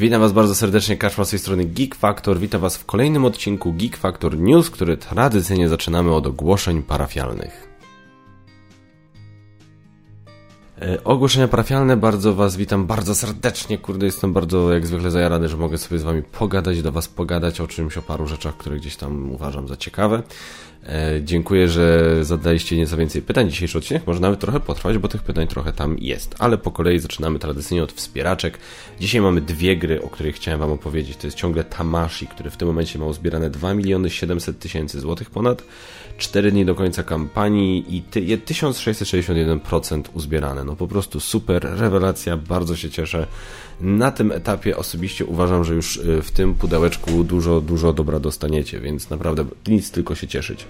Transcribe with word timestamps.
Witam 0.00 0.20
Was 0.20 0.32
bardzo 0.32 0.54
serdecznie, 0.54 0.96
Kaszma 0.96 1.24
z 1.24 1.30
tej 1.30 1.38
strony 1.38 1.64
Geek 1.64 1.94
Factor. 1.94 2.38
Witam 2.38 2.60
Was 2.60 2.76
w 2.76 2.84
kolejnym 2.84 3.24
odcinku 3.24 3.72
Geek 3.72 3.96
Factor 3.96 4.38
News, 4.38 4.70
który 4.70 4.96
tradycyjnie 4.96 5.68
zaczynamy 5.68 6.14
od 6.14 6.26
ogłoszeń 6.26 6.82
parafialnych. 6.82 7.69
Ogłoszenia 11.04 11.48
parafialne, 11.48 11.96
bardzo 11.96 12.34
Was 12.34 12.56
witam 12.56 12.86
bardzo 12.86 13.14
serdecznie, 13.14 13.78
kurde, 13.78 14.06
jestem 14.06 14.32
bardzo 14.32 14.72
jak 14.72 14.86
zwykle 14.86 15.10
zajarany, 15.10 15.48
że 15.48 15.56
mogę 15.56 15.78
sobie 15.78 15.98
z 15.98 16.02
Wami 16.02 16.22
pogadać, 16.22 16.82
do 16.82 16.92
Was 16.92 17.08
pogadać 17.08 17.60
o 17.60 17.66
czymś, 17.66 17.98
o 17.98 18.02
paru 18.02 18.26
rzeczach, 18.26 18.56
które 18.56 18.76
gdzieś 18.76 18.96
tam 18.96 19.32
uważam 19.32 19.68
za 19.68 19.76
ciekawe. 19.76 20.22
E, 20.86 21.20
dziękuję, 21.24 21.68
że 21.68 22.16
zadaliście 22.24 22.76
nieco 22.76 22.96
więcej 22.96 23.22
pytań. 23.22 23.50
Dzisiejszy 23.50 23.78
odcinek 23.78 24.06
może 24.06 24.20
nawet 24.20 24.40
trochę 24.40 24.60
potrwać, 24.60 24.98
bo 24.98 25.08
tych 25.08 25.22
pytań 25.22 25.46
trochę 25.46 25.72
tam 25.72 25.96
jest. 25.98 26.34
Ale 26.38 26.58
po 26.58 26.70
kolei 26.70 26.98
zaczynamy 26.98 27.38
tradycyjnie 27.38 27.84
od 27.84 27.92
wspieraczek. 27.92 28.58
Dzisiaj 29.00 29.20
mamy 29.20 29.40
dwie 29.40 29.76
gry, 29.76 30.02
o 30.02 30.08
których 30.08 30.36
chciałem 30.36 30.60
Wam 30.60 30.72
opowiedzieć. 30.72 31.16
To 31.16 31.26
jest 31.26 31.36
ciągle 31.36 31.64
Tamashi, 31.64 32.26
który 32.26 32.50
w 32.50 32.56
tym 32.56 32.68
momencie 32.68 32.98
ma 32.98 33.06
uzbierane 33.06 33.50
2 33.50 33.74
miliony 33.74 34.10
700 34.10 34.58
tysięcy 34.58 35.00
złotych 35.00 35.30
ponad. 35.30 35.62
4 36.20 36.52
dni 36.52 36.64
do 36.64 36.74
końca 36.74 37.02
kampanii 37.02 37.96
i 37.96 38.02
1661% 38.02 40.02
uzbierane. 40.14 40.64
No 40.64 40.76
po 40.76 40.88
prostu 40.88 41.20
super, 41.20 41.68
rewelacja, 41.76 42.36
bardzo 42.36 42.76
się 42.76 42.90
cieszę. 42.90 43.26
Na 43.80 44.10
tym 44.10 44.32
etapie 44.32 44.76
osobiście 44.76 45.24
uważam, 45.24 45.64
że 45.64 45.74
już 45.74 45.96
y, 45.96 46.22
w 46.22 46.30
tym 46.30 46.54
pudełeczku 46.54 47.24
dużo, 47.24 47.60
dużo 47.60 47.92
dobra 47.92 48.20
dostaniecie, 48.20 48.80
więc 48.80 49.10
naprawdę 49.10 49.44
nic 49.66 49.90
tylko 49.90 50.14
się 50.14 50.28
cieszyć. 50.28 50.66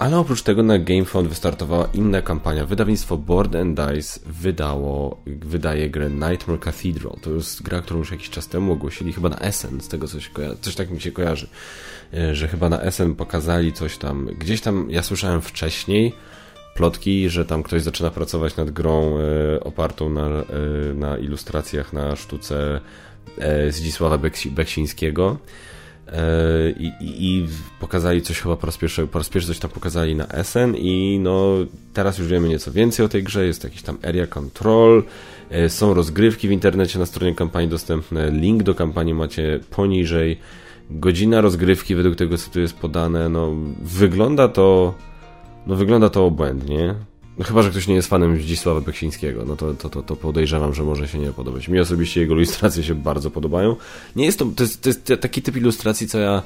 Ale 0.00 0.18
oprócz 0.18 0.42
tego 0.42 0.62
na 0.62 0.78
GameFound 0.78 1.28
wystartowała 1.28 1.88
inna 1.94 2.22
kampania. 2.22 2.66
Wydawnictwo 2.66 3.16
Board 3.16 3.56
and 3.56 3.80
Dice 3.80 4.20
wydało, 4.26 5.22
wydaje 5.26 5.90
grę 5.90 6.10
Nightmare 6.10 6.60
Cathedral. 6.60 7.16
To 7.22 7.30
jest 7.30 7.62
gra, 7.62 7.80
którą 7.80 7.98
już 7.98 8.10
jakiś 8.10 8.30
czas 8.30 8.48
temu 8.48 8.72
ogłosili, 8.72 9.12
chyba 9.12 9.28
na 9.28 9.38
Essen, 9.38 9.80
z 9.80 9.88
tego 9.88 10.08
coś, 10.08 10.30
coś 10.60 10.74
tak 10.74 10.90
mi 10.90 11.00
się 11.00 11.12
kojarzy, 11.12 11.48
y, 12.14 12.34
że 12.34 12.48
chyba 12.48 12.68
na 12.68 12.80
Essen 12.82 13.14
pokazali 13.14 13.72
coś 13.72 13.98
tam. 13.98 14.26
Gdzieś 14.38 14.60
tam 14.60 14.90
ja 14.90 15.02
słyszałem 15.02 15.40
wcześniej, 15.40 16.12
plotki, 16.74 17.30
że 17.30 17.44
tam 17.44 17.62
ktoś 17.62 17.82
zaczyna 17.82 18.10
pracować 18.10 18.56
nad 18.56 18.70
grą 18.70 19.18
e, 19.18 19.60
opartą 19.60 20.08
na, 20.08 20.26
e, 20.26 20.44
na 20.94 21.18
ilustracjach 21.18 21.92
na 21.92 22.16
sztuce 22.16 22.80
e, 23.38 23.72
Zdzisława 23.72 24.18
Beksińskiego. 24.50 25.38
I, 27.00 27.46
pokazali 27.80 28.22
coś 28.22 28.40
chyba 28.40 28.56
po 28.56 28.66
raz 28.66 28.76
pierwszy, 28.76 29.06
po 29.06 29.18
raz 29.18 29.28
pierwszy 29.28 29.48
coś 29.48 29.58
tam 29.58 29.70
pokazali 29.70 30.14
na 30.14 30.26
SN 30.44 30.74
i 30.76 31.20
no 31.22 31.54
teraz 31.94 32.18
już 32.18 32.28
wiemy 32.28 32.48
nieco 32.48 32.72
więcej 32.72 33.06
o 33.06 33.08
tej 33.08 33.22
grze, 33.22 33.46
jest 33.46 33.64
jakiś 33.64 33.82
tam 33.82 33.98
area 34.02 34.26
control, 34.26 35.02
są 35.68 35.94
rozgrywki 35.94 36.48
w 36.48 36.52
internecie 36.52 36.98
na 36.98 37.06
stronie 37.06 37.34
kampanii 37.34 37.68
dostępne, 37.68 38.30
link 38.30 38.62
do 38.62 38.74
kampanii 38.74 39.14
macie 39.14 39.60
poniżej, 39.70 40.38
godzina 40.90 41.40
rozgrywki 41.40 41.94
według 41.94 42.16
tego 42.16 42.38
co 42.38 42.50
tu 42.50 42.60
jest 42.60 42.76
podane, 42.76 43.28
no 43.28 43.54
wygląda 43.82 44.48
to 44.48 44.94
no 45.66 45.76
wygląda 45.76 46.10
to 46.10 46.26
obłędnie. 46.26 46.94
No 47.40 47.46
chyba, 47.46 47.62
że 47.62 47.70
ktoś 47.70 47.88
nie 47.88 47.94
jest 47.94 48.08
fanem 48.08 48.42
Zdzisława 48.42 48.80
Beksińskiego, 48.80 49.44
no 49.46 49.56
to, 49.56 49.74
to, 49.74 49.88
to, 49.88 50.02
to 50.02 50.16
podejrzewam, 50.16 50.74
że 50.74 50.82
może 50.82 51.08
się 51.08 51.18
nie 51.18 51.32
podobać. 51.32 51.68
Mi 51.68 51.80
osobiście 51.80 52.20
jego 52.20 52.34
ilustracje 52.34 52.82
się 52.82 52.94
bardzo 52.94 53.30
podobają. 53.30 53.76
Nie 54.16 54.24
jest 54.24 54.38
to, 54.38 54.44
to 54.56 54.62
jest, 54.62 54.82
to 54.82 54.88
jest 54.88 55.12
taki 55.20 55.42
typ 55.42 55.56
ilustracji, 55.56 56.08
co 56.08 56.18
ja 56.18 56.42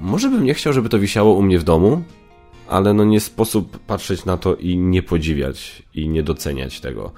może 0.00 0.30
bym 0.30 0.44
nie 0.44 0.54
chciał, 0.54 0.72
żeby 0.72 0.88
to 0.88 0.98
wisiało 0.98 1.34
u 1.34 1.42
mnie 1.42 1.58
w 1.58 1.62
domu, 1.62 2.02
ale 2.68 2.94
no 2.94 3.04
nie 3.04 3.20
sposób 3.20 3.78
patrzeć 3.78 4.24
na 4.24 4.36
to 4.36 4.54
i 4.54 4.76
nie 4.76 5.02
podziwiać 5.02 5.82
i 5.94 6.08
nie 6.08 6.22
doceniać 6.22 6.80
tego. 6.80 7.12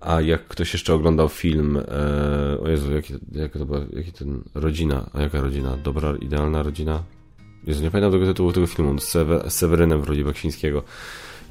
A 0.00 0.20
jak 0.20 0.48
ktoś 0.48 0.72
jeszcze 0.72 0.94
oglądał 0.94 1.28
film, 1.28 1.76
e, 1.76 2.60
o 2.60 2.68
Jezu, 2.68 2.92
jaki, 2.92 3.14
to 3.58 3.66
była, 3.66 3.80
jaki 3.92 4.12
ten, 4.12 4.42
rodzina, 4.54 5.10
a 5.12 5.20
jaka 5.20 5.40
rodzina? 5.40 5.76
Dobra, 5.84 6.16
idealna 6.16 6.62
rodzina? 6.62 7.02
Jezu, 7.66 7.82
nie 7.82 7.90
pamiętam 7.90 8.12
tego 8.12 8.26
tytułu 8.26 8.52
tego 8.52 8.66
filmu, 8.66 8.98
z, 8.98 9.08
Sewer, 9.08 9.50
z 9.50 9.54
Sewerynem 9.54 10.02
w 10.02 10.08
roli 10.08 10.24
Baksińskiego. 10.24 10.82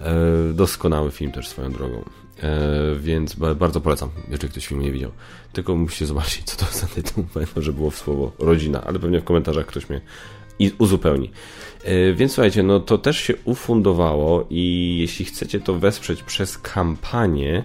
E, 0.01 0.53
doskonały 0.53 1.11
film 1.11 1.31
też 1.31 1.47
swoją 1.47 1.71
drogą. 1.71 2.03
E, 2.43 2.95
więc 2.99 3.35
bardzo 3.55 3.81
polecam, 3.81 4.09
jeżeli 4.29 4.51
ktoś 4.51 4.67
film 4.67 4.81
nie 4.81 4.91
widział. 4.91 5.11
Tylko 5.53 5.75
musicie 5.75 6.05
zobaczyć, 6.05 6.43
co 6.43 6.65
to 6.65 6.71
za 6.71 6.87
tytuł. 6.87 7.23
Pamiętam, 7.33 7.63
że 7.63 7.73
było 7.73 7.91
w 7.91 7.97
słowo 7.97 8.31
rodzina, 8.39 8.83
ale 8.83 8.99
pewnie 8.99 9.21
w 9.21 9.23
komentarzach 9.23 9.65
ktoś 9.65 9.89
mnie 9.89 10.01
i 10.59 10.71
uzupełni. 10.77 11.31
E, 11.83 12.13
więc 12.13 12.31
słuchajcie, 12.31 12.63
no 12.63 12.79
to 12.79 12.97
też 12.97 13.17
się 13.17 13.33
ufundowało 13.45 14.47
i 14.49 14.97
jeśli 14.99 15.25
chcecie 15.25 15.59
to 15.59 15.73
wesprzeć 15.73 16.23
przez 16.23 16.57
kampanię, 16.57 17.63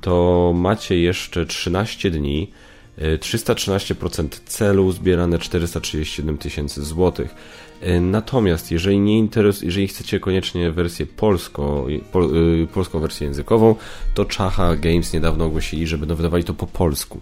to 0.00 0.52
macie 0.54 0.98
jeszcze 1.00 1.46
13 1.46 2.10
dni 2.10 2.52
313% 2.98 4.28
celu, 4.44 4.92
zbierane 4.92 5.38
437 5.38 6.38
tysięcy 6.38 6.84
złotych. 6.84 7.34
E, 7.80 8.00
natomiast 8.00 8.70
jeżeli 8.70 9.00
nie 9.00 9.18
interes, 9.18 9.62
jeżeli 9.62 9.88
chcecie 9.88 10.20
koniecznie 10.20 10.70
wersję 10.72 11.06
polską, 11.06 11.86
pol, 12.12 12.36
y, 12.36 12.66
polską 12.66 13.00
wersję 13.00 13.26
językową, 13.26 13.74
to 14.14 14.24
Czacha 14.24 14.76
Games 14.76 15.12
niedawno 15.12 15.44
ogłosili, 15.44 15.86
że 15.86 15.98
będą 15.98 16.14
wydawali 16.14 16.44
to 16.44 16.54
po 16.54 16.66
polsku. 16.66 17.20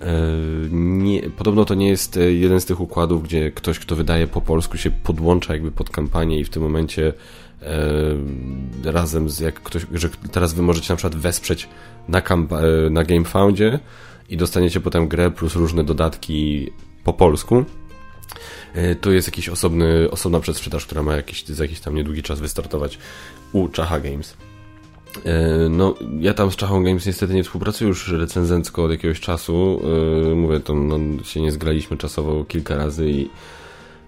E, 0.00 0.22
nie, 0.70 1.22
podobno 1.22 1.64
to 1.64 1.74
nie 1.74 1.88
jest 1.88 2.16
e, 2.16 2.32
jeden 2.32 2.60
z 2.60 2.64
tych 2.64 2.80
układów, 2.80 3.22
gdzie 3.22 3.50
ktoś, 3.50 3.78
kto 3.78 3.96
wydaje 3.96 4.26
po 4.26 4.40
polsku, 4.40 4.76
się 4.76 4.90
podłącza 4.90 5.52
jakby 5.52 5.70
pod 5.70 5.90
kampanię 5.90 6.40
i 6.40 6.44
w 6.44 6.50
tym 6.50 6.62
momencie 6.62 7.12
e, 7.62 8.92
razem 8.92 9.30
z 9.30 9.40
jak 9.40 9.54
ktoś, 9.54 9.86
że 9.92 10.08
teraz 10.32 10.54
wy 10.54 10.62
możecie 10.62 10.92
na 10.92 10.96
przykład 10.96 11.22
wesprzeć 11.22 11.68
na, 12.08 12.22
na 12.90 13.04
GameFoundzie 13.04 13.78
i 14.28 14.36
dostaniecie 14.36 14.80
potem 14.80 15.08
grę 15.08 15.30
plus 15.30 15.54
różne 15.54 15.84
dodatki 15.84 16.70
po 17.04 17.12
polsku. 17.12 17.64
E, 18.74 18.94
to 18.94 19.12
jest 19.12 19.28
jakiś 19.28 19.48
osobny, 19.48 20.10
osobna 20.10 20.40
przedsprzedaż, 20.40 20.86
która 20.86 21.02
ma 21.02 21.16
jakiś, 21.16 21.44
za 21.44 21.64
jakiś 21.64 21.80
tam 21.80 21.94
niedługi 21.94 22.22
czas 22.22 22.40
wystartować 22.40 22.98
u 23.52 23.68
Czacha 23.68 24.00
Games. 24.00 24.36
E, 25.24 25.68
no, 25.68 25.94
ja 26.20 26.34
tam 26.34 26.50
z 26.50 26.56
Czachą 26.56 26.84
Games 26.84 27.06
niestety 27.06 27.34
nie 27.34 27.44
współpracuję 27.44 27.88
już 27.88 28.08
recenzencko 28.08 28.84
od 28.84 28.90
jakiegoś 28.90 29.20
czasu. 29.20 29.82
E, 30.32 30.34
mówię, 30.34 30.60
to 30.60 30.74
no, 30.74 31.24
się 31.24 31.40
nie 31.40 31.52
zgraliśmy 31.52 31.96
czasowo 31.96 32.44
kilka 32.44 32.76
razy 32.76 33.10
i, 33.10 33.30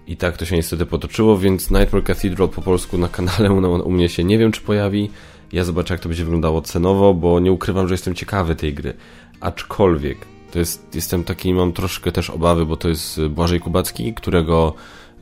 i 0.07 0.17
tak 0.17 0.37
to 0.37 0.45
się 0.45 0.55
niestety 0.55 0.85
potoczyło, 0.85 1.37
więc 1.37 1.71
Nightmare 1.71 2.03
Cathedral 2.03 2.49
po 2.49 2.61
polsku 2.61 2.97
na 2.97 3.07
kanale 3.07 3.51
u, 3.51 3.87
u 3.87 3.91
mnie 3.91 4.09
się 4.09 4.23
nie 4.23 4.37
wiem, 4.37 4.51
czy 4.51 4.61
pojawi. 4.61 5.09
Ja 5.51 5.63
zobaczę, 5.63 5.93
jak 5.93 6.01
to 6.01 6.09
będzie 6.09 6.23
wyglądało 6.23 6.61
cenowo, 6.61 7.13
bo 7.13 7.39
nie 7.39 7.51
ukrywam, 7.51 7.87
że 7.87 7.93
jestem 7.93 8.15
ciekawy 8.15 8.55
tej 8.55 8.73
gry. 8.73 8.93
Aczkolwiek 9.39 10.17
to 10.57 10.61
jest, 10.61 10.95
jestem 10.95 11.23
taki, 11.23 11.53
mam 11.53 11.73
troszkę 11.73 12.11
też 12.11 12.29
obawy, 12.29 12.65
bo 12.65 12.77
to 12.77 12.89
jest 12.89 13.21
Błażej 13.29 13.59
Kubacki, 13.59 14.13
którego 14.13 14.73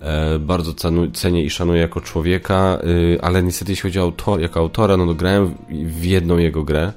e, 0.01 0.40
bardzo 0.40 0.73
cenię 1.13 1.44
i 1.44 1.50
szanuję 1.50 1.81
jako 1.81 2.01
człowieka, 2.01 2.79
y, 2.84 3.18
ale 3.22 3.44
niestety 3.44 3.72
jeśli 3.72 3.81
chodzi 3.81 4.00
o 4.00 4.01
autor, 4.01 4.41
jako 4.41 4.59
autora, 4.59 4.97
no 4.97 5.13
grałem 5.13 5.47
w, 5.47 5.56
w 5.69 6.06
jedną 6.06 6.38
jego 6.38 6.63
grę, 6.63 6.88
y, 6.88 6.91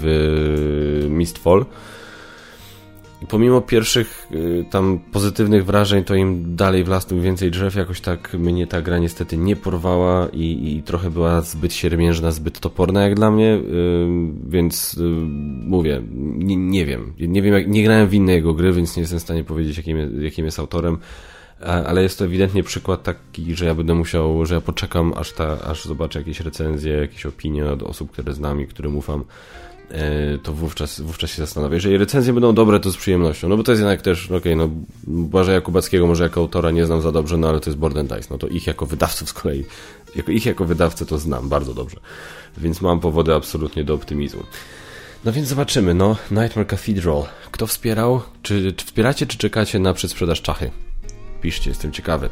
w 0.00 1.06
Mistfall, 1.10 1.66
i 3.22 3.26
pomimo 3.26 3.60
pierwszych 3.60 4.28
y, 4.32 4.64
tam 4.70 4.98
pozytywnych 5.12 5.64
wrażeń, 5.64 6.04
to 6.04 6.14
im 6.14 6.56
dalej 6.56 6.84
w 6.84 6.88
las, 6.88 7.06
tym 7.06 7.22
więcej 7.22 7.50
drzew. 7.50 7.74
Jakoś 7.74 8.00
tak 8.00 8.34
mnie 8.34 8.66
ta 8.66 8.82
gra 8.82 8.98
niestety 8.98 9.36
nie 9.36 9.56
porwała 9.56 10.28
i, 10.32 10.76
i 10.76 10.82
trochę 10.82 11.10
była 11.10 11.40
zbyt 11.40 11.72
siermiężna, 11.72 12.30
zbyt 12.30 12.60
toporna 12.60 13.02
jak 13.02 13.14
dla 13.14 13.30
mnie, 13.30 13.54
y, 13.54 13.60
więc 14.46 14.94
y, 14.94 15.00
mówię, 15.66 16.02
nie, 16.34 16.56
nie, 16.56 16.86
wiem. 16.86 17.12
Nie 17.18 17.42
wiem, 17.42 17.54
jak, 17.54 17.68
nie 17.68 17.84
grałem 17.84 18.08
w 18.08 18.14
inne 18.14 18.32
jego 18.32 18.54
gry, 18.54 18.72
więc 18.72 18.96
nie 18.96 19.00
jestem 19.00 19.18
w 19.18 19.22
stanie 19.22 19.44
powiedzieć, 19.44 19.76
jakim, 19.76 20.22
jakim 20.22 20.44
jest 20.44 20.58
autorem 20.58 20.98
ale 21.60 22.02
jest 22.02 22.18
to 22.18 22.24
ewidentnie 22.24 22.62
przykład 22.62 23.02
taki, 23.02 23.54
że 23.54 23.66
ja 23.66 23.74
będę 23.74 23.94
musiał, 23.94 24.46
że 24.46 24.54
ja 24.54 24.60
poczekam, 24.60 25.12
aż, 25.16 25.32
ta, 25.32 25.58
aż 25.60 25.84
zobaczę 25.84 26.18
jakieś 26.18 26.40
recenzje, 26.40 26.92
jakieś 26.92 27.26
opinie 27.26 27.66
od 27.66 27.82
osób, 27.82 28.10
które 28.10 28.32
znam 28.32 28.60
i 28.60 28.66
którym 28.66 28.96
ufam, 28.96 29.24
to 30.42 30.52
wówczas, 30.52 31.00
wówczas 31.00 31.30
się 31.30 31.36
zastanowię. 31.36 31.74
Jeżeli 31.74 31.98
recenzje 31.98 32.32
będą 32.32 32.54
dobre, 32.54 32.80
to 32.80 32.90
z 32.90 32.96
przyjemnością. 32.96 33.48
No 33.48 33.56
bo 33.56 33.62
to 33.62 33.72
jest 33.72 33.80
jednak 33.80 34.02
też, 34.02 34.30
no 34.30 34.36
okej, 34.36 34.54
okay, 34.54 34.68
no 34.68 34.84
Błażeja 35.06 35.60
Kubackiego 35.60 36.06
może 36.06 36.24
jako 36.24 36.40
autora 36.40 36.70
nie 36.70 36.86
znam 36.86 37.00
za 37.00 37.12
dobrze, 37.12 37.36
no 37.36 37.48
ale 37.48 37.60
to 37.60 37.70
jest 37.70 37.80
Dice. 37.80 38.28
No 38.30 38.38
to 38.38 38.48
ich 38.48 38.66
jako 38.66 38.86
wydawców 38.86 39.28
z 39.28 39.32
kolei, 39.32 39.64
jako, 40.16 40.32
ich 40.32 40.46
jako 40.46 40.64
wydawcę 40.64 41.06
to 41.06 41.18
znam 41.18 41.48
bardzo 41.48 41.74
dobrze. 41.74 41.96
Więc 42.58 42.80
mam 42.80 43.00
powody 43.00 43.34
absolutnie 43.34 43.84
do 43.84 43.94
optymizmu. 43.94 44.42
No 45.24 45.32
więc 45.32 45.48
zobaczymy, 45.48 45.94
no 45.94 46.16
Nightmare 46.30 46.66
Cathedral. 46.66 47.22
Kto 47.50 47.66
wspierał? 47.66 48.20
Czy, 48.42 48.72
czy 48.72 48.86
wspieracie, 48.86 49.26
czy 49.26 49.38
czekacie 49.38 49.78
na 49.78 49.94
przedsprzedaż 49.94 50.42
czachy? 50.42 50.70
Piszcie, 51.44 51.70
jestem 51.70 51.92
ciekawy. 51.92 52.28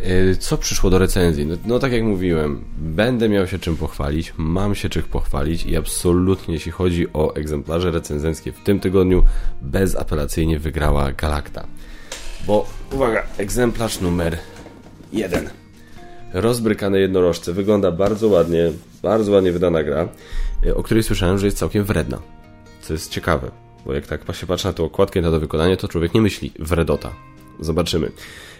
E, 0.00 0.36
co 0.36 0.58
przyszło 0.58 0.90
do 0.90 0.98
recenzji? 0.98 1.46
No, 1.46 1.56
no, 1.66 1.78
tak 1.78 1.92
jak 1.92 2.02
mówiłem, 2.02 2.64
będę 2.78 3.28
miał 3.28 3.46
się 3.46 3.58
czym 3.58 3.76
pochwalić, 3.76 4.32
mam 4.36 4.74
się 4.74 4.88
czym 4.88 5.02
pochwalić 5.02 5.66
i 5.66 5.76
absolutnie 5.76 6.54
jeśli 6.54 6.72
chodzi 6.72 7.06
o 7.12 7.34
egzemplarze 7.34 7.90
recenzenckie 7.90 8.52
w 8.52 8.60
tym 8.60 8.80
tygodniu 8.80 9.22
bezapelacyjnie 9.62 10.58
wygrała 10.58 11.12
Galacta. 11.12 11.66
Bo 12.46 12.66
uwaga, 12.92 13.22
egzemplarz 13.38 14.00
numer 14.00 14.38
jeden. 15.12 15.50
Rozbrykane 16.32 16.98
jednorożce. 17.00 17.52
Wygląda 17.52 17.92
bardzo 17.92 18.28
ładnie, 18.28 18.72
bardzo 19.02 19.32
ładnie 19.32 19.52
wydana 19.52 19.82
gra, 19.82 20.08
e, 20.66 20.74
o 20.74 20.82
której 20.82 21.02
słyszałem, 21.02 21.38
że 21.38 21.46
jest 21.46 21.58
całkiem 21.58 21.84
wredna. 21.84 22.18
Co 22.80 22.92
jest 22.92 23.10
ciekawe 23.10 23.50
bo 23.86 23.92
jak 23.92 24.06
tak 24.06 24.36
się 24.36 24.46
patrzy 24.46 24.66
na 24.66 24.72
tę 24.72 24.82
okładkę 24.82 25.20
na 25.20 25.30
to 25.30 25.40
wykonanie, 25.40 25.76
to 25.76 25.88
człowiek 25.88 26.14
nie 26.14 26.20
myśli 26.20 26.52
w 26.58 26.72
Redota. 26.72 27.12
Zobaczymy. 27.60 28.10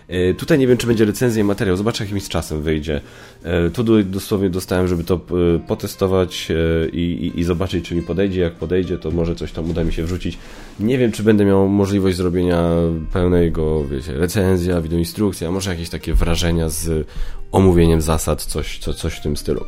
E, 0.09 0.35
tutaj 0.35 0.59
nie 0.59 0.67
wiem, 0.67 0.77
czy 0.79 0.87
będzie 0.87 1.05
recenzja 1.05 1.41
i 1.41 1.45
materiał. 1.45 1.77
Zobaczę, 1.77 2.05
jak 2.05 2.13
mi 2.13 2.21
z 2.21 2.29
czasem 2.29 2.63
wyjdzie. 2.63 3.01
E, 3.43 3.71
tu 3.71 4.03
dosłownie 4.03 4.51
dostałem, 4.51 4.89
żeby 4.89 5.05
to 5.05 5.15
e, 5.15 5.19
potestować 5.59 6.49
i, 6.93 6.97
i, 6.97 7.41
i, 7.41 7.45
zobaczyć, 7.45 7.89
czy 7.89 7.95
mi 7.95 8.03
podejdzie. 8.03 8.41
Jak 8.41 8.55
podejdzie, 8.55 8.99
to 8.99 9.11
może 9.11 9.35
coś 9.35 9.53
tam 9.53 9.71
uda 9.71 9.85
mi 9.85 9.93
się 9.93 10.03
wrzucić. 10.03 10.39
Nie 10.81 10.99
wiem, 10.99 11.13
czy 11.13 11.23
będę 11.23 11.45
miał 11.45 11.69
możliwość 11.69 12.17
zrobienia 12.17 12.71
pełnego, 13.13 13.85
wiecie, 13.85 14.13
recenzja, 14.13 14.81
wideoinstrukcja, 14.81 15.51
może 15.51 15.71
jakieś 15.71 15.89
takie 15.89 16.15
wrażenia 16.15 16.69
z 16.69 17.07
omówieniem 17.53 18.01
zasad, 18.01 18.43
coś, 18.43 18.79
co, 18.79 18.95
coś 18.95 19.15
w 19.15 19.23
tym 19.23 19.37
stylu. 19.37 19.65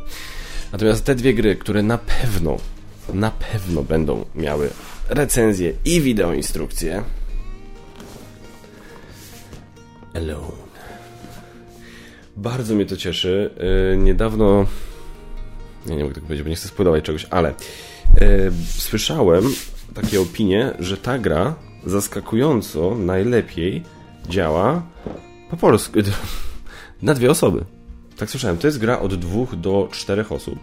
Natomiast 0.73 1.05
te 1.05 1.15
dwie 1.15 1.35
gry, 1.35 1.57
które 1.57 1.83
na 1.83 1.99
pewno, 1.99 2.57
na 3.15 3.31
pewno 3.31 3.83
będą 3.83 4.25
miały 4.35 4.71
recenzję 5.09 5.73
i 5.85 6.01
wideoinstrukcję, 6.01 7.03
Alone. 10.15 10.69
Bardzo 12.37 12.75
mnie 12.75 12.87
to 12.87 12.97
cieszy. 12.97 13.51
Yy, 13.91 13.97
niedawno. 13.97 14.67
Nie, 15.87 15.97
nie 15.97 16.03
mogę 16.03 16.15
tego 16.15 16.27
powiedzieć, 16.27 16.45
bo 16.45 16.51
nie 16.51 16.57
chcę 16.57 16.69
spoilować 16.69 17.05
czegoś, 17.05 17.27
ale 17.31 17.55
yy, 18.21 18.53
słyszałem 18.77 19.45
takie 19.95 20.21
opinie, 20.21 20.73
że 20.79 20.97
ta 20.97 21.19
gra 21.19 21.55
zaskakująco 21.87 22.95
najlepiej 22.95 23.83
działa 24.29 24.83
po 25.51 25.57
polsku. 25.57 25.99
Na 27.03 27.15
dwie 27.15 27.31
osoby. 27.31 27.65
Tak 28.17 28.31
słyszałem. 28.31 28.59
To 28.59 28.67
jest 28.67 28.79
gra 28.79 29.01
od 29.01 29.15
dwóch 29.15 29.57
do 29.57 29.89
czterech 29.93 30.33
osób, 30.33 30.59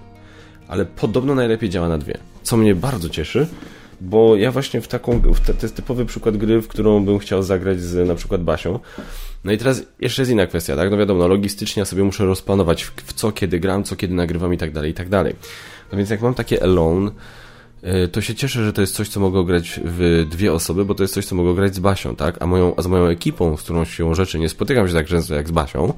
ale 0.67 0.85
podobno 0.85 1.35
najlepiej 1.35 1.69
działa 1.69 1.89
na 1.89 1.97
dwie. 1.97 2.17
Co 2.43 2.57
mnie 2.57 2.75
bardzo 2.75 3.09
cieszy, 3.09 3.47
bo 4.01 4.35
ja 4.35 4.51
właśnie 4.51 4.81
w 4.81 4.87
taką, 4.87 5.19
w 5.19 5.39
te, 5.39 5.53
to 5.53 5.61
jest 5.61 5.75
typowy 5.75 6.05
przykład 6.05 6.37
gry, 6.37 6.61
w 6.61 6.67
którą 6.67 7.05
bym 7.05 7.19
chciał 7.19 7.43
zagrać 7.43 7.81
z 7.81 8.07
na 8.07 8.15
przykład 8.15 8.43
Basią. 8.43 8.79
No 9.43 9.51
i 9.51 9.57
teraz 9.57 9.83
jeszcze 9.99 10.21
jest 10.21 10.31
inna 10.31 10.47
kwestia, 10.47 10.75
tak? 10.75 10.91
No 10.91 10.97
wiadomo, 10.97 11.27
logistycznie 11.27 11.79
ja 11.79 11.85
sobie 11.85 12.03
muszę 12.03 12.25
rozplanować 12.25 12.83
w, 12.83 12.91
w 12.95 13.13
co, 13.13 13.31
kiedy 13.31 13.59
gram, 13.59 13.83
co, 13.83 13.95
kiedy 13.95 14.13
nagrywam 14.13 14.53
i 14.53 14.57
tak 14.57 14.71
dalej, 14.71 14.91
i 14.91 14.93
tak 14.93 15.09
dalej. 15.09 15.35
No 15.91 15.97
więc 15.97 16.09
jak 16.09 16.21
mam 16.21 16.33
takie 16.33 16.63
alone, 16.63 17.11
y, 17.83 18.07
to 18.07 18.21
się 18.21 18.35
cieszę, 18.35 18.65
że 18.65 18.73
to 18.73 18.81
jest 18.81 18.95
coś, 18.95 19.09
co 19.09 19.19
mogę 19.19 19.45
grać 19.45 19.79
w 19.85 20.25
dwie 20.29 20.53
osoby, 20.53 20.85
bo 20.85 20.95
to 20.95 21.03
jest 21.03 21.13
coś, 21.13 21.25
co 21.25 21.35
mogę 21.35 21.55
grać 21.55 21.75
z 21.75 21.79
Basią, 21.79 22.15
tak? 22.15 22.41
A, 22.41 22.45
moją, 22.45 22.75
a 22.75 22.81
z 22.81 22.87
moją 22.87 23.05
ekipą, 23.05 23.57
z 23.57 23.61
którą 23.61 23.85
się 23.85 24.15
rzeczy 24.15 24.39
nie 24.39 24.49
spotykam 24.49 24.87
się 24.87 24.93
tak 24.93 25.07
często 25.07 25.35
jak 25.35 25.47
z 25.47 25.51
Basią, 25.51 25.93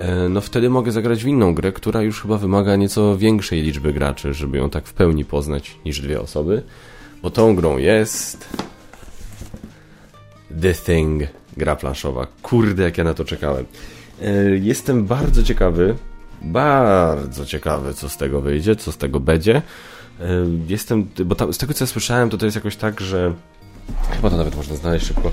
y, 0.00 0.28
no 0.28 0.40
wtedy 0.40 0.70
mogę 0.70 0.92
zagrać 0.92 1.24
w 1.24 1.26
inną 1.26 1.54
grę, 1.54 1.72
która 1.72 2.02
już 2.02 2.22
chyba 2.22 2.38
wymaga 2.38 2.76
nieco 2.76 3.18
większej 3.18 3.62
liczby 3.62 3.92
graczy, 3.92 4.34
żeby 4.34 4.58
ją 4.58 4.70
tak 4.70 4.86
w 4.86 4.92
pełni 4.92 5.24
poznać 5.24 5.78
niż 5.84 6.00
dwie 6.00 6.20
osoby. 6.20 6.62
Bo 7.22 7.30
tą 7.30 7.56
grą 7.56 7.78
jest... 7.78 8.48
The 10.62 10.74
Thing, 10.74 11.22
gra 11.56 11.76
planszowa. 11.76 12.26
Kurde, 12.42 12.82
jak 12.82 12.98
ja 12.98 13.04
na 13.04 13.14
to 13.14 13.24
czekałem. 13.24 13.64
E, 14.22 14.56
jestem 14.56 15.06
bardzo 15.06 15.42
ciekawy, 15.42 15.94
bardzo 16.42 17.46
ciekawy, 17.46 17.94
co 17.94 18.08
z 18.08 18.16
tego 18.16 18.40
wyjdzie, 18.40 18.76
co 18.76 18.92
z 18.92 18.96
tego 18.96 19.20
będzie. 19.20 19.56
E, 19.56 20.24
jestem, 20.68 21.08
bo 21.24 21.34
tam, 21.34 21.52
z 21.52 21.58
tego 21.58 21.74
co 21.74 21.84
ja 21.84 21.86
słyszałem, 21.86 22.30
to 22.30 22.38
to 22.38 22.44
jest 22.44 22.56
jakoś 22.56 22.76
tak, 22.76 23.00
że 23.00 23.32
chyba 24.10 24.30
to 24.30 24.36
nawet 24.36 24.56
można 24.56 24.76
znaleźć 24.76 25.06
szybko, 25.06 25.30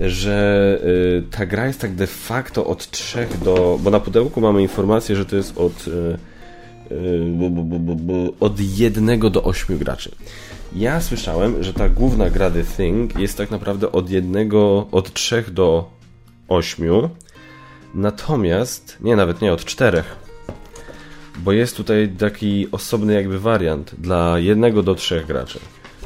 że 0.00 0.78
y, 0.84 1.22
ta 1.30 1.46
gra 1.46 1.66
jest 1.66 1.80
tak 1.80 1.94
de 1.94 2.06
facto 2.06 2.66
od 2.66 2.90
3 2.90 3.26
do. 3.44 3.78
Bo 3.82 3.90
na 3.90 4.00
pudełku 4.00 4.40
mamy 4.40 4.62
informację, 4.62 5.16
że 5.16 5.26
to 5.26 5.36
jest 5.36 5.58
od. 5.58 5.84
Od 8.40 8.60
1 8.60 9.20
do 9.20 9.42
8 9.42 9.78
graczy. 9.78 10.10
Ja 10.74 11.00
słyszałem, 11.00 11.62
że 11.62 11.72
ta 11.72 11.88
główna 11.88 12.30
gra 12.30 12.50
The 12.50 12.64
Thing 12.64 13.18
jest 13.18 13.38
tak 13.38 13.50
naprawdę 13.50 13.92
od 13.92 14.10
jednego, 14.10 14.86
od 14.92 15.12
trzech 15.12 15.50
do 15.50 15.90
ośmiu. 16.48 17.10
Natomiast, 17.94 18.98
nie, 19.00 19.16
nawet 19.16 19.40
nie, 19.40 19.52
od 19.52 19.64
czterech. 19.64 20.16
Bo 21.38 21.52
jest 21.52 21.76
tutaj 21.76 22.08
taki 22.18 22.68
osobny 22.72 23.14
jakby 23.14 23.38
wariant 23.38 23.94
dla 23.98 24.38
jednego 24.38 24.82
do 24.82 24.94
trzech 24.94 25.26
graczy. 25.26 25.58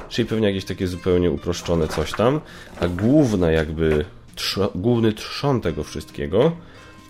Czyli 0.09 0.29
pewnie 0.29 0.47
jakieś 0.47 0.65
takie 0.65 0.87
zupełnie 0.87 1.31
uproszczone 1.31 1.89
coś 1.89 2.13
tam. 2.13 2.41
A 2.81 2.89
główna 2.89 3.51
jakby, 3.51 4.05
główny 4.75 5.13
trzon 5.13 5.61
tego 5.61 5.85
wszystkiego 5.85 6.53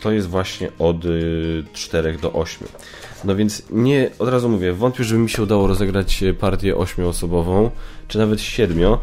to 0.00 0.12
jest 0.12 0.28
właśnie 0.28 0.70
od 0.78 1.04
y, 1.04 1.64
4 1.72 2.18
do 2.22 2.32
8. 2.32 2.68
No 3.24 3.36
więc 3.36 3.62
nie, 3.70 4.10
od 4.18 4.28
razu 4.28 4.48
mówię, 4.48 4.72
wątpię, 4.72 5.04
żeby 5.04 5.20
mi 5.20 5.30
się 5.30 5.42
udało 5.42 5.66
rozegrać 5.66 6.24
partię 6.40 6.74
8-osobową, 6.74 7.70
czy 8.08 8.18
nawet 8.18 8.40
7. 8.40 8.96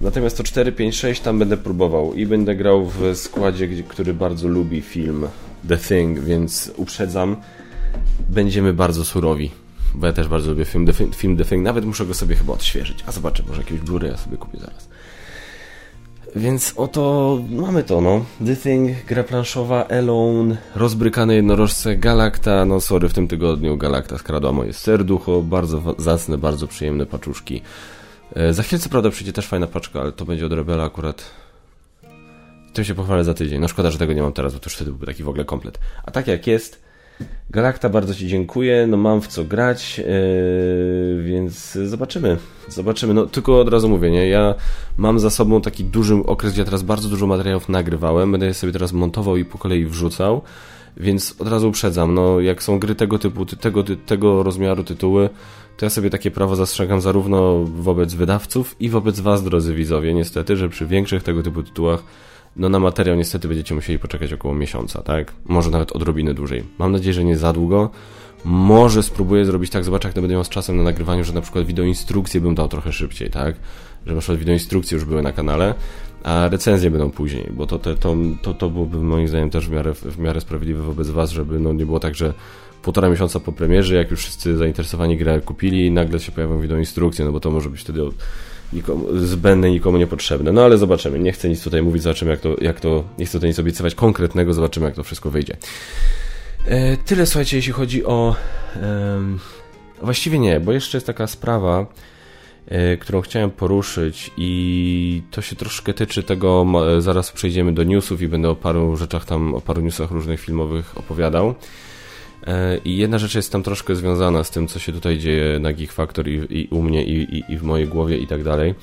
Natomiast 0.00 0.36
to 0.36 0.44
4, 0.44 0.72
5, 0.72 0.96
6 0.96 1.20
tam 1.20 1.38
będę 1.38 1.56
próbował 1.56 2.14
i 2.14 2.26
będę 2.26 2.56
grał 2.56 2.86
w 2.86 3.16
składzie, 3.16 3.68
który 3.88 4.14
bardzo 4.14 4.48
lubi 4.48 4.80
film 4.80 5.26
The 5.68 5.76
Thing, 5.76 6.20
więc 6.20 6.72
uprzedzam, 6.76 7.36
będziemy 8.28 8.72
bardzo 8.72 9.04
surowi. 9.04 9.50
Bo 9.94 10.06
ja 10.06 10.12
też 10.12 10.28
bardzo 10.28 10.50
lubię 10.50 10.64
film 10.64 10.86
The, 10.86 10.92
film 10.92 11.36
The 11.36 11.44
Thing, 11.44 11.64
nawet 11.64 11.84
muszę 11.84 12.06
go 12.06 12.14
sobie 12.14 12.36
chyba 12.36 12.52
odświeżyć. 12.52 13.04
A 13.06 13.12
zobaczę, 13.12 13.42
może 13.48 13.60
jakiegoś 13.60 13.88
Blu-ray 13.88 14.06
ja 14.06 14.16
sobie 14.16 14.36
kupię 14.36 14.58
zaraz. 14.58 14.88
Więc 16.36 16.74
oto 16.76 17.38
mamy 17.50 17.84
to, 17.84 18.00
no. 18.00 18.24
The 18.46 18.56
Thing, 18.56 19.04
gra 19.06 19.24
planszowa, 19.24 19.88
Alone, 19.88 20.56
rozbrykane 20.74 21.34
jednorożce, 21.34 21.96
Galacta, 21.96 22.64
no 22.64 22.80
sorry, 22.80 23.08
w 23.08 23.14
tym 23.14 23.28
tygodniu 23.28 23.76
Galacta 23.76 24.18
skradła 24.18 24.52
moje 24.52 24.72
serducho, 24.72 25.42
bardzo 25.42 25.94
zacne, 25.98 26.38
bardzo 26.38 26.66
przyjemne 26.66 27.06
paczuszki. 27.06 27.62
E, 28.34 28.52
za 28.54 28.62
chwilę 28.62 28.80
co 28.80 28.88
prawda 28.88 29.10
przyjdzie 29.10 29.32
też 29.32 29.46
fajna 29.46 29.66
paczka, 29.66 30.00
ale 30.00 30.12
to 30.12 30.24
będzie 30.24 30.46
od 30.46 30.52
Rebela 30.52 30.84
akurat. 30.84 31.30
Tym 32.72 32.84
się 32.84 32.94
pochwalę 32.94 33.24
za 33.24 33.34
tydzień. 33.34 33.60
No 33.60 33.68
szkoda, 33.68 33.90
że 33.90 33.98
tego 33.98 34.12
nie 34.12 34.22
mam 34.22 34.32
teraz, 34.32 34.54
bo 34.54 34.60
to 34.60 34.66
już 34.66 34.74
wtedy 34.74 34.90
byłby 34.90 35.06
taki 35.06 35.22
w 35.22 35.28
ogóle 35.28 35.44
komplet. 35.44 35.78
A 36.06 36.10
tak 36.10 36.26
jak 36.26 36.46
jest, 36.46 36.82
Galakta, 37.50 37.88
bardzo 37.88 38.14
Ci 38.14 38.28
dziękuję. 38.28 38.86
No 38.86 38.96
mam 38.96 39.20
w 39.20 39.28
co 39.28 39.44
grać, 39.44 39.98
yy, 39.98 41.22
więc 41.22 41.72
zobaczymy. 41.72 42.38
Zobaczymy. 42.68 43.14
No 43.14 43.26
tylko 43.26 43.60
od 43.60 43.68
razu 43.68 43.88
mówię, 43.88 44.10
nie? 44.10 44.28
Ja 44.28 44.54
mam 44.96 45.18
za 45.18 45.30
sobą 45.30 45.60
taki 45.60 45.84
duży 45.84 46.14
okres, 46.14 46.52
gdzie 46.52 46.60
ja 46.60 46.64
teraz 46.64 46.82
bardzo 46.82 47.08
dużo 47.08 47.26
materiałów 47.26 47.68
nagrywałem. 47.68 48.32
Będę 48.32 48.46
je 48.46 48.54
sobie 48.54 48.72
teraz 48.72 48.92
montował 48.92 49.36
i 49.36 49.44
po 49.44 49.58
kolei 49.58 49.86
wrzucał. 49.86 50.42
Więc 50.96 51.34
od 51.38 51.48
razu 51.48 51.68
uprzedzam, 51.68 52.14
no 52.14 52.40
jak 52.40 52.62
są 52.62 52.78
gry 52.78 52.94
tego 52.94 53.18
typu, 53.18 53.46
tego, 53.46 53.84
tego 54.06 54.42
rozmiaru 54.42 54.84
tytuły, 54.84 55.30
to 55.76 55.86
ja 55.86 55.90
sobie 55.90 56.10
takie 56.10 56.30
prawo 56.30 56.56
zastrzegam 56.56 57.00
zarówno 57.00 57.64
wobec 57.64 58.14
wydawców 58.14 58.76
i 58.80 58.88
wobec 58.88 59.20
Was, 59.20 59.44
drodzy 59.44 59.74
widzowie, 59.74 60.14
niestety, 60.14 60.56
że 60.56 60.68
przy 60.68 60.86
większych 60.86 61.22
tego 61.22 61.42
typu 61.42 61.62
tytułach 61.62 62.02
no 62.56 62.68
na 62.68 62.78
materiał 62.78 63.16
niestety 63.16 63.48
będziecie 63.48 63.74
musieli 63.74 63.98
poczekać 63.98 64.32
około 64.32 64.54
miesiąca, 64.54 65.02
tak? 65.02 65.32
Może 65.44 65.70
nawet 65.70 65.92
odrobinę 65.92 66.34
dłużej. 66.34 66.64
Mam 66.78 66.92
nadzieję, 66.92 67.14
że 67.14 67.24
nie 67.24 67.36
za 67.36 67.52
długo. 67.52 67.90
Może 68.44 69.02
spróbuję 69.02 69.44
zrobić 69.44 69.70
tak, 69.70 69.84
zobaczę 69.84 70.08
jak 70.08 70.14
to 70.14 70.20
będę 70.20 70.34
miał 70.34 70.44
z 70.44 70.48
czasem 70.48 70.76
na 70.76 70.82
nagrywaniu, 70.82 71.24
że 71.24 71.32
na 71.32 71.40
przykład 71.40 71.66
wideoinstrukcje 71.66 72.40
bym 72.40 72.54
dał 72.54 72.68
trochę 72.68 72.92
szybciej, 72.92 73.30
tak? 73.30 73.56
Że 74.06 74.14
na 74.14 74.20
przykład 74.20 74.38
wideoinstrukcje 74.38 74.94
już 74.94 75.04
były 75.04 75.22
na 75.22 75.32
kanale, 75.32 75.74
a 76.22 76.48
recenzje 76.48 76.90
będą 76.90 77.10
później, 77.10 77.50
bo 77.52 77.66
to, 77.66 77.78
to, 77.78 77.94
to, 77.94 78.16
to, 78.42 78.54
to 78.54 78.70
byłoby 78.70 78.96
moim 78.96 79.28
zdaniem 79.28 79.50
też 79.50 79.68
w 79.68 79.70
miarę, 79.70 79.94
w 79.94 80.18
miarę 80.18 80.40
sprawiedliwe 80.40 80.82
wobec 80.82 81.08
Was, 81.10 81.30
żeby 81.30 81.60
no 81.60 81.72
nie 81.72 81.86
było 81.86 82.00
tak, 82.00 82.14
że 82.14 82.34
półtora 82.82 83.08
miesiąca 83.08 83.40
po 83.40 83.52
premierze, 83.52 83.94
jak 83.94 84.10
już 84.10 84.20
wszyscy 84.20 84.56
zainteresowani 84.56 85.16
grę 85.16 85.40
kupili, 85.40 85.90
nagle 85.90 86.20
się 86.20 86.32
pojawią 86.32 86.60
wideoinstrukcje, 86.60 87.24
no 87.24 87.32
bo 87.32 87.40
to 87.40 87.50
może 87.50 87.70
być 87.70 87.80
wtedy 87.80 88.02
nikomu, 88.72 89.06
zbędne, 89.18 89.70
nikomu 89.70 89.98
niepotrzebne. 89.98 90.52
No 90.52 90.64
ale 90.64 90.78
zobaczymy. 90.78 91.18
Nie 91.18 91.32
chcę 91.32 91.48
nic 91.48 91.64
tutaj 91.64 91.82
mówić, 91.82 92.02
zobaczymy 92.02 92.30
jak 92.30 92.40
to, 92.40 92.56
jak 92.60 92.80
to 92.80 93.04
nie 93.18 93.26
chcę 93.26 93.32
tutaj 93.32 93.50
nic 93.50 93.58
obiecywać 93.58 93.94
konkretnego, 93.94 94.54
zobaczymy 94.54 94.86
jak 94.86 94.94
to 94.94 95.02
wszystko 95.02 95.30
wyjdzie. 95.30 95.56
E, 96.66 96.96
tyle 96.96 97.26
słuchajcie, 97.26 97.56
jeśli 97.56 97.72
chodzi 97.72 98.04
o... 98.04 98.36
E, 98.76 99.20
właściwie 100.02 100.38
nie, 100.38 100.60
bo 100.60 100.72
jeszcze 100.72 100.96
jest 100.96 101.06
taka 101.06 101.26
sprawa, 101.26 101.86
e, 102.66 102.96
którą 102.96 103.20
chciałem 103.20 103.50
poruszyć 103.50 104.30
i 104.36 105.22
to 105.30 105.42
się 105.42 105.56
troszkę 105.56 105.94
tyczy 105.94 106.22
tego, 106.22 106.66
zaraz 106.98 107.32
przejdziemy 107.32 107.72
do 107.72 107.82
newsów 107.82 108.22
i 108.22 108.28
będę 108.28 108.48
o 108.48 108.56
paru 108.56 108.96
rzeczach 108.96 109.24
tam, 109.24 109.54
o 109.54 109.60
paru 109.60 109.80
newsach 109.82 110.10
różnych 110.10 110.40
filmowych 110.40 110.98
opowiadał. 110.98 111.54
E, 112.46 112.78
I 112.84 112.96
jedna 112.96 113.18
rzecz 113.18 113.34
jest 113.34 113.52
tam 113.52 113.62
troszkę 113.62 113.96
związana 113.96 114.44
z 114.44 114.50
tym, 114.50 114.68
co 114.68 114.78
się 114.78 114.92
tutaj 114.92 115.18
dzieje 115.18 115.58
na 115.58 115.72
Geek 115.72 115.92
Factor 115.92 116.28
i, 116.28 116.46
i 116.50 116.68
u 116.70 116.82
mnie, 116.82 117.04
i, 117.04 117.36
i, 117.36 117.52
i, 117.52 117.58
w 117.58 117.62
mojej 117.62 117.88
głowie 117.88 118.18
i 118.18 118.26
tak 118.26 118.42
dalej. 118.42 118.74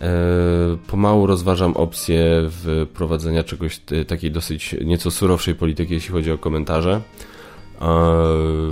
E, 0.00 0.06
pomału 0.86 1.26
rozważam 1.26 1.72
opcję 1.72 2.50
wprowadzenia 2.92 3.44
czegoś 3.44 3.80
takiej 4.06 4.30
dosyć 4.30 4.76
nieco 4.84 5.10
surowszej 5.10 5.54
polityki, 5.54 5.94
jeśli 5.94 6.12
chodzi 6.12 6.32
o 6.32 6.38
komentarze. 6.38 7.00
E, 7.80 7.90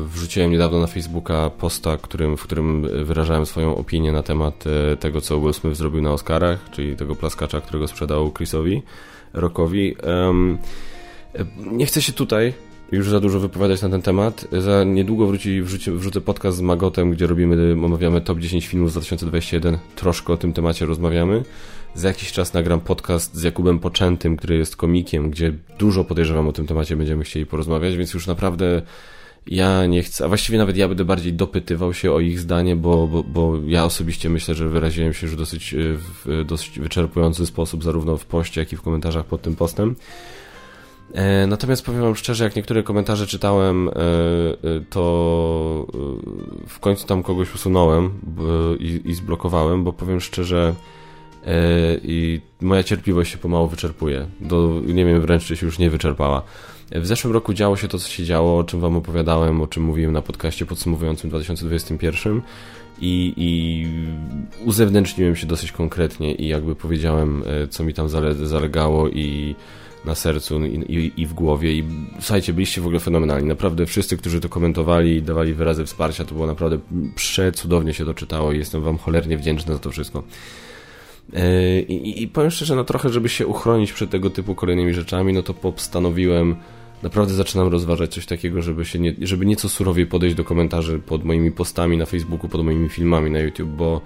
wrzuciłem 0.07 0.51
niedawno 0.51 0.81
na 0.81 0.87
Facebooka 0.87 1.51
posta, 1.51 1.97
którym, 1.97 2.37
w 2.37 2.43
którym 2.43 2.89
wyrażałem 3.05 3.47
swoją 3.47 3.77
opinię 3.77 4.13
na 4.13 4.23
temat 4.23 4.65
tego, 5.01 5.21
co 5.21 5.41
Will 5.41 5.55
Smith 5.55 5.77
zrobił 5.77 6.03
na 6.03 6.13
Oscarach, 6.13 6.71
czyli 6.71 6.97
tego 6.97 7.17
plaskacza, 7.17 7.61
którego 7.61 7.89
sprzedał 7.89 8.33
Chrisowi, 8.33 8.83
Rockowi. 9.33 9.97
Nie 11.57 11.87
chcę 11.87 12.03
się 12.03 12.13
tutaj 12.13 12.53
już 12.93 13.11
za 13.11 13.21
dużo 13.21 13.41
wypowiadać 13.41 13.83
na 13.83 13.89
ten 13.89 14.03
temat. 14.03 14.47
Za 14.59 14.85
niedługo 14.85 15.27
wróci, 15.27 15.63
wrzuci, 15.63 15.91
wrzucę 15.91 16.21
podcast 16.21 16.57
z 16.57 16.61
Magotem, 16.61 17.11
gdzie 17.11 17.27
robimy, 17.27 17.73
omawiamy 17.73 18.21
top 18.21 18.39
10 18.39 18.67
filmów 18.67 18.91
z 18.91 18.93
2021. 18.93 19.79
Troszkę 19.97 20.33
o 20.33 20.37
tym 20.37 20.53
temacie 20.53 20.87
rozmawiamy. 20.87 21.43
Za 21.95 22.09
jakiś 22.09 22.33
czas 22.33 22.55
nagram 22.55 22.81
podcast 22.81 23.35
z 23.35 23.43
Jakubem 23.43 23.79
Poczętym, 23.79 24.37
który 24.37 24.57
jest 24.57 24.77
komikiem, 24.77 25.31
gdzie 25.31 25.53
dużo 25.79 26.05
podejrzewam 26.05 26.49
o 26.49 26.53
tym 26.53 26.67
temacie 26.67 26.97
będziemy 26.97 27.25
chcieli 27.25 27.47
porozmawiać, 27.47 27.97
więc 27.97 28.15
już 28.15 28.27
naprawdę 28.27 28.83
ja 29.47 29.87
nie 29.87 30.03
chcę, 30.03 30.25
a 30.25 30.29
właściwie 30.29 30.59
nawet 30.59 30.77
ja 30.77 30.89
będę 30.89 31.05
bardziej 31.05 31.33
dopytywał 31.33 31.95
się 31.95 32.13
o 32.13 32.21
ich 32.21 32.41
zdanie, 32.41 32.77
bo, 32.77 33.07
bo, 33.09 33.23
bo 33.23 33.59
ja 33.67 33.85
osobiście 33.85 34.31
myślę, 34.31 34.55
że 34.55 34.69
wyraziłem 34.69 35.13
się 35.13 35.27
już 35.27 35.37
dosyć, 35.37 35.75
w 35.79 36.45
dosyć 36.45 36.79
wyczerpujący 36.79 37.47
sposób, 37.47 37.85
zarówno 37.85 38.17
w 38.17 38.25
poście, 38.25 38.61
jak 38.61 38.73
i 38.73 38.77
w 38.77 38.83
komentarzach 38.83 39.25
pod 39.25 39.43
tym 39.43 39.57
postem. 39.57 39.97
E, 41.15 41.47
natomiast 41.47 41.85
powiem 41.85 42.03
wam 42.03 42.17
szczerze, 42.17 42.45
jak 42.45 42.57
niektóre 42.57 42.83
komentarze 42.83 43.27
czytałem, 43.27 43.89
e, 43.89 43.93
e, 43.93 43.95
to 44.91 45.87
w 46.69 46.79
końcu 46.81 47.07
tam 47.07 47.23
kogoś 47.23 47.55
usunąłem 47.55 48.21
i, 49.05 49.15
zblokowałem, 49.15 49.85
bo 49.85 49.93
powiem 49.93 50.21
szczerze, 50.21 50.75
i 52.03 52.41
moja 52.61 52.83
cierpliwość 52.83 53.33
się 53.33 53.39
pomału 53.39 53.69
wyczerpuje. 53.69 54.27
Do, 54.41 54.81
nie 54.87 55.05
wiem 55.05 55.21
wręcz, 55.21 55.45
czy 55.45 55.57
się 55.57 55.67
już 55.67 55.79
nie 55.79 55.91
wyczerpała. 55.91 56.43
W 56.93 57.07
zeszłym 57.07 57.33
roku 57.33 57.55
działo 57.55 57.77
się 57.77 57.89
to, 57.89 57.99
co 57.99 58.09
się 58.09 58.25
działo, 58.25 58.59
o 58.59 58.65
czym 58.65 58.81
wam 58.81 58.97
opowiadałem, 58.97 59.61
o 59.61 59.67
czym 59.67 59.83
mówiłem 59.83 60.13
na 60.13 60.23
podcaście 60.23 60.67
podsumowującym 60.67 61.31
2021 61.31 62.43
i, 63.01 63.35
i 63.37 63.87
uzewnętrzniłem 64.65 65.37
się 65.37 65.47
dosyć 65.47 65.73
konkretnie 65.73 66.35
i 66.35 66.49
jakby 66.49 66.75
powiedziałem, 66.75 67.45
co 67.71 67.85
mi 67.85 67.95
tam 67.95 68.09
zalegało 68.43 69.09
i 69.09 69.55
na 70.05 70.15
sercu 70.15 70.65
i, 70.65 70.75
i, 70.75 71.13
i, 71.23 71.27
w 71.27 71.35
głowie 71.35 71.73
i 71.73 71.85
słuchajcie, 72.21 72.53
byliście 72.53 72.81
w 72.81 72.85
ogóle 72.85 73.01
fenomenalni. 73.01 73.49
Naprawdę 73.49 73.87
wszyscy, 73.87 74.17
którzy 74.17 74.41
to 74.41 74.49
komentowali 74.49 75.17
i 75.17 75.23
dawali 75.23 75.55
wyrazy 75.55 75.85
wsparcia, 75.85 76.25
to 76.25 76.35
było 76.35 76.47
naprawdę 76.47 76.79
przecudownie 77.15 77.95
się 77.95 78.05
to 78.05 78.15
czytało 78.15 78.53
i 78.53 78.59
jestem 78.59 78.81
wam 78.81 78.99
cholernie 78.99 79.39
wdzięczny 79.39 79.73
za 79.73 79.79
to 79.79 79.91
wszystko. 79.91 80.23
E, 81.35 81.81
I, 81.81 82.23
I 82.23 82.29
powiem 82.29 82.51
szczerze, 82.51 82.77
no 82.77 82.85
trochę, 82.85 83.09
żeby 83.09 83.29
się 83.29 83.47
uchronić 83.47 83.93
przed 83.93 84.11
tego 84.11 84.31
typu 84.31 84.55
kolejnymi 84.55 84.95
rzeczami, 84.95 85.33
no 85.33 85.43
to 85.43 85.55
postanowiłem, 85.55 86.57
naprawdę 87.03 87.35
zaczynam 87.35 87.69
rozważać 87.69 88.15
coś 88.15 88.27
takiego, 88.27 88.63
żeby 88.63 88.85
się 88.85 88.99
nie, 88.99 89.15
żeby 89.23 89.47
nieco 89.47 89.69
surowiej 89.69 90.07
podejść 90.07 90.37
do 90.37 90.45
komentarzy 90.45 90.99
pod 90.99 91.25
moimi 91.25 91.53
postami 91.53 91.97
na 91.97 92.07
Facebooku, 92.07 92.49
pod 92.49 92.65
moimi 92.65 92.89
filmami 92.89 93.31
na 93.31 93.39
YouTube, 93.39 93.69
bo 93.69 94.01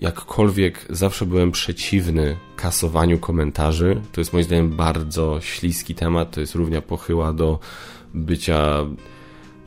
jakkolwiek 0.00 0.86
zawsze 0.90 1.26
byłem 1.26 1.52
przeciwny 1.52 2.36
kasowaniu 2.56 3.18
komentarzy. 3.18 4.00
To 4.12 4.20
jest 4.20 4.32
moim 4.32 4.44
zdaniem 4.44 4.70
bardzo 4.70 5.40
śliski 5.40 5.94
temat. 5.94 6.30
To 6.30 6.40
jest 6.40 6.54
równia 6.54 6.82
pochyła 6.82 7.32
do 7.32 7.58
bycia 8.14 8.86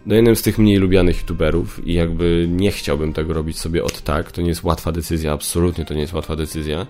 no 0.06 0.16
jednym 0.16 0.36
z 0.36 0.42
tych 0.42 0.58
mniej 0.58 0.78
lubianych 0.78 1.20
youtuberów 1.20 1.88
i 1.88 1.94
jakby 1.94 2.48
nie 2.50 2.72
chciałbym 2.72 3.14
tego 3.14 3.34
robić 3.34 3.60
sobie 3.60 3.84
od 3.84 4.02
tak. 4.02 4.32
To 4.32 4.42
nie 4.42 4.50
jest 4.50 4.64
łatwa 4.64 4.92
decyzja, 4.92 5.34
absolutnie 5.34 5.86
to 5.86 5.94
nie 5.94 6.02
jest 6.02 6.14
łatwa 6.14 6.36
decyzja. 6.36 6.88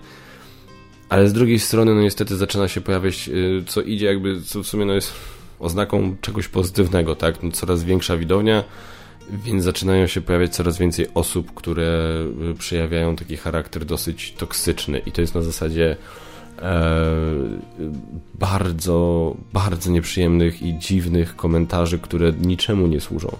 Ale 1.08 1.28
z 1.28 1.32
drugiej 1.32 1.58
strony, 1.58 1.94
no 1.94 2.02
niestety 2.02 2.36
zaczyna 2.36 2.68
się 2.68 2.80
pojawiać, 2.80 3.28
y, 3.28 3.64
co 3.66 3.82
idzie 3.82 4.06
jakby, 4.06 4.42
co 4.42 4.62
w 4.62 4.66
sumie 4.66 4.84
no 4.84 4.94
jest 4.94 5.12
oznaką 5.58 6.16
czegoś 6.20 6.48
pozytywnego, 6.48 7.14
tak? 7.16 7.42
No 7.42 7.50
coraz 7.50 7.84
większa 7.84 8.16
widownia, 8.16 8.64
więc 9.30 9.64
zaczynają 9.64 10.06
się 10.06 10.20
pojawiać 10.20 10.54
coraz 10.54 10.78
więcej 10.78 11.06
osób, 11.14 11.54
które 11.54 12.18
y, 12.50 12.54
przejawiają 12.54 13.16
taki 13.16 13.36
charakter 13.36 13.84
dosyć 13.84 14.32
toksyczny 14.32 14.98
i 14.98 15.12
to 15.12 15.20
jest 15.20 15.34
na 15.34 15.42
zasadzie 15.42 15.96
e, 16.62 17.00
bardzo, 18.34 19.36
bardzo 19.52 19.90
nieprzyjemnych 19.90 20.62
i 20.62 20.78
dziwnych 20.78 21.36
komentarzy, 21.36 21.98
które 21.98 22.32
niczemu 22.32 22.86
nie 22.86 23.00
służą. 23.00 23.36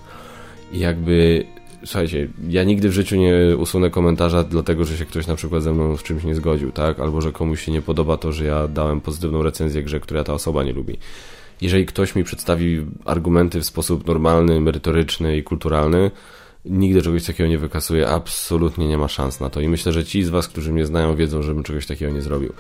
I 0.73 0.79
jakby, 0.79 1.45
słuchajcie, 1.85 2.29
ja 2.49 2.65
nigdy 2.65 2.89
w 2.89 2.93
życiu 2.93 3.17
nie 3.17 3.57
usunę 3.57 3.91
komentarza 3.91 4.45
dlatego, 4.45 4.85
że 4.85 4.97
się 4.97 5.05
ktoś 5.05 5.27
na 5.27 5.37
przykład 5.37 5.63
ze 5.63 5.73
mną 5.73 5.97
z 5.97 6.03
czymś 6.03 6.25
nie 6.25 6.35
zgodził, 6.35 6.73
tak? 6.73 7.01
Albo 7.01 7.21
że 7.21 7.33
komuś 7.33 7.65
się 7.65 7.73
nie 7.73 7.83
podoba 7.83 8.17
to, 8.17 8.33
że 8.33 8.45
ja 8.45 8.69
dałem 8.69 9.01
pozytywną 9.01 9.43
recenzję 9.43 9.83
grze, 9.83 10.01
która 10.01 10.25
ta 10.25 10.35
osoba 10.35 10.65
nie 10.65 10.73
lubi 10.73 10.99
jeżeli 11.65 11.87
ktoś 11.87 12.15
mi 12.15 12.25
przedstawi 12.25 12.87
argumenty 13.05 13.61
w 13.61 13.65
sposób 13.65 14.07
normalny, 14.07 14.61
merytoryczny 14.61 15.37
i 15.37 15.43
kulturalny, 15.43 16.11
nigdy 16.65 17.03
czegoś 17.03 17.25
takiego 17.25 17.49
nie 17.49 17.59
wykasuje, 17.59 18.09
absolutnie 18.09 18.89
nie 18.89 18.99
ma 18.99 19.09
szans 19.09 19.41
na 19.41 19.51
to. 19.51 19.61
I 19.61 19.69
myślę, 19.69 19.93
że 19.93 20.05
ci 20.05 20.25
z 20.25 20.29
Was, 20.29 20.49
którzy 20.49 20.73
mnie 20.73 20.87
znają, 20.87 21.17
wiedzą, 21.17 21.43
żebym 21.43 21.63
czegoś 21.63 21.87
takiego 21.87 22.13
nie 22.13 22.23
zrobił. 22.23 22.53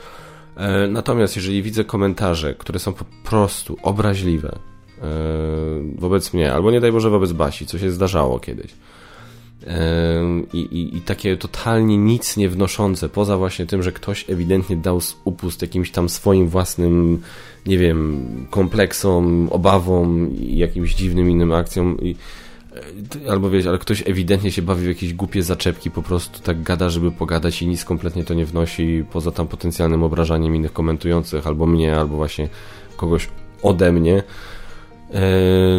E, 0.57 0.87
natomiast 0.89 1.37
jeżeli 1.37 1.63
widzę 1.63 1.85
komentarze, 1.85 2.55
które 2.55 2.79
są 2.79 2.93
po 2.93 3.05
prostu 3.25 3.77
obraźliwe 3.83 4.59
e, 5.03 5.09
wobec 5.99 6.35
mnie, 6.35 6.53
albo 6.53 6.71
nie 6.71 6.81
daj 6.81 6.93
Boże 6.93 7.11
wobec 7.11 7.33
Basi, 7.33 7.67
co 7.67 7.79
się 7.79 7.91
zdarzało 7.91 8.41
kiedyś, 8.41 8.75
i, 10.53 10.59
i, 10.59 10.97
i, 10.97 11.01
takie 11.01 11.37
totalnie 11.37 11.97
nic 11.97 12.37
nie 12.37 12.49
wnoszące, 12.49 13.09
poza 13.09 13.37
właśnie 13.39 13.67
tym, 13.67 13.83
że 13.83 13.93
ktoś 13.93 14.31
ewidentnie 14.31 14.77
dał 14.77 15.01
upust 15.25 15.63
jakimś 15.63 15.91
tam 15.91 16.09
swoim 16.09 16.49
własnym, 16.49 17.23
nie 17.67 17.79
wiem, 17.79 18.27
kompleksom, 18.51 19.49
obawom 19.51 20.37
i 20.37 20.57
jakimś 20.57 20.95
dziwnym 20.95 21.31
innym 21.31 21.53
akcjom. 21.53 22.01
I, 22.01 22.17
e, 23.27 23.31
albo 23.31 23.51
wiesz, 23.51 23.67
ale 23.67 23.79
ktoś 23.79 24.03
ewidentnie 24.07 24.53
się 24.53 24.63
bawi 24.63 24.85
w 24.85 24.89
jakieś 24.89 25.15
głupie 25.15 25.43
zaczepki, 25.43 25.91
po 25.91 26.03
prostu 26.03 26.41
tak 26.43 26.63
gada, 26.63 26.91
żeby 26.91 27.13
pogadać 27.13 27.63
i 27.63 27.67
nic 27.67 27.85
kompletnie 27.85 28.25
to 28.25 28.35
nie 28.35 28.47
wnosi, 28.47 29.05
poza 29.13 29.31
tam 29.31 29.49
potencjalnym 29.49 30.03
obrażaniem 30.03 30.57
innych 30.57 30.73
komentujących, 30.73 31.47
albo 31.47 31.67
mnie, 31.67 31.97
albo 31.97 32.17
właśnie 32.17 32.49
kogoś 32.97 33.29
ode 33.63 33.93
mnie 33.93 34.23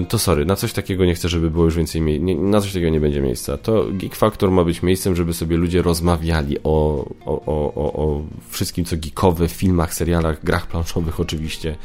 to 0.09 0.19
sorry, 0.19 0.45
na 0.45 0.55
coś 0.55 0.73
takiego 0.73 1.05
nie 1.05 1.15
chcę, 1.15 1.29
żeby 1.29 1.51
było 1.51 1.65
już 1.65 1.75
więcej 1.75 2.01
miejsca. 2.01 2.41
Na 2.41 2.61
coś 2.61 2.73
takiego 2.73 2.89
nie 2.89 2.99
będzie 2.99 3.21
miejsca. 3.21 3.57
To 3.57 3.85
Geek 3.91 4.15
Factor 4.15 4.51
ma 4.51 4.63
być 4.63 4.83
miejscem, 4.83 5.15
żeby 5.15 5.33
sobie 5.33 5.57
ludzie 5.57 5.81
rozmawiali 5.81 6.57
o, 6.63 7.05
o, 7.25 7.45
o, 7.45 7.93
o 8.05 8.21
wszystkim, 8.49 8.85
co 8.85 8.95
geekowe, 8.97 9.47
filmach, 9.47 9.93
serialach, 9.93 10.43
grach 10.43 10.67
planszowych 10.67 11.19
oczywiście. 11.19 11.75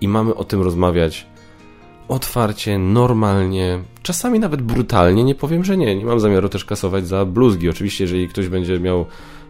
I 0.00 0.08
mamy 0.08 0.34
o 0.34 0.44
tym 0.44 0.62
rozmawiać 0.62 1.26
otwarcie, 2.08 2.78
normalnie, 2.78 3.78
czasami 4.02 4.38
nawet 4.38 4.62
brutalnie. 4.62 5.24
Nie 5.24 5.34
powiem, 5.34 5.64
że 5.64 5.76
nie. 5.76 5.96
Nie 5.96 6.04
mam 6.04 6.20
zamiaru 6.20 6.48
też 6.48 6.64
kasować 6.64 7.06
za 7.06 7.24
bluzgi. 7.24 7.68
Oczywiście, 7.68 8.04
jeżeli 8.04 8.28
ktoś 8.28 8.48
będzie 8.48 8.80
miał 8.80 9.06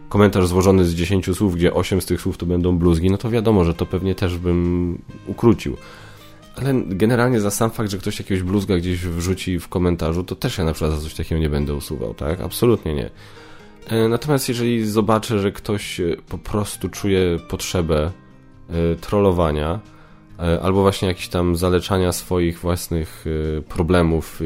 komentarz 0.09 0.47
złożony 0.47 0.85
z 0.85 0.93
10 0.93 1.35
słów, 1.35 1.55
gdzie 1.55 1.73
8 1.73 2.01
z 2.01 2.05
tych 2.05 2.21
słów 2.21 2.37
to 2.37 2.45
będą 2.45 2.77
bluzgi, 2.77 3.09
no 3.09 3.17
to 3.17 3.29
wiadomo, 3.29 3.65
że 3.65 3.73
to 3.73 3.85
pewnie 3.85 4.15
też 4.15 4.37
bym 4.37 4.97
ukrócił. 5.27 5.77
Ale 6.55 6.73
generalnie 6.87 7.39
za 7.39 7.51
sam 7.51 7.71
fakt, 7.71 7.91
że 7.91 7.97
ktoś 7.97 8.19
jakiegoś 8.19 8.43
bluzga 8.43 8.77
gdzieś 8.77 8.99
wrzuci 8.99 9.59
w 9.59 9.67
komentarzu, 9.67 10.23
to 10.23 10.35
też 10.35 10.57
ja 10.57 10.63
na 10.63 10.73
przykład 10.73 10.91
za 10.91 11.01
coś 11.03 11.13
takiego 11.13 11.41
nie 11.41 11.49
będę 11.49 11.73
usuwał, 11.73 12.13
tak? 12.13 12.41
Absolutnie 12.41 12.93
nie. 12.93 13.09
E, 13.87 14.07
natomiast 14.07 14.49
jeżeli 14.49 14.85
zobaczę, 14.85 15.39
że 15.39 15.51
ktoś 15.51 15.99
e, 15.99 16.03
po 16.29 16.37
prostu 16.37 16.89
czuje 16.89 17.39
potrzebę 17.49 18.11
e, 18.69 18.95
trollowania, 18.95 19.79
albo 20.61 20.81
właśnie 20.81 21.07
jakiś 21.07 21.27
tam 21.27 21.55
zaleczania 21.55 22.11
swoich 22.11 22.59
własnych 22.59 23.25
problemów 23.69 24.39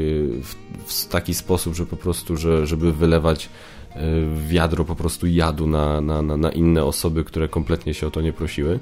w, 0.86 1.08
taki 1.10 1.34
sposób, 1.34 1.76
że 1.76 1.86
po 1.86 1.98
prostu, 1.98 2.38
że, 2.38 2.68
żeby 2.68 2.94
wylewać 2.94 3.50
wiadro 4.48 4.86
po 4.86 4.96
prostu 4.96 5.28
jadu 5.28 5.68
na, 5.68 6.02
na, 6.02 6.22
na 6.22 6.52
inne 6.52 6.84
osoby, 6.84 7.24
które 7.24 7.48
kompletnie 7.48 7.94
się 7.94 8.08
o 8.08 8.12
to 8.12 8.22
nie 8.22 8.34
prosiły, 8.34 8.80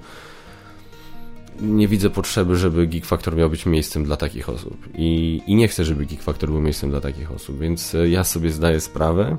nie 1.61 1.87
widzę 1.87 2.09
potrzeby, 2.09 2.55
żeby 2.55 2.87
Geek 2.87 3.05
Factor 3.05 3.35
miał 3.35 3.49
być 3.49 3.65
miejscem 3.65 4.03
dla 4.03 4.17
takich 4.17 4.49
osób. 4.49 4.87
I, 4.95 5.41
I 5.47 5.55
nie 5.55 5.67
chcę, 5.67 5.85
żeby 5.85 6.05
Geek 6.05 6.21
Factor 6.21 6.49
był 6.49 6.61
miejscem 6.61 6.89
dla 6.89 7.01
takich 7.01 7.31
osób, 7.31 7.59
więc 7.59 7.95
e, 7.95 8.09
ja 8.09 8.23
sobie 8.23 8.51
zdaję 8.51 8.79
sprawę, 8.79 9.37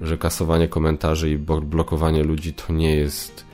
że 0.00 0.18
kasowanie 0.18 0.68
komentarzy 0.68 1.30
i 1.30 1.38
blokowanie 1.62 2.22
ludzi 2.22 2.54
to 2.54 2.72
nie 2.72 2.96
jest 2.96 3.44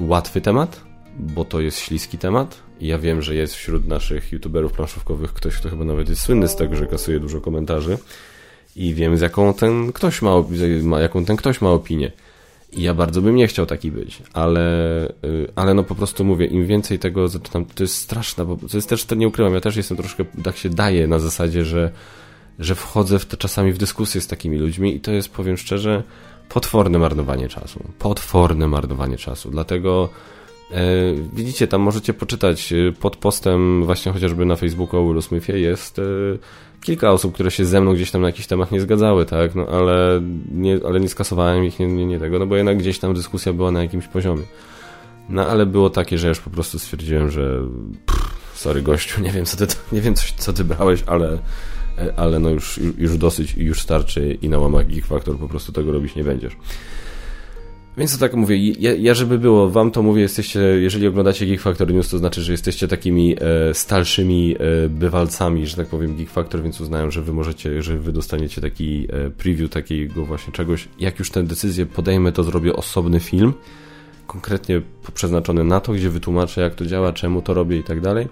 łatwy 0.00 0.40
temat, 0.40 0.80
bo 1.18 1.44
to 1.44 1.60
jest 1.60 1.78
śliski 1.78 2.18
temat. 2.18 2.62
I 2.80 2.86
ja 2.86 2.98
wiem, 2.98 3.22
że 3.22 3.34
jest 3.34 3.54
wśród 3.54 3.86
naszych 3.86 4.32
youtuberów 4.32 4.72
planszówkowych 4.72 5.32
ktoś, 5.32 5.56
kto 5.56 5.68
chyba 5.68 5.84
nawet 5.84 6.08
jest 6.08 6.22
słynny 6.22 6.48
z 6.48 6.56
tego, 6.56 6.76
że 6.76 6.86
kasuje 6.86 7.20
dużo 7.20 7.40
komentarzy. 7.40 7.98
I 8.76 8.94
wiem, 8.94 9.16
z 9.16 9.20
jaką 9.20 9.54
ten 9.54 9.92
ktoś 9.92 10.22
ma, 10.22 11.00
jaką 11.00 11.24
ten 11.24 11.36
ktoś 11.36 11.60
ma 11.60 11.70
opinię. 11.70 12.12
Ja 12.76 12.94
bardzo 12.94 13.22
bym 13.22 13.36
nie 13.36 13.46
chciał 13.46 13.66
taki 13.66 13.90
być, 13.90 14.22
ale, 14.32 15.08
y, 15.24 15.52
ale 15.56 15.74
no 15.74 15.84
po 15.84 15.94
prostu 15.94 16.24
mówię, 16.24 16.46
im 16.46 16.66
więcej 16.66 16.98
tego 16.98 17.28
zaczynam, 17.28 17.64
to 17.64 17.82
jest 17.82 17.96
straszne, 17.96 18.44
bo 18.44 18.56
to 18.56 18.76
jest 18.76 18.88
też, 18.88 19.04
to 19.04 19.14
nie 19.14 19.28
ukrywam, 19.28 19.54
ja 19.54 19.60
też 19.60 19.76
jestem 19.76 19.96
troszkę, 19.96 20.24
tak 20.44 20.56
się 20.56 20.68
daje 20.68 21.06
na 21.06 21.18
zasadzie, 21.18 21.64
że, 21.64 21.90
że 22.58 22.74
wchodzę 22.74 23.18
w 23.18 23.26
to 23.26 23.36
czasami 23.36 23.72
w 23.72 23.78
dyskusję 23.78 24.20
z 24.20 24.26
takimi 24.26 24.58
ludźmi 24.58 24.96
i 24.96 25.00
to 25.00 25.12
jest, 25.12 25.28
powiem 25.28 25.56
szczerze, 25.56 26.02
potworne 26.48 26.98
marnowanie 26.98 27.48
czasu. 27.48 27.84
Potworne 27.98 28.68
marnowanie 28.68 29.16
czasu. 29.16 29.50
Dlatego 29.50 30.08
widzicie, 31.32 31.66
tam 31.66 31.80
możecie 31.80 32.14
poczytać 32.14 32.72
y, 32.72 32.92
pod 33.00 33.16
postem 33.16 33.84
właśnie 33.84 34.12
chociażby 34.12 34.44
na 34.44 34.56
Facebooku 34.56 35.00
o 35.00 35.06
Willu 35.06 35.22
Smithie 35.22 35.58
jest 35.58 35.98
e, 35.98 36.02
kilka 36.82 37.10
osób, 37.10 37.34
które 37.34 37.50
się 37.50 37.64
ze 37.64 37.80
mną 37.80 37.94
gdzieś 37.94 38.10
tam 38.10 38.20
na 38.20 38.28
jakiś 38.28 38.46
temat 38.46 38.72
nie 38.72 38.80
zgadzały, 38.80 39.26
tak, 39.26 39.54
no 39.54 39.66
ale 39.66 40.22
nie, 40.52 40.78
ale 40.86 41.00
nie 41.00 41.08
skasowałem 41.08 41.64
ich, 41.64 41.78
nie, 41.78 41.86
nie, 41.86 42.06
nie 42.06 42.18
tego, 42.18 42.38
no 42.38 42.46
bo 42.46 42.56
jednak 42.56 42.78
gdzieś 42.78 42.98
tam 42.98 43.14
dyskusja 43.14 43.52
była 43.52 43.70
na 43.70 43.82
jakimś 43.82 44.06
poziomie. 44.06 44.42
No 45.28 45.46
ale 45.46 45.66
było 45.66 45.90
takie, 45.90 46.18
że 46.18 46.28
już 46.28 46.40
po 46.40 46.50
prostu 46.50 46.78
stwierdziłem, 46.78 47.30
że 47.30 47.62
pff, 48.06 48.34
sorry 48.54 48.82
gościu, 48.82 49.20
nie 49.20 49.30
wiem 49.30 49.44
co 49.44 49.56
ty, 49.56 49.66
nie 49.92 50.00
wiem 50.00 50.14
coś, 50.14 50.32
co 50.32 50.52
ty 50.52 50.64
brałeś, 50.64 51.02
ale, 51.06 51.38
ale 52.16 52.38
no 52.38 52.50
już, 52.50 52.80
już 52.98 53.18
dosyć 53.18 53.54
i 53.54 53.64
już 53.64 53.80
starczy 53.80 54.38
i 54.42 54.48
na 54.48 54.58
łamach 54.58 54.86
Geek 54.86 55.06
Factor 55.06 55.38
po 55.38 55.48
prostu 55.48 55.72
tego 55.72 55.92
robić 55.92 56.14
nie 56.14 56.24
będziesz. 56.24 56.56
Więc 57.96 58.12
to 58.12 58.18
tak 58.18 58.34
mówię, 58.34 58.56
ja, 58.58 58.94
ja, 58.94 59.14
żeby 59.14 59.38
było, 59.38 59.70
wam 59.70 59.90
to 59.90 60.02
mówię, 60.02 60.22
jesteście, 60.22 60.60
jeżeli 60.60 61.06
oglądacie 61.06 61.46
Geek 61.46 61.60
Factor 61.60 61.94
News, 61.94 62.08
to 62.08 62.18
znaczy, 62.18 62.42
że 62.42 62.52
jesteście 62.52 62.88
takimi 62.88 63.36
e, 63.36 64.56
e, 64.58 64.88
bywalcami, 64.88 65.66
że 65.66 65.76
tak 65.76 65.86
powiem, 65.86 66.16
Geek 66.16 66.30
Factor, 66.30 66.62
więc 66.62 66.80
uznają, 66.80 67.10
że 67.10 67.22
wy 67.22 67.32
możecie, 67.32 67.82
że 67.82 67.98
wy 67.98 68.12
dostaniecie 68.12 68.60
taki 68.60 69.06
e, 69.10 69.30
preview 69.30 69.70
takiego 69.70 70.24
właśnie 70.24 70.52
czegoś. 70.52 70.88
Jak 71.00 71.18
już 71.18 71.30
tę 71.30 71.42
decyzję 71.42 71.86
podejmę, 71.86 72.32
to 72.32 72.44
zrobię 72.44 72.76
osobny 72.76 73.20
film, 73.20 73.52
konkretnie 74.26 74.82
przeznaczony 75.14 75.64
na 75.64 75.80
to, 75.80 75.92
gdzie 75.92 76.10
wytłumaczę, 76.10 76.60
jak 76.60 76.74
to 76.74 76.86
działa, 76.86 77.12
czemu 77.12 77.42
to 77.42 77.54
robię 77.54 77.78
i 77.78 77.82
tak 77.82 78.00
dalej. 78.00 78.28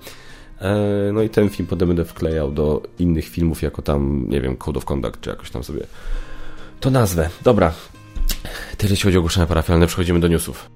E, 0.61 1.11
no 1.12 1.23
i 1.23 1.28
ten 1.28 1.49
film 1.49 1.69
potem 1.69 1.88
będę 1.88 2.04
wklejał 2.04 2.52
do 2.52 2.83
innych 2.99 3.28
filmów, 3.28 3.62
jako 3.62 3.83
tam, 3.83 4.26
nie 4.28 4.40
wiem, 4.40 4.57
Code 4.57 4.78
of 4.78 4.85
Conduct, 4.85 5.21
czy 5.21 5.31
jakoś 5.31 5.50
tam 5.50 5.64
sobie 5.64 5.81
to 6.81 6.90
nazwę. 6.90 7.28
Dobra, 7.42 7.73
Tyle 8.77 8.91
jeśli 8.91 9.05
chodzi 9.05 9.17
o 9.17 9.21
ogłoszenia 9.21 9.47
parafialne, 9.47 9.87
przechodzimy 9.87 10.21
do 10.21 10.29
newsów. 10.29 10.71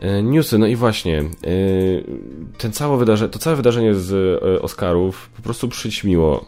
E, 0.00 0.22
newsy, 0.22 0.58
no 0.58 0.66
i 0.66 0.76
właśnie, 0.76 1.18
e, 1.18 1.24
ten 2.58 2.72
całe 2.72 3.18
to 3.28 3.38
całe 3.38 3.56
wydarzenie 3.56 3.94
z 3.94 4.12
e, 4.12 4.62
Oscarów 4.62 5.30
po 5.36 5.42
prostu 5.42 5.68
przyćmiło 5.68 6.44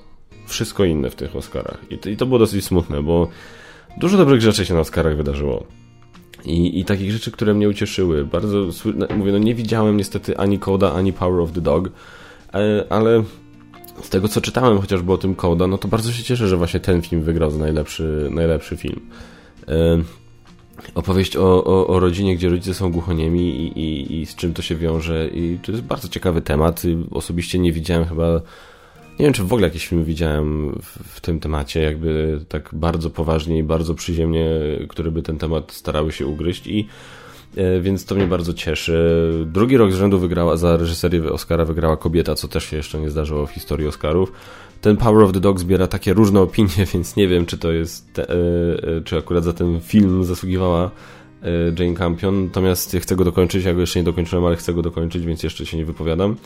wszystko 0.46 0.84
inne 0.84 1.10
w 1.10 1.14
tych 1.14 1.36
Oscarach. 1.36 1.78
I 2.06 2.16
to, 2.16 2.26
było 2.26 2.38
dosyć 2.38 2.64
smutne, 2.64 3.02
bo 3.02 3.28
dużo 3.96 4.16
dobrych 4.16 4.40
rzeczy 4.40 4.66
się 4.66 4.74
na 4.74 4.80
Oscarach 4.80 5.16
wydarzyło. 5.16 5.66
I, 6.44 6.80
I 6.80 6.84
takich 6.84 7.12
rzeczy, 7.12 7.30
które 7.30 7.54
mnie 7.54 7.68
ucieszyły. 7.68 8.24
Bardzo, 8.24 8.66
mówię, 9.16 9.32
no 9.32 9.38
nie 9.38 9.54
widziałem 9.54 9.96
niestety 9.96 10.38
ani 10.38 10.58
Coda, 10.58 10.92
ani 10.92 11.12
Power 11.12 11.40
of 11.40 11.52
the 11.52 11.60
Dog, 11.60 11.90
ale 12.90 13.24
z 14.02 14.08
tego 14.08 14.28
co 14.28 14.40
czytałem 14.40 14.80
chociażby 14.80 15.12
o 15.12 15.18
tym 15.18 15.34
Koda, 15.34 15.66
no 15.66 15.78
to 15.78 15.88
bardzo 15.88 16.12
się 16.12 16.22
cieszę, 16.22 16.48
że 16.48 16.56
właśnie 16.56 16.80
ten 16.80 17.02
film 17.02 17.22
wygrał 17.22 17.50
za 17.50 17.58
najlepszy, 17.58 18.28
najlepszy 18.30 18.76
film. 18.76 19.00
Yy, 19.68 20.04
opowieść 20.94 21.36
o, 21.36 21.64
o, 21.64 21.86
o, 21.86 22.00
rodzinie, 22.00 22.36
gdzie 22.36 22.48
rodzice 22.48 22.74
są 22.74 22.92
głuchoniemi 22.92 23.40
i, 23.40 23.78
i, 23.78 24.20
i, 24.20 24.26
z 24.26 24.34
czym 24.34 24.54
to 24.54 24.62
się 24.62 24.76
wiąże. 24.76 25.28
I 25.28 25.58
to 25.62 25.72
jest 25.72 25.84
bardzo 25.84 26.08
ciekawy 26.08 26.42
temat. 26.42 26.82
Osobiście 27.10 27.58
nie 27.58 27.72
widziałem 27.72 28.04
chyba. 28.04 28.40
Nie 29.18 29.24
wiem, 29.26 29.32
czy 29.32 29.42
w 29.42 29.52
ogóle 29.52 29.68
jakieś 29.68 29.86
filmy 29.86 30.04
widziałem 30.04 30.78
w, 31.02 31.20
tym 31.20 31.40
temacie, 31.40 31.82
jakby 31.82 32.40
tak 32.48 32.70
bardzo 32.72 33.10
poważnie 33.10 33.58
i 33.58 33.62
bardzo 33.62 33.94
przyziemnie, 33.94 34.46
które 34.88 35.10
by 35.10 35.22
ten 35.22 35.38
temat 35.38 35.72
starały 35.72 36.12
się 36.12 36.26
ugryźć. 36.26 36.66
I 36.66 36.88
więc 37.80 38.04
to 38.04 38.14
mnie 38.14 38.26
bardzo 38.26 38.54
cieszy. 38.54 39.30
Drugi 39.46 39.76
rok 39.76 39.92
z 39.92 39.94
rzędu 39.94 40.18
wygrała, 40.18 40.56
za 40.56 40.76
reżyserię 40.76 41.32
Oscara 41.32 41.64
wygrała 41.64 41.96
kobieta, 41.96 42.34
co 42.34 42.48
też 42.48 42.64
się 42.64 42.76
jeszcze 42.76 43.00
nie 43.00 43.10
zdarzyło 43.10 43.46
w 43.46 43.50
historii 43.50 43.86
Oscarów. 43.86 44.32
Ten 44.80 44.96
Power 44.96 45.24
of 45.24 45.32
the 45.32 45.40
Dog 45.40 45.60
zbiera 45.60 45.86
takie 45.86 46.14
różne 46.14 46.40
opinie, 46.40 46.86
więc 46.94 47.16
nie 47.16 47.28
wiem, 47.28 47.46
czy 47.46 47.58
to 47.58 47.72
jest, 47.72 48.12
te, 48.12 48.28
e, 48.28 48.34
e, 48.96 49.00
czy 49.04 49.18
akurat 49.18 49.44
za 49.44 49.52
ten 49.52 49.80
film 49.80 50.24
zasługiwała 50.24 50.90
Jane 51.78 51.94
Campion, 51.94 52.44
natomiast 52.44 52.96
chcę 53.00 53.16
go 53.16 53.24
dokończyć, 53.24 53.64
ja 53.64 53.74
go 53.74 53.80
jeszcze 53.80 53.98
nie 53.98 54.04
dokończyłem, 54.04 54.44
ale 54.44 54.56
chcę 54.56 54.74
go 54.74 54.82
dokończyć, 54.82 55.26
więc 55.26 55.42
jeszcze 55.42 55.66
się 55.66 55.76
nie 55.76 55.84
wypowiadam. 55.84 56.36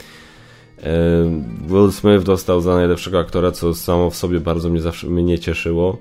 Will 1.69 1.93
Smith 1.93 2.25
dostał 2.25 2.61
za 2.61 2.75
najlepszego 2.75 3.19
aktora, 3.19 3.51
co 3.51 3.75
samo 3.75 4.11
w 4.11 4.17
sobie 4.17 4.41
bardzo 4.41 4.71
mnie 4.71 4.81
zawsze 4.81 5.07
mnie 5.07 5.39
cieszyło. 5.39 5.99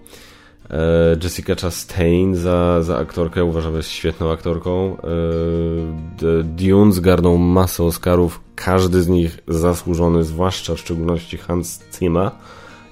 E, 0.69 1.17
Jessica 1.23 1.55
Chastain 1.55 2.35
za, 2.35 2.83
za 2.83 2.97
aktorkę 2.97 3.43
uważam, 3.43 3.75
jest 3.75 3.89
świetną 3.89 4.31
aktorką. 4.31 4.97
E, 4.97 6.43
Dune 6.43 6.93
zgarnął 6.93 7.37
masę 7.37 7.83
Oscarów, 7.83 8.41
każdy 8.55 9.01
z 9.01 9.07
nich 9.07 9.39
zasłużony, 9.47 10.23
zwłaszcza 10.23 10.75
w 10.75 10.79
szczególności 10.79 11.37
Hans 11.37 11.83
Zimmer 11.99 12.31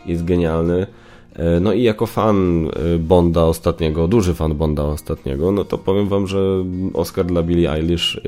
jest 0.06 0.26
genialny. 0.26 0.88
E, 1.36 1.60
no 1.60 1.74
i 1.74 1.84
jako 1.84 2.06
fan 2.06 2.70
Bonda 3.00 3.44
ostatniego, 3.44 4.08
duży 4.08 4.34
fan 4.34 4.56
Bonda 4.56 4.84
ostatniego, 4.84 5.52
no 5.52 5.66
to 5.66 5.78
powiem 5.78 6.08
wam, 6.08 6.28
że 6.28 6.40
Oscar 6.94 7.26
dla 7.26 7.44
Billie 7.44 7.72
Eilish 7.72 8.22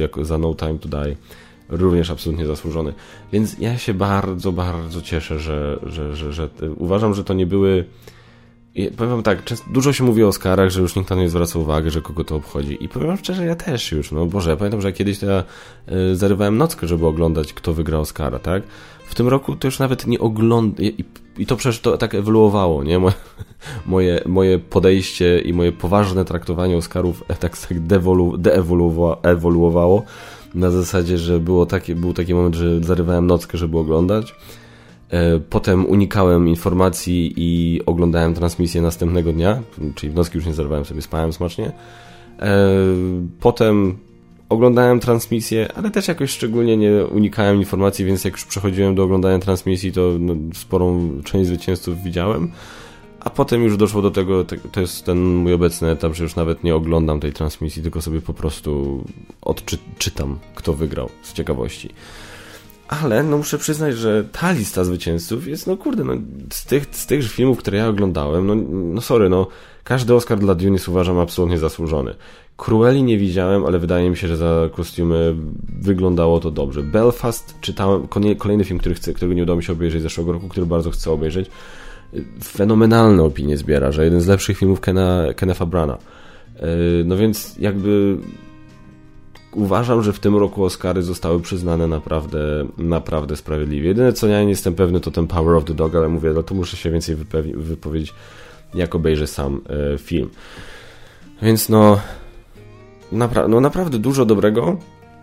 jako 0.00 0.24
za 0.24 0.38
No 0.38 0.54
Time 0.54 0.78
to 0.78 0.88
Die 0.88 1.16
również 1.68 2.10
absolutnie 2.10 2.46
zasłużony. 2.46 2.92
Więc 3.32 3.58
ja 3.58 3.78
się 3.78 3.94
bardzo, 3.94 4.52
bardzo 4.52 5.02
cieszę, 5.02 5.38
że, 5.38 5.78
że, 5.86 6.16
że, 6.16 6.32
że 6.32 6.48
uważam, 6.76 7.14
że 7.14 7.24
to 7.24 7.34
nie 7.34 7.46
były 7.46 7.84
powiem 8.96 9.10
wam 9.10 9.22
tak, 9.22 9.42
dużo 9.72 9.92
się 9.92 10.04
mówi 10.04 10.24
o 10.24 10.28
Oscarach, 10.28 10.70
że 10.70 10.80
już 10.80 10.96
nikt 10.96 11.10
na 11.10 11.16
nie 11.16 11.28
zwraca 11.28 11.58
uwagi, 11.58 11.90
że 11.90 12.02
kogo 12.02 12.24
to 12.24 12.36
obchodzi. 12.36 12.84
I 12.84 12.88
powiem 12.88 13.08
wam 13.08 13.18
szczerze, 13.18 13.46
ja 13.46 13.56
też 13.56 13.92
już, 13.92 14.12
no 14.12 14.26
Boże, 14.26 14.50
ja 14.50 14.56
pamiętam, 14.56 14.80
że 14.80 14.92
kiedyś 14.92 15.18
to 15.18 15.26
ja 15.26 15.44
y, 16.12 16.16
zarywałem 16.16 16.56
nockę, 16.56 16.86
żeby 16.86 17.06
oglądać, 17.06 17.52
kto 17.52 17.74
wygra 17.74 17.98
Oscara, 17.98 18.38
tak? 18.38 18.62
W 19.06 19.14
tym 19.14 19.28
roku 19.28 19.56
to 19.56 19.68
już 19.68 19.78
nawet 19.78 20.06
nie 20.06 20.18
oglądam, 20.18 20.84
i, 20.84 21.04
i, 21.38 21.46
to 21.46 21.56
przecież 21.56 21.80
to 21.80 21.98
tak 21.98 22.14
ewoluowało, 22.14 22.84
nie? 22.84 22.98
Moje, 23.86 24.20
moje, 24.26 24.58
podejście 24.58 25.38
i 25.38 25.52
moje 25.52 25.72
poważne 25.72 26.24
traktowanie 26.24 26.76
Oscarów 26.76 27.24
tak, 27.40 27.58
tak 27.58 27.80
deewoluowało 28.38 30.04
na 30.54 30.70
zasadzie, 30.70 31.18
że 31.18 31.40
było 31.40 31.66
taki, 31.66 31.94
był 31.94 32.12
taki 32.12 32.34
moment, 32.34 32.54
że 32.54 32.80
zarywałem 32.80 33.26
nockę, 33.26 33.58
żeby 33.58 33.78
oglądać 33.78 34.34
potem 35.50 35.86
unikałem 35.86 36.48
informacji 36.48 37.34
i 37.36 37.80
oglądałem 37.86 38.34
transmisję 38.34 38.82
następnego 38.82 39.32
dnia, 39.32 39.62
czyli 39.94 40.12
w 40.12 40.34
już 40.34 40.46
nie 40.46 40.54
zerwałem 40.54 40.84
sobie, 40.84 41.02
spałem 41.02 41.32
smacznie. 41.32 41.72
E, 42.40 42.66
potem 43.40 43.96
oglądałem 44.48 45.00
transmisję, 45.00 45.72
ale 45.74 45.90
też 45.90 46.08
jakoś 46.08 46.30
szczególnie 46.30 46.76
nie 46.76 47.06
unikałem 47.06 47.56
informacji, 47.56 48.04
więc 48.04 48.24
jak 48.24 48.34
już 48.34 48.44
przechodziłem 48.44 48.94
do 48.94 49.04
oglądania 49.04 49.38
transmisji, 49.38 49.92
to 49.92 50.12
no, 50.18 50.34
sporą 50.54 51.10
część 51.24 51.46
zwycięzców 51.46 52.02
widziałem. 52.02 52.50
A 53.20 53.30
potem 53.30 53.62
już 53.62 53.76
doszło 53.76 54.02
do 54.02 54.10
tego, 54.10 54.44
to 54.72 54.80
jest 54.80 55.04
ten 55.04 55.34
mój 55.34 55.52
obecny 55.52 55.90
etap, 55.90 56.14
że 56.14 56.24
już 56.24 56.36
nawet 56.36 56.64
nie 56.64 56.74
oglądam 56.74 57.20
tej 57.20 57.32
transmisji, 57.32 57.82
tylko 57.82 58.00
sobie 58.00 58.20
po 58.20 58.34
prostu 58.34 59.04
odczytam, 59.42 60.38
kto 60.54 60.74
wygrał 60.74 61.08
z 61.22 61.32
ciekawości. 61.32 61.90
Ale 62.88 63.22
no 63.22 63.38
muszę 63.38 63.58
przyznać, 63.58 63.96
że 63.96 64.24
ta 64.32 64.52
lista 64.52 64.84
zwycięzców 64.84 65.48
jest, 65.48 65.66
no 65.66 65.76
kurde, 65.76 66.04
no, 66.04 66.12
z, 66.52 66.64
tych, 66.64 66.86
z 66.90 67.06
tych 67.06 67.32
filmów, 67.32 67.58
które 67.58 67.78
ja 67.78 67.88
oglądałem, 67.88 68.46
no, 68.46 68.54
no 68.94 69.00
sorry, 69.00 69.28
no 69.28 69.46
każdy 69.84 70.14
Oscar 70.14 70.38
dla 70.38 70.54
Dune 70.54 70.72
jest 70.72 70.88
uważam 70.88 71.18
absolutnie 71.18 71.58
zasłużony. 71.58 72.14
Cruelli 72.56 73.02
nie 73.02 73.18
widziałem, 73.18 73.66
ale 73.66 73.78
wydaje 73.78 74.10
mi 74.10 74.16
się, 74.16 74.28
że 74.28 74.36
za 74.36 74.68
kostiumy 74.72 75.34
wyglądało 75.80 76.40
to 76.40 76.50
dobrze. 76.50 76.82
Belfast 76.82 77.54
czytałem, 77.60 78.08
kolejny 78.38 78.64
film, 78.64 78.78
który 78.78 78.94
chcę, 78.94 79.12
którego 79.12 79.34
nie 79.34 79.42
udało 79.42 79.56
mi 79.56 79.62
się 79.62 79.72
obejrzeć 79.72 80.02
zeszłego 80.02 80.32
roku, 80.32 80.48
który 80.48 80.66
bardzo 80.66 80.90
chcę 80.90 81.10
obejrzeć. 81.10 81.50
Fenomenalne 82.44 83.22
opinie 83.22 83.56
zbiera, 83.56 83.92
że 83.92 84.04
jeden 84.04 84.20
z 84.20 84.26
lepszych 84.26 84.58
filmów 84.58 84.80
Kena, 84.80 85.24
Kennetha 85.36 85.66
Brana. 85.66 85.98
Yy, 86.56 86.66
no 87.04 87.16
więc 87.16 87.56
jakby 87.58 88.16
uważam, 89.54 90.02
że 90.02 90.12
w 90.12 90.18
tym 90.18 90.36
roku 90.36 90.64
Oscary 90.64 91.02
zostały 91.02 91.40
przyznane 91.40 91.86
naprawdę, 91.86 92.66
naprawdę 92.78 93.36
sprawiedliwie. 93.36 93.88
Jedyne 93.88 94.12
co 94.12 94.26
ja 94.26 94.42
nie 94.42 94.48
jestem 94.48 94.74
pewny 94.74 95.00
to 95.00 95.10
ten 95.10 95.26
Power 95.26 95.56
of 95.56 95.64
the 95.64 95.74
Dog, 95.74 95.94
ale 95.94 96.08
mówię, 96.08 96.32
no 96.34 96.42
to 96.42 96.54
muszę 96.54 96.76
się 96.76 96.90
więcej 96.90 97.16
wypowiedzieć, 97.54 98.14
jak 98.74 98.94
obejrzę 98.94 99.26
sam 99.26 99.60
e, 99.94 99.98
film. 99.98 100.30
Więc 101.42 101.68
no, 101.68 102.00
napra 103.12 103.48
no 103.48 103.60
naprawdę 103.60 103.98
dużo 103.98 104.24
dobrego 104.24 104.76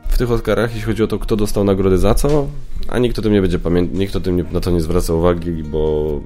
w 0.09 0.17
tych 0.17 0.31
Oscarach, 0.31 0.75
jeśli 0.75 0.85
chodzi 0.85 1.03
o 1.03 1.07
to, 1.07 1.19
kto 1.19 1.35
dostał 1.35 1.63
nagrody 1.63 1.97
za 1.97 2.13
co, 2.13 2.47
a 2.87 2.99
nikt 2.99 3.19
o 3.19 3.21
tym 3.21 3.33
nie 3.33 3.41
będzie 3.41 3.59
pamiętał, 3.59 3.99
nikt 3.99 4.15
o 4.15 4.19
tym 4.19 4.37
nie, 4.37 4.43
na 4.51 4.59
to 4.59 4.71
nie 4.71 4.81
zwraca 4.81 5.13
uwagi, 5.13 5.51
bo 5.63 6.21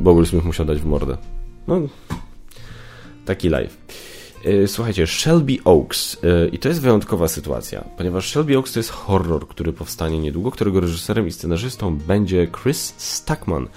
bo 0.00 0.14
Will 0.14 0.26
Smith 0.26 0.44
musiał 0.44 0.66
dać 0.66 0.78
w 0.78 0.84
mordę. 0.84 1.16
No, 1.68 1.80
taki 3.24 3.48
live. 3.48 3.76
E, 4.44 4.68
słuchajcie, 4.68 5.06
Shelby 5.06 5.58
Oaks 5.64 6.16
e, 6.24 6.48
i 6.48 6.58
to 6.58 6.68
jest 6.68 6.80
wyjątkowa 6.80 7.28
sytuacja, 7.28 7.84
ponieważ 7.96 8.30
Shelby 8.30 8.58
Oaks 8.58 8.72
to 8.72 8.78
jest 8.78 8.90
horror, 8.90 9.48
który 9.48 9.72
powstanie 9.72 10.18
niedługo, 10.18 10.50
którego 10.50 10.80
reżyserem 10.80 11.26
i 11.26 11.32
scenarzystą 11.32 11.96
będzie 11.96 12.48
Chris 12.62 12.94
Stackman. 12.96 13.68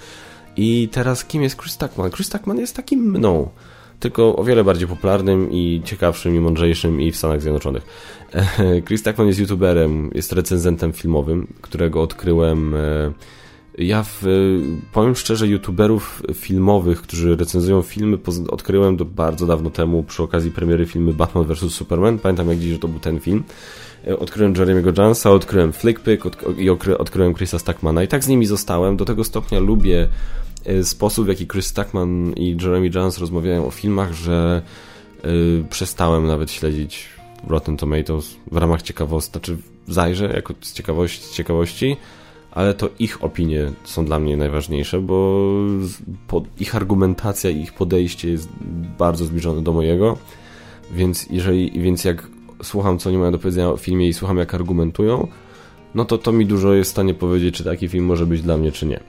I 0.56 0.88
teraz 0.92 1.24
kim 1.24 1.42
jest 1.42 1.60
Chris 1.60 1.72
Stackman? 1.72 2.10
Chris 2.10 2.26
Stackman 2.26 2.58
jest 2.58 2.76
takim 2.76 3.00
mną, 3.00 3.48
tylko 4.00 4.36
o 4.36 4.44
wiele 4.44 4.64
bardziej 4.64 4.88
popularnym 4.88 5.52
i 5.52 5.82
ciekawszym 5.84 6.36
i 6.36 6.40
mądrzejszym 6.40 7.00
i 7.00 7.12
w 7.12 7.16
Stanach 7.16 7.42
Zjednoczonych. 7.42 7.82
Chris 8.86 9.00
Stackman 9.00 9.26
jest 9.26 9.40
youtuberem, 9.40 10.10
jest 10.14 10.32
recenzentem 10.32 10.92
filmowym, 10.92 11.46
którego 11.60 12.02
odkryłem 12.02 12.74
ja 13.78 14.02
w, 14.02 14.22
powiem 14.92 15.16
szczerze, 15.16 15.48
youtuberów 15.48 16.22
filmowych, 16.34 17.02
którzy 17.02 17.36
recenzują 17.36 17.82
filmy, 17.82 18.18
odkryłem 18.48 18.96
do 18.96 19.04
bardzo 19.04 19.46
dawno 19.46 19.70
temu 19.70 20.02
przy 20.02 20.22
okazji 20.22 20.50
premiery 20.50 20.86
filmu 20.86 21.12
Batman 21.12 21.44
vs. 21.44 21.72
Superman. 21.72 22.18
Pamiętam 22.18 22.48
jak 22.48 22.58
dziś, 22.58 22.72
że 22.72 22.78
to 22.78 22.88
był 22.88 23.00
ten 23.00 23.20
film. 23.20 23.44
E, 24.06 24.18
odkryłem 24.18 24.54
Jeremy'ego 24.54 24.98
Jonesa, 24.98 25.30
odkryłem 25.30 25.72
Flickpick 25.72 26.26
od, 26.26 26.58
i 26.58 26.70
odkryłem 26.98 27.34
Chrisa 27.34 27.58
Stackmana 27.58 28.02
i 28.02 28.08
tak 28.08 28.24
z 28.24 28.28
nimi 28.28 28.46
zostałem. 28.46 28.96
Do 28.96 29.04
tego 29.04 29.24
stopnia 29.24 29.60
lubię 29.60 30.08
e, 30.64 30.84
sposób, 30.84 31.24
w 31.24 31.28
jaki 31.28 31.46
Chris 31.46 31.66
Stackman 31.66 32.32
i 32.32 32.56
Jeremy 32.62 32.90
Jones 32.94 33.18
rozmawiają 33.18 33.66
o 33.66 33.70
filmach, 33.70 34.12
że 34.12 34.62
przestałem 35.70 36.26
nawet 36.26 36.50
śledzić 36.50 37.08
Rotten 37.48 37.76
Tomatoes 37.76 38.36
w 38.52 38.56
ramach 38.56 38.82
ciekawosти, 38.82 39.32
znaczy 39.32 39.56
zajrzę 39.88 40.26
jako 40.26 40.54
z 40.60 40.72
ciekawości, 40.72 41.24
z 41.24 41.32
ciekawości, 41.32 41.96
ale 42.56 42.74
to 42.74 42.88
ich 42.98 43.24
opinie 43.24 43.72
są 43.84 44.04
dla 44.04 44.18
mnie 44.18 44.36
najważniejsze, 44.36 45.00
bo 45.00 45.50
ich 46.60 46.76
argumentacja 46.76 47.50
i 47.50 47.60
ich 47.60 47.72
podejście 47.72 48.30
jest 48.30 48.48
bardzo 48.98 49.24
zbliżone 49.24 49.62
do 49.62 49.72
mojego, 49.72 50.18
więc 50.92 51.26
jeżeli, 51.30 51.80
więc 51.80 52.04
jak 52.04 52.28
słucham, 52.62 52.98
co 52.98 53.08
oni 53.10 53.18
mają 53.18 53.32
do 53.32 53.38
powiedzenia 53.38 53.68
o 53.68 53.76
filmie 53.76 54.08
i 54.08 54.12
słucham, 54.12 54.38
jak 54.38 54.54
argumentują, 54.54 55.28
no 55.94 56.04
to 56.04 56.18
to 56.18 56.32
mi 56.32 56.46
dużo 56.46 56.74
jest 56.74 56.90
w 56.90 56.92
stanie 56.92 57.14
powiedzieć, 57.14 57.54
czy 57.54 57.64
taki 57.64 57.88
film 57.88 58.04
może 58.04 58.26
być 58.26 58.42
dla 58.42 58.56
mnie, 58.56 58.72
czy 58.72 58.86
nie. 58.86 59.00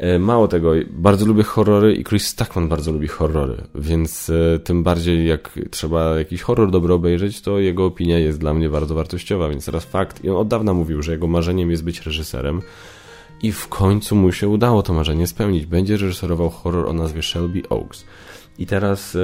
E, 0.00 0.18
mało 0.18 0.48
tego, 0.48 0.72
bardzo 0.90 1.26
lubię 1.26 1.42
horrory 1.42 1.94
i 1.94 2.04
Chris 2.04 2.26
Stackman 2.26 2.68
bardzo 2.68 2.92
lubi 2.92 3.08
horrory, 3.08 3.56
więc 3.74 4.30
e, 4.30 4.58
tym 4.58 4.82
bardziej 4.82 5.26
jak 5.26 5.58
trzeba 5.70 6.18
jakiś 6.18 6.42
horror 6.42 6.70
dobry 6.70 6.94
obejrzeć, 6.94 7.40
to 7.40 7.58
jego 7.58 7.84
opinia 7.84 8.18
jest 8.18 8.38
dla 8.38 8.54
mnie 8.54 8.68
bardzo 8.68 8.94
wartościowa, 8.94 9.48
więc 9.48 9.66
teraz 9.66 9.84
fakt, 9.84 10.24
i 10.24 10.30
on 10.30 10.36
od 10.36 10.48
dawna 10.48 10.74
mówił, 10.74 11.02
że 11.02 11.12
jego 11.12 11.26
marzeniem 11.26 11.70
jest 11.70 11.84
być 11.84 12.06
reżyserem 12.06 12.62
i 13.42 13.52
w 13.52 13.68
końcu 13.68 14.16
mu 14.16 14.32
się 14.32 14.48
udało 14.48 14.82
to 14.82 14.92
marzenie 14.92 15.26
spełnić. 15.26 15.66
Będzie 15.66 15.96
reżyserował 15.96 16.50
horror 16.50 16.88
o 16.88 16.92
nazwie 16.92 17.22
Shelby 17.22 17.62
Oaks. 17.68 18.04
I 18.58 18.66
teraz 18.66 19.16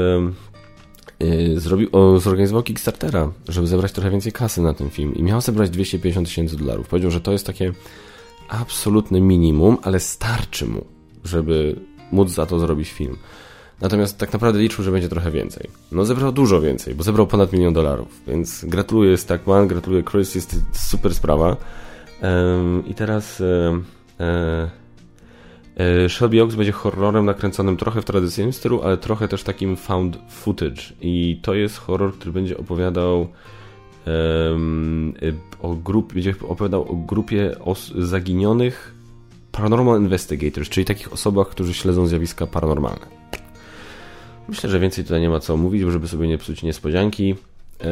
yy, 1.21 1.61
zrobił, 1.61 1.89
o, 1.93 2.19
zorganizował 2.21 2.63
Kickstartera, 2.63 3.33
żeby 3.49 3.67
zebrać 3.67 3.93
trochę 3.93 4.11
więcej 4.11 4.33
kasy 4.33 4.63
na 4.63 4.75
ten 4.75 4.91
film 4.91 5.15
i 5.15 5.23
miał 5.23 5.41
zebrać 5.41 5.71
250 5.71 6.29
tysięcy 6.29 6.57
dolarów. 6.57 6.89
Powiedział, 6.89 7.11
że 7.11 7.21
to 7.21 7.33
jest 7.33 7.47
takie 7.47 7.73
absolutne 8.49 9.21
minimum, 9.21 9.77
ale 9.83 10.01
starczy 10.01 10.67
mu, 10.67 10.85
żeby 11.25 11.81
móc 12.13 12.31
za 12.31 12.47
to 12.47 12.59
zrobić 12.59 12.93
film. 12.93 13.17
Natomiast 13.81 14.19
tak 14.19 14.33
naprawdę 14.33 14.61
liczył, 14.61 14.85
że 14.85 14.91
będzie 14.91 15.09
trochę 15.09 15.31
więcej. 15.31 15.71
No 15.93 16.05
zebrał 16.05 16.33
dużo 16.33 16.61
więcej, 16.61 16.95
bo 16.95 17.03
zebrał 17.03 17.27
ponad 17.27 17.53
milion 17.53 17.75
dolarów, 17.75 18.09
więc 18.27 18.65
gratuluję 18.65 19.17
Stackman, 19.17 19.69
gratuluję 19.69 20.03
Chris, 20.03 20.35
jest 20.35 20.57
super 20.73 21.15
sprawa. 21.15 21.57
Um, 22.23 22.87
I 22.87 22.95
teraz 22.95 23.41
um, 23.41 23.85
Shelby 26.09 26.43
Oaks 26.43 26.55
będzie 26.55 26.73
horrorem 26.73 27.25
nakręconym 27.25 27.77
trochę 27.77 28.03
w 28.03 28.05
tradycyjnym 28.05 28.53
stylu, 28.53 28.83
ale 28.83 28.97
trochę 28.97 29.29
też 29.29 29.43
takim 29.43 29.77
found 29.77 30.19
footage. 30.31 30.83
I 31.01 31.41
to 31.43 31.55
jest 31.55 31.79
horror, 31.79 32.15
który 32.15 32.33
będzie 32.33 32.59
opowiadał 32.59 33.29
o 35.63 35.75
grupie, 35.75 36.15
będzie 36.15 36.35
opowiadał 36.49 36.83
o 36.83 36.95
grupie 36.95 37.57
zaginionych 37.99 38.95
paranormal 39.53 40.01
investigators, 40.01 40.69
czyli 40.69 40.85
takich 40.85 41.13
osobach, 41.13 41.49
którzy 41.49 41.75
śledzą 41.75 42.07
zjawiska 42.07 42.47
paranormalne. 42.47 43.07
Myślę, 44.49 44.71
że 44.71 44.81
więcej 44.81 45.05
tutaj 45.05 45.21
nie 45.21 45.29
ma 45.29 45.41
co 45.41 45.57
mówić, 45.57 45.83
żeby 45.83 46.09
sobie 46.09 46.29
nie 46.29 46.39
psuć 46.39 46.63
niespodzianki. 46.63 47.35
E, 47.81 47.87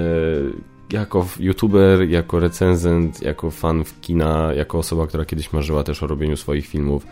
jako 0.92 1.26
youtuber, 1.40 2.08
jako 2.08 2.40
recenzent, 2.40 3.22
jako 3.22 3.50
fan 3.50 3.84
w 3.84 4.00
kina, 4.00 4.52
jako 4.54 4.78
osoba, 4.78 5.06
która 5.06 5.24
kiedyś 5.24 5.52
marzyła 5.52 5.84
też 5.84 6.02
o 6.02 6.06
robieniu 6.06 6.36
swoich 6.36 6.66
filmów, 6.66 7.06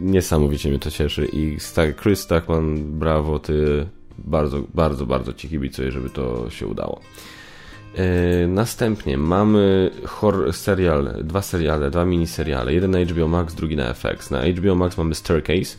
niesamowicie 0.00 0.68
mnie 0.68 0.78
to 0.78 0.90
cieszy 0.90 1.28
i 1.32 1.56
Chris 2.02 2.20
Stackman, 2.20 2.98
brawo, 2.98 3.38
ty 3.38 3.86
bardzo, 4.18 4.62
bardzo, 4.74 5.06
bardzo 5.06 5.32
ci 5.32 5.48
kibicuję, 5.48 5.90
żeby 5.90 6.10
to 6.10 6.50
się 6.50 6.66
udało. 6.66 7.00
E, 7.94 8.46
następnie 8.46 9.18
mamy 9.18 9.90
horror 10.06 10.52
serial, 10.52 11.14
dwa 11.24 11.42
seriale, 11.42 11.90
dwa 11.90 12.04
miniseriale. 12.04 12.74
Jeden 12.74 12.90
na 12.90 12.98
HBO 12.98 13.28
Max, 13.28 13.54
drugi 13.54 13.76
na 13.76 13.94
FX. 13.94 14.30
Na 14.30 14.42
HBO 14.46 14.74
Max 14.74 14.98
mamy 14.98 15.14
Staircase, 15.14 15.76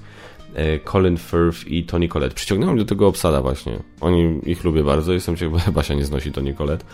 e, 0.56 0.80
Colin 0.80 1.18
Firth 1.18 1.68
i 1.68 1.84
Tony 1.84 2.08
Collette. 2.08 2.36
Przyciągnąłem 2.36 2.78
do 2.78 2.86
tego 2.86 3.08
obsada 3.08 3.42
właśnie. 3.42 3.80
Oni 4.02 4.40
ich 4.46 4.64
lubię 4.64 4.84
bardzo. 4.84 5.14
Jestem 5.14 5.36
ciekawy, 5.36 5.60
chyba 5.60 5.84
się 5.88 5.96
nie 5.96 6.06
znosi 6.06 6.32
Tony 6.32 6.54
Collette. 6.54 6.86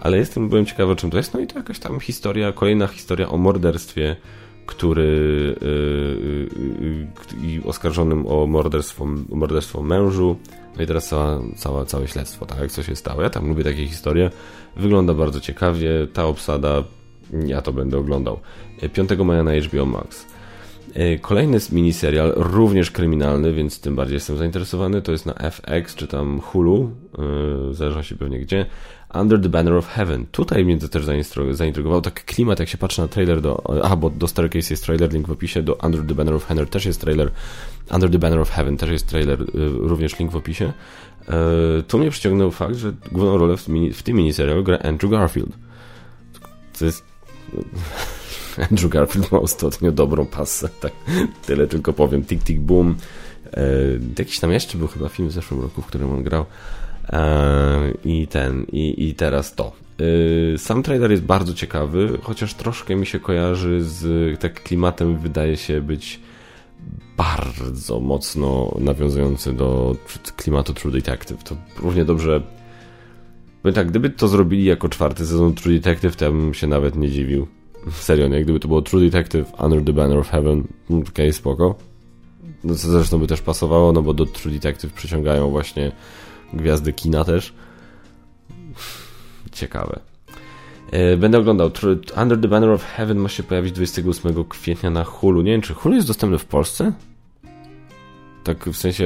Ale 0.00 0.18
jestem, 0.18 0.48
byłem 0.48 0.66
ciekawy, 0.66 0.96
czym 0.96 1.10
to 1.10 1.16
jest. 1.16 1.34
No 1.34 1.40
i 1.40 1.46
to 1.46 1.58
jakaś 1.58 1.78
tam 1.78 2.00
historia, 2.00 2.52
kolejna 2.52 2.86
historia 2.86 3.28
o 3.28 3.36
morderstwie, 3.36 4.16
który 4.68 5.04
yy, 5.60 6.48
yy, 7.42 7.64
oskarżonym 7.64 8.26
o 8.26 8.46
morderstwo, 8.46 9.06
morderstwo 9.28 9.82
mężu. 9.82 10.36
No 10.76 10.82
i 10.82 10.86
teraz 10.86 11.08
cała, 11.08 11.40
cała, 11.56 11.84
całe 11.84 12.08
śledztwo, 12.08 12.46
tak? 12.46 12.72
Co 12.72 12.82
się 12.82 12.96
stało. 12.96 13.22
Ja 13.22 13.30
tam 13.30 13.48
lubię 13.48 13.64
takie 13.64 13.86
historie. 13.86 14.30
Wygląda 14.76 15.14
bardzo 15.14 15.40
ciekawie. 15.40 15.90
Ta 16.12 16.24
obsada, 16.26 16.84
ja 17.46 17.62
to 17.62 17.72
będę 17.72 17.98
oglądał. 17.98 18.40
5 18.92 19.10
maja 19.24 19.42
na 19.42 19.52
HBO 19.54 19.86
Max. 19.86 20.26
E, 20.94 21.18
kolejny 21.18 21.58
miniserial, 21.72 22.32
również 22.36 22.90
kryminalny, 22.90 23.52
więc 23.52 23.80
tym 23.80 23.96
bardziej 23.96 24.14
jestem 24.14 24.36
zainteresowany. 24.36 25.02
To 25.02 25.12
jest 25.12 25.26
na 25.26 25.34
FX 25.34 25.94
czy 25.94 26.06
tam 26.06 26.40
Hulu, 26.40 26.90
yy, 27.18 27.74
zależy 27.74 28.04
się 28.04 28.16
pewnie 28.16 28.40
gdzie. 28.40 28.66
Under 29.14 29.40
the 29.40 29.48
Banner 29.48 29.74
of 29.74 29.88
Heaven. 29.88 30.26
Tutaj 30.32 30.64
mnie 30.64 30.78
to 30.78 30.88
też 30.88 31.04
zaintrygował. 31.50 32.00
Tak 32.00 32.24
klimat, 32.24 32.58
jak 32.58 32.68
się 32.68 32.78
patrzy 32.78 33.00
na 33.00 33.08
trailer 33.08 33.40
do... 33.40 33.82
A, 33.84 33.96
bo 33.96 34.10
do 34.10 34.28
Staircase 34.28 34.74
jest 34.74 34.84
trailer, 34.84 35.12
link 35.12 35.26
w 35.26 35.30
opisie. 35.30 35.62
Do 35.62 35.74
Under 35.74 36.06
the 36.06 36.14
Banner 36.14 36.34
of 36.34 36.46
Heaven 36.46 36.66
też 36.66 36.84
jest 36.84 37.00
trailer. 37.00 37.30
Under 37.90 38.10
the 38.10 38.18
Banner 38.18 38.38
of 38.38 38.50
Heaven 38.50 38.76
też 38.76 38.90
jest 38.90 39.06
trailer, 39.06 39.40
yy, 39.40 39.68
również 39.68 40.18
link 40.18 40.32
w 40.32 40.36
opisie. 40.36 40.72
E, 41.28 41.82
tu 41.82 41.98
mnie 41.98 42.10
przyciągnął 42.10 42.50
fakt, 42.50 42.74
że 42.74 42.92
główną 43.12 43.38
rolę 43.38 43.56
w, 43.56 43.68
mini, 43.68 43.92
w 43.92 44.02
tym 44.02 44.16
miniserialu 44.16 44.64
gra 44.64 44.78
Andrew 44.78 45.10
Garfield. 45.10 45.50
To 46.78 46.84
jest... 46.84 47.04
Andrew 48.70 48.90
Garfield 48.90 49.32
ma 49.32 49.40
ostatnio 49.40 49.92
dobrą 49.92 50.26
pasę, 50.26 50.68
tak 50.80 50.92
tyle 51.46 51.66
tylko 51.66 51.92
powiem. 51.92 52.24
Tick, 52.24 52.44
tick, 52.44 52.60
boom. 52.60 52.96
E, 53.52 53.62
jakiś 54.18 54.40
tam 54.40 54.52
jeszcze 54.52 54.78
był 54.78 54.88
chyba 54.88 55.08
film 55.08 55.28
w 55.28 55.32
zeszłym 55.32 55.60
roku, 55.60 55.82
w 55.82 55.86
którym 55.86 56.12
on 56.12 56.22
grał. 56.22 56.46
E, 57.12 57.92
I 58.04 58.26
ten, 58.26 58.66
i, 58.72 59.08
i 59.08 59.14
teraz 59.14 59.54
to. 59.54 59.72
E, 60.54 60.58
sam 60.58 60.82
trailer 60.82 61.10
jest 61.10 61.22
bardzo 61.22 61.54
ciekawy, 61.54 62.18
chociaż 62.22 62.54
troszkę 62.54 62.96
mi 62.96 63.06
się 63.06 63.20
kojarzy 63.20 63.84
z 63.84 64.40
tak 64.40 64.62
klimatem, 64.62 65.18
wydaje 65.18 65.56
się 65.56 65.80
być 65.80 66.20
bardzo 67.16 68.00
mocno 68.00 68.76
nawiązujący 68.80 69.52
do 69.52 69.96
klimatu 70.36 70.74
True 70.74 70.92
Detective. 70.92 71.44
To 71.44 71.56
równie 71.82 72.04
dobrze. 72.04 72.42
Bo 73.62 73.72
tak, 73.72 73.88
gdyby 73.88 74.10
to 74.10 74.28
zrobili 74.28 74.64
jako 74.64 74.88
czwarty 74.88 75.26
sezon 75.26 75.54
True 75.54 75.72
Detective, 75.72 76.16
to 76.16 76.24
ja 76.24 76.30
bym 76.30 76.54
się 76.54 76.66
nawet 76.66 76.96
nie 76.96 77.10
dziwił. 77.10 77.46
Serio, 77.90 78.28
nie? 78.28 78.42
Gdyby 78.42 78.60
to 78.60 78.68
było 78.68 78.82
True 78.82 79.00
Detective 79.00 79.52
Under 79.60 79.84
the 79.84 79.92
Banner 79.92 80.18
of 80.18 80.30
Heaven, 80.30 80.64
okej, 80.86 81.02
okay, 81.08 81.32
spoko. 81.32 81.74
No 82.64 82.74
co 82.74 82.88
zresztą 82.88 83.18
by 83.18 83.26
też 83.26 83.42
pasowało, 83.42 83.92
no 83.92 84.02
bo 84.02 84.14
do 84.14 84.26
True 84.26 84.52
Detective 84.52 84.92
przyciągają 84.92 85.50
właśnie 85.50 85.92
gwiazdy 86.52 86.92
kina 86.92 87.24
też. 87.24 87.52
Ciekawe. 89.52 90.00
E, 90.90 91.16
będę 91.16 91.38
oglądał. 91.38 91.70
Under 92.22 92.40
the 92.40 92.48
Banner 92.48 92.70
of 92.70 92.84
Heaven 92.84 93.18
ma 93.18 93.28
się 93.28 93.42
pojawić 93.42 93.72
28 93.72 94.44
kwietnia 94.44 94.90
na 94.90 95.04
Hulu. 95.04 95.42
Nie 95.42 95.52
wiem, 95.52 95.60
czy 95.60 95.74
Hulu 95.74 95.94
jest 95.94 96.06
dostępny 96.06 96.38
w 96.38 96.44
Polsce? 96.44 96.92
Tak 98.44 98.64
w 98.64 98.76
sensie, 98.76 99.04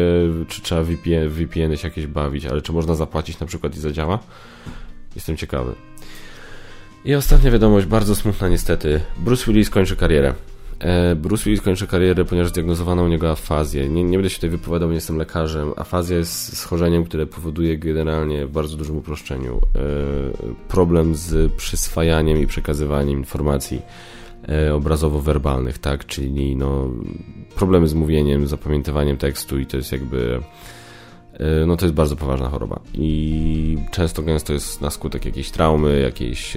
czy 0.48 0.62
trzeba 0.62 0.82
VPN, 0.82 1.28
VPN 1.28 1.76
się 1.76 1.88
jakieś 1.88 2.06
bawić, 2.06 2.46
ale 2.46 2.62
czy 2.62 2.72
można 2.72 2.94
zapłacić 2.94 3.40
na 3.40 3.46
przykład 3.46 3.76
i 3.76 3.80
zadziała? 3.80 4.18
Jestem 5.14 5.36
ciekawy. 5.36 5.74
I 7.04 7.14
ostatnia 7.14 7.50
wiadomość, 7.50 7.86
bardzo 7.86 8.16
smutna 8.16 8.48
niestety. 8.48 9.00
Bruce 9.18 9.44
Willis 9.46 9.70
kończy 9.70 9.96
karierę. 9.96 10.34
E, 10.78 11.16
Bruce 11.16 11.44
Willis 11.44 11.60
kończy 11.60 11.86
karierę, 11.86 12.24
ponieważ 12.24 12.50
zdiagnozowano 12.50 13.02
u 13.02 13.08
niego 13.08 13.30
afazję. 13.30 13.88
Nie, 13.88 14.04
nie 14.04 14.16
będę 14.16 14.30
się 14.30 14.36
tutaj 14.36 14.50
wypowiadał, 14.50 14.88
nie 14.88 14.94
jestem 14.94 15.16
lekarzem. 15.16 15.72
Afazja 15.76 16.16
jest 16.16 16.56
schorzeniem, 16.56 17.04
które 17.04 17.26
powoduje 17.26 17.78
generalnie 17.78 18.46
w 18.46 18.50
bardzo 18.50 18.76
dużym 18.76 18.96
uproszczeniu 18.96 19.56
e, 19.56 19.58
problem 20.68 21.14
z 21.14 21.52
przyswajaniem 21.52 22.38
i 22.38 22.46
przekazywaniem 22.46 23.18
informacji 23.18 23.82
e, 24.48 24.74
obrazowo-werbalnych, 24.74 25.78
tak? 25.78 26.06
Czyli 26.06 26.56
no, 26.56 26.90
problemy 27.56 27.88
z 27.88 27.94
mówieniem, 27.94 28.46
zapamiętywaniem 28.46 29.16
tekstu 29.16 29.58
i 29.58 29.66
to 29.66 29.76
jest 29.76 29.92
jakby 29.92 30.40
no 31.66 31.76
to 31.76 31.84
jest 31.84 31.94
bardzo 31.94 32.16
poważna 32.16 32.48
choroba 32.48 32.80
i 32.94 33.78
często 33.90 34.22
gęsto 34.22 34.52
jest 34.52 34.80
na 34.80 34.90
skutek 34.90 35.24
jakiejś 35.24 35.50
traumy, 35.50 36.00
jakiejś, 36.00 36.56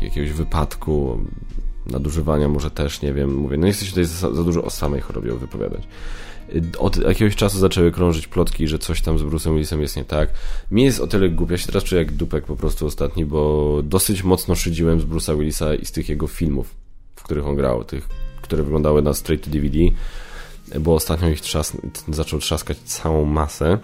jakiegoś 0.00 0.32
wypadku, 0.32 1.18
nadużywania 1.86 2.48
może 2.48 2.70
też, 2.70 3.02
nie 3.02 3.12
wiem, 3.12 3.34
mówię, 3.34 3.56
no 3.56 3.66
nie 3.66 3.72
chcę 3.72 3.84
się 3.84 3.90
tutaj 3.90 4.04
za, 4.04 4.34
za 4.34 4.44
dużo 4.44 4.64
o 4.64 4.70
samej 4.70 5.00
chorobie 5.00 5.32
wypowiadać. 5.32 5.82
Od 6.78 6.96
jakiegoś 6.96 7.36
czasu 7.36 7.58
zaczęły 7.58 7.92
krążyć 7.92 8.26
plotki, 8.26 8.68
że 8.68 8.78
coś 8.78 9.02
tam 9.02 9.18
z 9.18 9.22
Bruce'em 9.22 9.52
Willisem 9.52 9.80
jest 9.80 9.96
nie 9.96 10.04
tak. 10.04 10.28
Mi 10.70 10.84
jest 10.84 11.00
o 11.00 11.06
tyle 11.06 11.28
głupia, 11.28 11.52
ja 11.52 11.58
się 11.58 11.66
teraz 11.66 11.84
czuję 11.84 12.02
jak 12.02 12.12
dupek 12.12 12.44
po 12.44 12.56
prostu 12.56 12.86
ostatni, 12.86 13.24
bo 13.24 13.80
dosyć 13.84 14.24
mocno 14.24 14.54
szydziłem 14.54 15.00
z 15.00 15.04
Bruce'a 15.04 15.38
Willisa 15.38 15.74
i 15.74 15.84
z 15.84 15.92
tych 15.92 16.08
jego 16.08 16.26
filmów, 16.26 16.74
w 17.16 17.22
których 17.22 17.46
on 17.46 17.56
grał, 17.56 17.84
tych, 17.84 18.08
które 18.42 18.62
wyglądały 18.62 19.02
na 19.02 19.14
straight 19.14 19.44
to 19.44 19.50
DVD, 19.50 19.78
bo 20.80 20.94
ostatnio 20.94 21.28
ich 21.28 21.40
trzas 21.40 21.76
zaczął 22.08 22.40
trzaskać 22.40 22.78
całą 22.78 23.24
masę. 23.24 23.78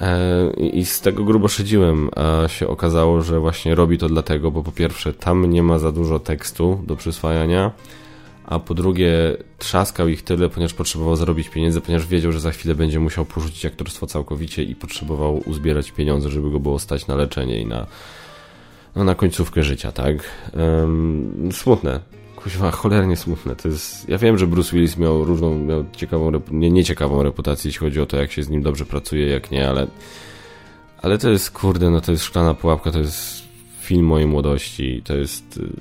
E, 0.00 0.50
I 0.56 0.84
z 0.84 1.00
tego 1.00 1.24
grubo 1.24 1.48
szydziłem, 1.48 2.10
a 2.16 2.48
się 2.48 2.68
okazało, 2.68 3.22
że 3.22 3.40
właśnie 3.40 3.74
robi 3.74 3.98
to 3.98 4.08
dlatego, 4.08 4.50
bo 4.50 4.62
po 4.62 4.72
pierwsze 4.72 5.12
tam 5.12 5.50
nie 5.50 5.62
ma 5.62 5.78
za 5.78 5.92
dużo 5.92 6.18
tekstu 6.18 6.82
do 6.86 6.96
przyswajania, 6.96 7.70
a 8.44 8.58
po 8.58 8.74
drugie 8.74 9.36
trzaskał 9.58 10.08
ich 10.08 10.22
tyle, 10.22 10.48
ponieważ 10.48 10.74
potrzebował 10.74 11.16
zarobić 11.16 11.48
pieniędzy, 11.48 11.80
ponieważ 11.80 12.06
wiedział, 12.06 12.32
że 12.32 12.40
za 12.40 12.50
chwilę 12.50 12.74
będzie 12.74 13.00
musiał 13.00 13.24
porzucić 13.24 13.66
aktorstwo 13.66 14.06
całkowicie 14.06 14.62
i 14.62 14.74
potrzebował 14.74 15.42
uzbierać 15.46 15.92
pieniądze, 15.92 16.30
żeby 16.30 16.50
go 16.50 16.60
było 16.60 16.78
stać 16.78 17.06
na 17.06 17.16
leczenie 17.16 17.60
i 17.60 17.66
na, 17.66 17.86
no, 18.96 19.04
na 19.04 19.14
końcówkę 19.14 19.62
życia, 19.62 19.92
tak? 19.92 20.16
Um, 20.54 21.48
smutne. 21.52 22.00
Kuźwa, 22.42 22.70
cholernie 22.70 23.16
smutne. 23.16 23.56
To 23.56 23.68
jest... 23.68 24.08
Ja 24.08 24.18
wiem, 24.18 24.38
że 24.38 24.46
Bruce 24.46 24.72
Willis 24.72 24.96
miał 24.96 25.24
różną, 25.24 25.58
miał 25.58 25.84
ciekawą, 25.92 26.32
nie, 26.50 26.70
nieciekawą 26.70 27.22
reputację, 27.22 27.68
jeśli 27.68 27.80
chodzi 27.80 28.00
o 28.00 28.06
to, 28.06 28.16
jak 28.16 28.32
się 28.32 28.42
z 28.42 28.48
nim 28.48 28.62
dobrze 28.62 28.84
pracuje, 28.84 29.26
jak 29.26 29.50
nie, 29.50 29.68
ale 29.68 29.86
ale 31.02 31.18
to 31.18 31.30
jest, 31.30 31.50
kurde, 31.50 31.90
no 31.90 32.00
to 32.00 32.12
jest 32.12 32.24
szklana 32.24 32.54
pułapka, 32.54 32.92
to 32.92 32.98
jest 32.98 33.42
film 33.80 34.06
mojej 34.06 34.26
młodości, 34.26 35.02
to 35.04 35.16
jest... 35.16 35.56
Y, 35.56 35.72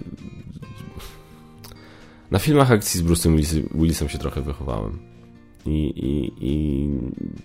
na 2.32 2.40
filmach 2.40 2.72
akcji 2.72 3.00
z 3.00 3.04
Bruce'em 3.04 3.64
Willisem 3.76 4.10
się 4.10 4.18
trochę 4.18 4.42
wychowałem. 4.42 5.00
I, 5.66 5.94
i, 5.96 6.34
I 6.42 6.90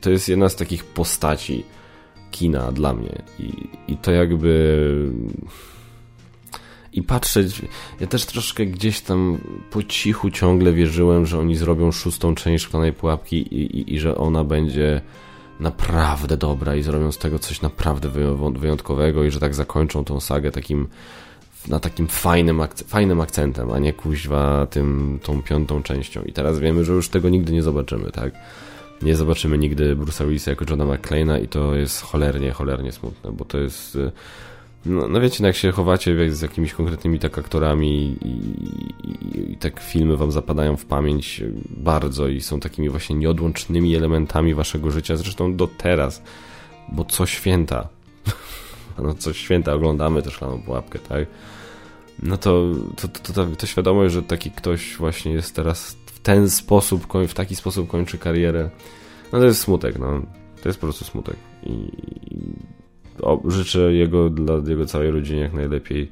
to 0.01 0.11
jest 0.11 0.29
jedna 0.29 0.49
z 0.49 0.57
takich 0.57 0.85
postaci 0.85 1.65
kina 2.31 2.73
dla 2.73 2.95
mnie. 2.95 3.23
I, 3.39 3.53
i 3.89 3.97
to 3.97 4.13
jakby 4.13 5.11
i 6.97 7.03
patrzeć. 7.03 7.63
Ja 8.01 8.07
też 8.07 8.27
troszkę 8.27 8.67
gdzieś 8.67 9.01
tam 9.01 9.39
po 9.71 9.83
cichu 9.83 10.31
ciągle 10.31 10.73
wierzyłem, 10.73 11.27
że 11.27 11.39
oni 11.39 11.57
zrobią 11.57 11.93
szóstą 11.93 12.35
część 12.35 12.65
szklanej 12.65 12.93
pułapki 12.93 13.37
i, 13.37 13.79
i, 13.79 13.95
i 13.95 13.99
że 13.99 14.17
ona 14.17 14.45
będzie 14.45 15.01
naprawdę 15.61 16.37
dobra 16.37 16.77
i 16.77 16.83
zrobią 16.83 17.13
z 17.13 17.19
tego 17.19 17.39
coś 17.39 17.63
naprawdę 17.63 18.09
wyjątkowego 18.55 19.25
i 19.25 19.31
że 19.31 19.41
tak 19.41 19.55
zakończą 19.55 20.05
tą 20.05 20.21
sagę 20.21 20.51
takim 20.51 20.89
na 21.69 21.81
takim 21.81 22.07
fajnym, 22.07 22.61
akc 22.61 22.83
fajnym 22.83 23.21
akcentem, 23.21 23.71
a 23.71 23.79
nie 23.79 23.93
kuźwa 23.93 24.67
tym, 24.67 25.19
tą 25.23 25.43
piątą 25.43 25.83
częścią. 25.83 26.23
I 26.23 26.33
teraz 26.33 26.59
wiemy, 26.59 26.85
że 26.85 26.93
już 26.93 27.09
tego 27.09 27.29
nigdy 27.29 27.53
nie 27.53 27.63
zobaczymy, 27.63 28.13
tak? 28.13 28.35
Nie 29.03 29.17
zobaczymy 29.17 29.59
nigdy 29.59 29.97
Bruce'a 29.97 30.27
Willisa 30.27 30.51
jako 30.51 30.65
Johna 30.71 30.85
McClane'a 30.85 31.43
i 31.43 31.49
to 31.49 31.75
jest 31.75 32.03
cholernie, 32.03 32.53
cholernie 32.53 32.93
smutne, 32.93 33.33
bo 33.33 33.45
to 33.45 33.59
jest 33.59 33.97
y, 33.97 34.13
no, 34.87 35.09
no 35.09 35.21
wiecie, 35.21 35.39
no 35.41 35.47
jak 35.47 35.57
się 35.57 35.73
chowacie 35.73 36.33
z 36.33 36.43
jakimiś 36.43 36.73
konkretnymi 36.73 37.19
tak 37.19 37.39
aktorami 37.39 38.17
i, 38.23 38.29
i, 38.29 39.53
i, 39.53 39.57
tak 39.57 39.81
filmy 39.81 40.17
wam 40.17 40.33
zapadają 40.33 40.77
w 40.77 40.85
pamięć 40.85 41.43
bardzo 41.71 42.29
i 42.29 42.41
są 42.41 42.61
takimi 42.61 42.89
właśnie 42.89 43.17
nieodłącznymi 43.17 43.97
elementami 43.97 44.55
waszego 44.55 44.91
życia, 44.91 45.17
zresztą 45.17 45.57
do 45.57 45.67
teraz, 45.67 46.23
bo 46.93 47.05
co 47.05 47.27
święta, 47.27 47.89
no 49.03 49.15
co 49.15 49.33
święta 49.33 49.75
oglądamy 49.75 50.23
też 50.23 50.33
szklaną 50.33 50.63
pułapkę, 50.63 50.99
tak? 50.99 51.27
No 52.23 52.37
to, 52.37 52.65
to, 52.97 53.09
to, 53.09 53.33
to, 53.33 53.47
to 53.47 53.67
świadomość, 53.67 54.15
że 54.15 54.23
taki 54.23 54.51
ktoś 54.51 54.97
właśnie 54.97 55.33
jest 55.33 55.57
teraz 55.57 55.97
w 56.07 56.21
ten 56.21 56.51
sposób, 56.51 57.07
w 57.29 57.35
taki 57.35 57.57
sposób 57.57 57.89
kończy 57.89 58.19
karierę, 58.19 58.71
no 59.33 59.39
to 59.39 59.45
jest 59.45 59.61
smutek, 59.61 59.99
no. 59.99 60.23
To 60.63 60.69
jest 60.69 60.81
po 60.81 60.87
prostu 60.87 61.05
smutek. 61.05 61.37
I, 61.63 61.91
o, 63.23 63.43
życzę 63.45 63.93
jego 63.93 64.31
dla 64.31 64.55
jego 64.67 64.87
całej 64.87 65.11
rodzinie 65.11 65.41
jak 65.41 65.53
najlepiej, 65.53 66.11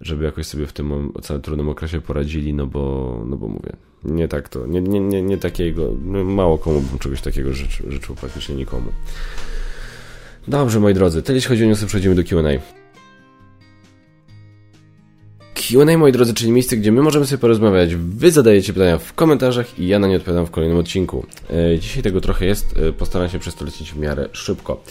żeby 0.00 0.24
jakoś 0.24 0.46
sobie 0.46 0.66
w 0.66 0.72
tym 0.72 1.12
całym 1.22 1.42
trudnym 1.42 1.68
okresie 1.68 2.00
poradzili, 2.00 2.54
no 2.54 2.66
bo, 2.66 3.22
no 3.26 3.36
bo 3.36 3.48
mówię, 3.48 3.72
nie 4.04 4.28
tak 4.28 4.48
to, 4.48 4.66
nie, 4.66 4.80
nie, 4.80 5.00
nie, 5.00 5.22
nie 5.22 5.38
takiego, 5.38 5.92
no 6.04 6.24
mało 6.24 6.58
komu 6.58 6.80
bym 6.80 6.98
czegoś 6.98 7.20
takiego 7.20 7.52
życzył, 7.52 7.90
życzył 7.90 8.14
praktycznie 8.14 8.54
nikomu. 8.54 8.86
Dobrze, 10.48 10.80
moi 10.80 10.94
drodzy, 10.94 11.22
tyle 11.22 11.36
jeśli 11.36 11.48
chodzi 11.48 11.64
o 11.64 11.66
newsy, 11.66 11.86
przechodzimy 11.86 12.14
do 12.14 12.24
Q&A. 12.24 12.60
Q&A, 15.54 15.98
moi 15.98 16.12
drodzy, 16.12 16.34
czyli 16.34 16.52
miejsce, 16.52 16.76
gdzie 16.76 16.92
my 16.92 17.02
możemy 17.02 17.26
sobie 17.26 17.38
porozmawiać. 17.38 17.94
Wy 17.94 18.30
zadajecie 18.30 18.72
pytania 18.72 18.98
w 18.98 19.12
komentarzach 19.12 19.78
i 19.78 19.86
ja 19.86 19.98
na 19.98 20.06
nie 20.06 20.16
odpowiadam 20.16 20.46
w 20.46 20.50
kolejnym 20.50 20.78
odcinku. 20.78 21.26
E, 21.50 21.78
dzisiaj 21.78 22.02
tego 22.02 22.20
trochę 22.20 22.46
jest, 22.46 22.74
e, 22.76 22.92
postaram 22.92 23.28
się 23.28 23.38
przez 23.38 23.54
to 23.54 23.64
lecieć 23.64 23.92
w 23.92 23.98
miarę 23.98 24.28
szybko. 24.32 24.82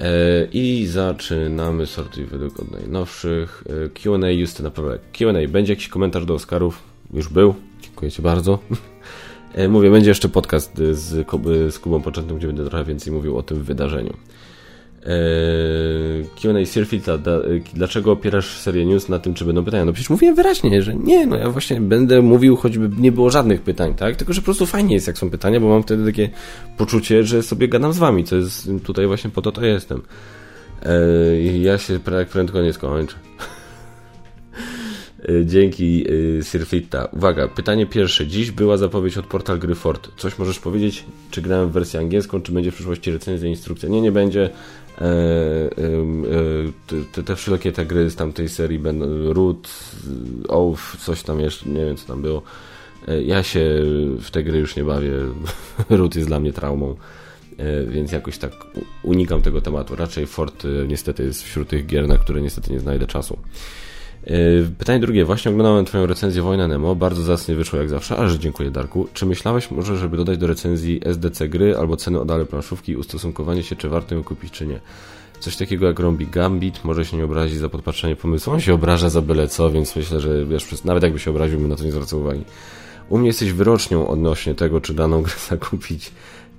E, 0.00 0.48
I 0.52 0.86
zaczynamy 0.86 1.86
sortuj 1.86 2.24
według 2.24 2.60
od 2.60 2.70
najnowszych. 2.70 3.64
E, 3.86 3.88
QA 3.88 4.30
Justyna 4.30 4.70
Pawelek. 4.70 5.00
QA. 5.12 5.48
Będzie 5.48 5.72
jakiś 5.72 5.88
komentarz 5.88 6.24
do 6.24 6.34
Oscarów? 6.34 6.82
Już 7.12 7.28
był. 7.28 7.54
Dziękuję 7.82 8.10
Ci 8.10 8.22
bardzo. 8.22 8.58
E, 9.54 9.68
mówię, 9.68 9.90
będzie 9.90 10.08
jeszcze 10.08 10.28
podcast 10.28 10.78
z, 10.92 11.28
z 11.74 11.78
Kubą 11.78 12.02
Poczętym, 12.02 12.38
gdzie 12.38 12.46
będę 12.46 12.64
trochę 12.68 12.84
więcej 12.84 13.12
mówił 13.12 13.38
o 13.38 13.42
tym 13.42 13.62
wydarzeniu. 13.62 14.16
Eee, 15.04 16.24
Q&A 16.40 16.66
Sirfield, 16.66 17.06
dlaczego 17.74 18.12
opierasz 18.12 18.58
serię 18.58 18.86
news 18.86 19.08
na 19.08 19.18
tym, 19.18 19.34
czy 19.34 19.44
będą 19.44 19.64
pytania? 19.64 19.84
No 19.84 19.92
przecież 19.92 20.10
mówiłem 20.10 20.34
wyraźnie, 20.34 20.82
że 20.82 20.94
nie, 20.94 21.26
no 21.26 21.36
ja 21.36 21.50
właśnie 21.50 21.80
będę 21.80 22.22
mówił, 22.22 22.56
choćby 22.56 22.90
nie 22.98 23.12
było 23.12 23.30
żadnych 23.30 23.60
pytań, 23.60 23.94
tak? 23.94 24.16
Tylko, 24.16 24.32
że 24.32 24.40
po 24.40 24.44
prostu 24.44 24.66
fajnie 24.66 24.94
jest, 24.94 25.06
jak 25.06 25.18
są 25.18 25.30
pytania, 25.30 25.60
bo 25.60 25.68
mam 25.68 25.82
wtedy 25.82 26.04
takie 26.04 26.28
poczucie, 26.76 27.24
że 27.24 27.42
sobie 27.42 27.68
gadam 27.68 27.92
z 27.92 27.98
wami, 27.98 28.24
co 28.24 28.36
jest 28.36 28.70
tutaj 28.84 29.06
właśnie 29.06 29.30
po 29.30 29.42
to 29.42 29.52
to 29.52 29.64
jestem. 29.64 30.02
Eee, 30.82 31.62
ja 31.62 31.78
się 31.78 31.98
jak 32.12 32.28
prędko 32.28 32.62
nie 32.62 32.72
skończę. 32.72 33.16
Dzięki 35.44 36.04
Sirfitta. 36.42 37.08
Uwaga, 37.12 37.48
pytanie 37.48 37.86
pierwsze. 37.86 38.26
Dziś 38.26 38.50
była 38.50 38.76
zapowiedź 38.76 39.18
od 39.18 39.26
Portal 39.26 39.58
Gryford. 39.58 40.08
Coś 40.16 40.38
możesz 40.38 40.58
powiedzieć? 40.58 41.04
Czy 41.30 41.42
grałem 41.42 41.68
w 41.68 41.72
wersję 41.72 42.00
angielską, 42.00 42.42
czy 42.42 42.52
będzie 42.52 42.70
w 42.70 42.74
przyszłości 42.74 43.12
recenzja, 43.12 43.48
instrukcja? 43.48 43.88
Nie, 43.88 44.00
nie 44.00 44.12
będzie. 44.12 44.50
E, 45.00 45.06
e, 45.06 47.02
te, 47.12 47.22
te 47.22 47.36
wszelkie 47.36 47.72
te 47.72 47.86
gry 47.86 48.10
z 48.10 48.16
tamtej 48.16 48.48
serii 48.48 48.78
będą 48.78 49.32
Root, 49.32 49.68
Oath, 50.48 50.96
coś 50.98 51.22
tam 51.22 51.40
jeszcze, 51.40 51.68
nie 51.68 51.86
wiem 51.86 51.96
co 51.96 52.06
tam 52.06 52.22
było. 52.22 52.42
E, 53.08 53.22
ja 53.22 53.42
się 53.42 53.60
w 54.20 54.30
te 54.30 54.44
gry 54.44 54.58
już 54.58 54.76
nie 54.76 54.84
bawię. 54.84 55.12
Root 55.90 56.16
jest 56.16 56.28
dla 56.28 56.40
mnie 56.40 56.52
traumą, 56.52 56.96
więc 57.88 58.12
jakoś 58.12 58.38
tak 58.38 58.52
unikam 59.02 59.42
tego 59.42 59.60
tematu. 59.60 59.96
Raczej 59.96 60.26
Fort 60.26 60.66
niestety 60.88 61.24
jest 61.24 61.42
wśród 61.42 61.68
tych 61.68 61.86
gier, 61.86 62.08
na 62.08 62.18
które 62.18 62.40
niestety 62.40 62.72
nie 62.72 62.80
znajdę 62.80 63.06
czasu. 63.06 63.38
E, 64.26 64.30
pytanie 64.78 65.00
drugie. 65.00 65.24
Właśnie 65.24 65.50
oglądałem 65.50 65.84
Twoją 65.84 66.06
recenzję 66.06 66.42
Wojna 66.42 66.68
Nemo. 66.68 66.94
Bardzo 66.94 67.22
zacnie 67.22 67.54
wyszło 67.54 67.78
jak 67.78 67.88
zawsze, 67.88 68.16
ale 68.16 68.38
dziękuję 68.38 68.70
Darku. 68.70 69.08
Czy 69.12 69.26
myślałeś 69.26 69.70
może, 69.70 69.96
żeby 69.96 70.16
dodać 70.16 70.38
do 70.38 70.46
recenzji 70.46 71.00
SDC 71.04 71.48
gry 71.48 71.76
albo 71.76 71.96
ceny 71.96 72.20
odale 72.20 72.46
planszówki 72.46 72.92
i 72.92 72.96
ustosunkowanie 72.96 73.62
się, 73.62 73.76
czy 73.76 73.88
warto 73.88 74.14
ją 74.14 74.24
kupić, 74.24 74.52
czy 74.52 74.66
nie? 74.66 74.80
Coś 75.40 75.56
takiego 75.56 75.86
jak 75.86 75.98
Rombi 75.98 76.26
Gambit, 76.26 76.84
może 76.84 77.04
się 77.04 77.16
nie 77.16 77.24
obrazi 77.24 77.58
za 77.58 77.68
podpatrzenie 77.68 78.16
pomysłu. 78.16 78.52
On 78.52 78.60
się 78.60 78.74
obraża 78.74 79.08
za 79.10 79.22
byle 79.22 79.48
co, 79.48 79.70
więc 79.70 79.96
myślę, 79.96 80.20
że 80.20 80.46
wiesz, 80.46 80.84
nawet 80.84 81.02
jakby 81.02 81.18
się 81.18 81.30
obraził, 81.30 81.58
bym 81.58 81.68
na 81.68 81.76
to 81.76 81.84
nie 81.84 81.92
zwracał 81.92 82.20
uwagi. 82.20 82.44
U 83.08 83.18
mnie 83.18 83.26
jesteś 83.26 83.52
wyrocznią 83.52 84.08
odnośnie 84.08 84.54
tego, 84.54 84.80
czy 84.80 84.94
daną 84.94 85.22
grę 85.22 85.34
zakupić 85.50 86.12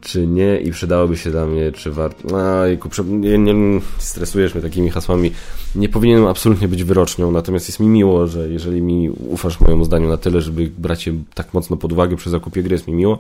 czy 0.06 0.28
nie 0.28 0.58
i 0.58 0.72
przydałoby 0.72 1.18
się 1.18 1.32
dla 1.32 1.46
mnie, 1.46 1.72
czy 1.72 1.92
warto... 1.92 2.62
Ajku, 2.62 2.90
nie, 3.06 3.38
nie 3.38 3.82
stresujesz 3.98 4.54
mnie 4.54 4.64
takimi 4.64 4.90
hasłami. 4.90 5.32
Nie 5.76 5.90
powinienem 5.90 6.28
absolutnie 6.28 6.68
być 6.68 6.84
wyrocznią, 6.84 7.32
natomiast 7.32 7.68
jest 7.68 7.80
mi 7.80 7.88
miło, 7.88 8.28
że 8.28 8.50
jeżeli 8.50 8.82
mi 8.82 9.10
ufasz 9.10 9.60
mojemu 9.60 9.86
zdaniu 9.86 10.10
na 10.10 10.18
tyle, 10.18 10.42
żeby 10.42 10.72
brać 10.78 11.08
je 11.08 11.14
tak 11.34 11.54
mocno 11.54 11.78
pod 11.78 11.92
uwagę 11.92 12.16
przy 12.16 12.30
zakupie 12.30 12.64
gry, 12.64 12.74
jest 12.74 12.88
mi 12.88 12.94
miło. 12.94 13.20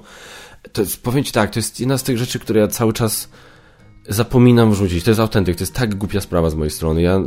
To 0.71 0.81
jest, 0.81 1.03
powiem 1.03 1.23
Ci 1.23 1.31
tak, 1.31 1.51
to 1.51 1.59
jest 1.59 1.79
jedna 1.79 1.97
z 1.97 2.03
tych 2.03 2.17
rzeczy, 2.17 2.39
które 2.39 2.59
ja 2.59 2.67
cały 2.67 2.93
czas 2.93 3.29
zapominam 4.07 4.71
wrzucić. 4.71 5.03
To 5.03 5.11
jest 5.11 5.19
autentyk, 5.19 5.57
to 5.57 5.63
jest 5.63 5.73
tak 5.73 5.95
głupia 5.95 6.21
sprawa 6.21 6.49
z 6.49 6.55
mojej 6.55 6.71
strony. 6.71 7.01
Ja, 7.01 7.21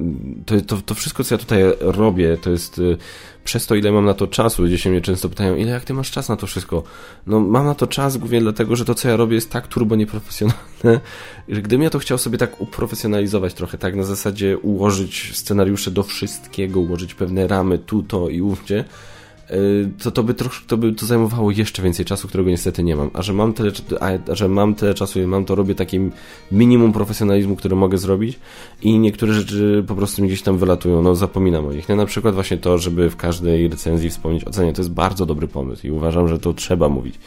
to, 0.47 0.61
to, 0.61 0.77
to 0.87 0.95
wszystko, 0.95 1.25
co 1.25 1.35
ja 1.35 1.39
tutaj 1.39 1.63
robię, 1.81 2.37
to 2.37 2.51
jest 2.51 2.79
y, 2.79 2.97
przez 3.45 3.67
to, 3.67 3.75
ile 3.75 3.93
mam 3.93 4.05
na 4.05 4.15
to 4.15 4.27
czasu. 4.27 4.63
Ludzie 4.63 4.79
się 4.79 4.91
mnie 4.91 5.01
często 5.01 5.29
pytają, 5.29 5.57
ile 5.57 5.71
jak 5.71 5.85
ty 5.85 5.95
masz 5.95 6.11
czas 6.11 6.29
na 6.29 6.37
to 6.37 6.47
wszystko? 6.47 6.83
No, 7.27 7.41
mam 7.41 7.67
na 7.67 7.75
to 7.75 7.87
czas 7.87 8.17
głównie 8.17 8.41
dlatego, 8.41 8.77
że 8.77 8.85
to, 8.85 8.95
co 8.95 9.09
ja 9.09 9.17
robię, 9.17 9.35
jest 9.35 9.51
tak 9.51 9.69
turbo 9.69 9.97
nieprofesjonalne, 9.97 10.61
że 11.49 11.63
gdybym 11.63 11.83
ja 11.83 11.91
to 11.91 11.99
chciał 11.99 12.19
sobie 12.19 12.39
tak 12.39 12.61
uprofesjonalizować 12.61 13.55
trochę, 13.55 13.79
tak 13.79 13.97
na 13.97 14.05
zasadzie 14.05 14.59
ułożyć 14.59 15.31
scenariusze 15.35 15.91
do 15.91 16.03
wszystkiego, 16.03 16.81
ułożyć 16.81 17.15
pewne 17.15 17.47
ramy 17.47 17.79
tu, 17.79 18.03
to 18.03 18.29
i 18.29 18.41
ówdzie, 18.41 18.85
to, 20.03 20.11
to 20.11 20.23
by 20.23 20.35
troszkę 20.35 20.67
to 20.67 20.77
by 20.77 20.93
to 20.93 21.07
zajmowało 21.07 21.51
jeszcze 21.51 21.83
więcej 21.83 22.05
czasu, 22.05 22.29
którego 22.29 22.51
niestety 22.51 22.83
nie 22.83 22.97
mam. 22.97 23.11
A 23.15 23.23
że 23.23 23.33
mam 23.33 23.53
tyle, 23.53 23.71
a, 24.01 24.35
że 24.35 24.49
mam 24.49 24.75
tyle 24.75 24.95
czasu 24.95 25.21
i 25.21 25.27
mam 25.27 25.45
to 25.45 25.55
robię 25.55 25.75
takim 25.75 26.13
minimum 26.53 26.93
profesjonalizmu, 26.93 27.57
które 27.57 27.77
mogę 27.77 27.99
zrobić 27.99 28.39
i 28.83 28.99
niektóre 28.99 29.33
rzeczy 29.33 29.85
po 29.87 29.95
prostu 29.95 30.23
mi 30.23 30.29
gdzieś 30.29 30.43
tam 30.43 30.59
wylatują, 30.59 31.03
no 31.03 31.15
zapominam 31.15 31.67
o 31.67 31.73
nich. 31.73 31.89
No, 31.89 31.97
na 31.97 32.07
przykład 32.07 32.35
właśnie 32.35 32.57
to, 32.57 32.79
żeby 32.79 33.11
w 33.11 33.17
każdej 33.17 33.69
recenzji 33.69 34.11
wspomnieć 34.11 34.45
o 34.45 34.51
cenie, 34.51 34.73
to 34.73 34.83
jest 34.83 34.93
bardzo 34.93 35.27
dobry 35.27 35.49
pomysł 35.49 35.87
i 35.87 35.91
uważam, 35.91 36.29
że 36.29 36.39
to 36.39 36.53
trzeba 36.53 36.89
mówić. 36.89 37.19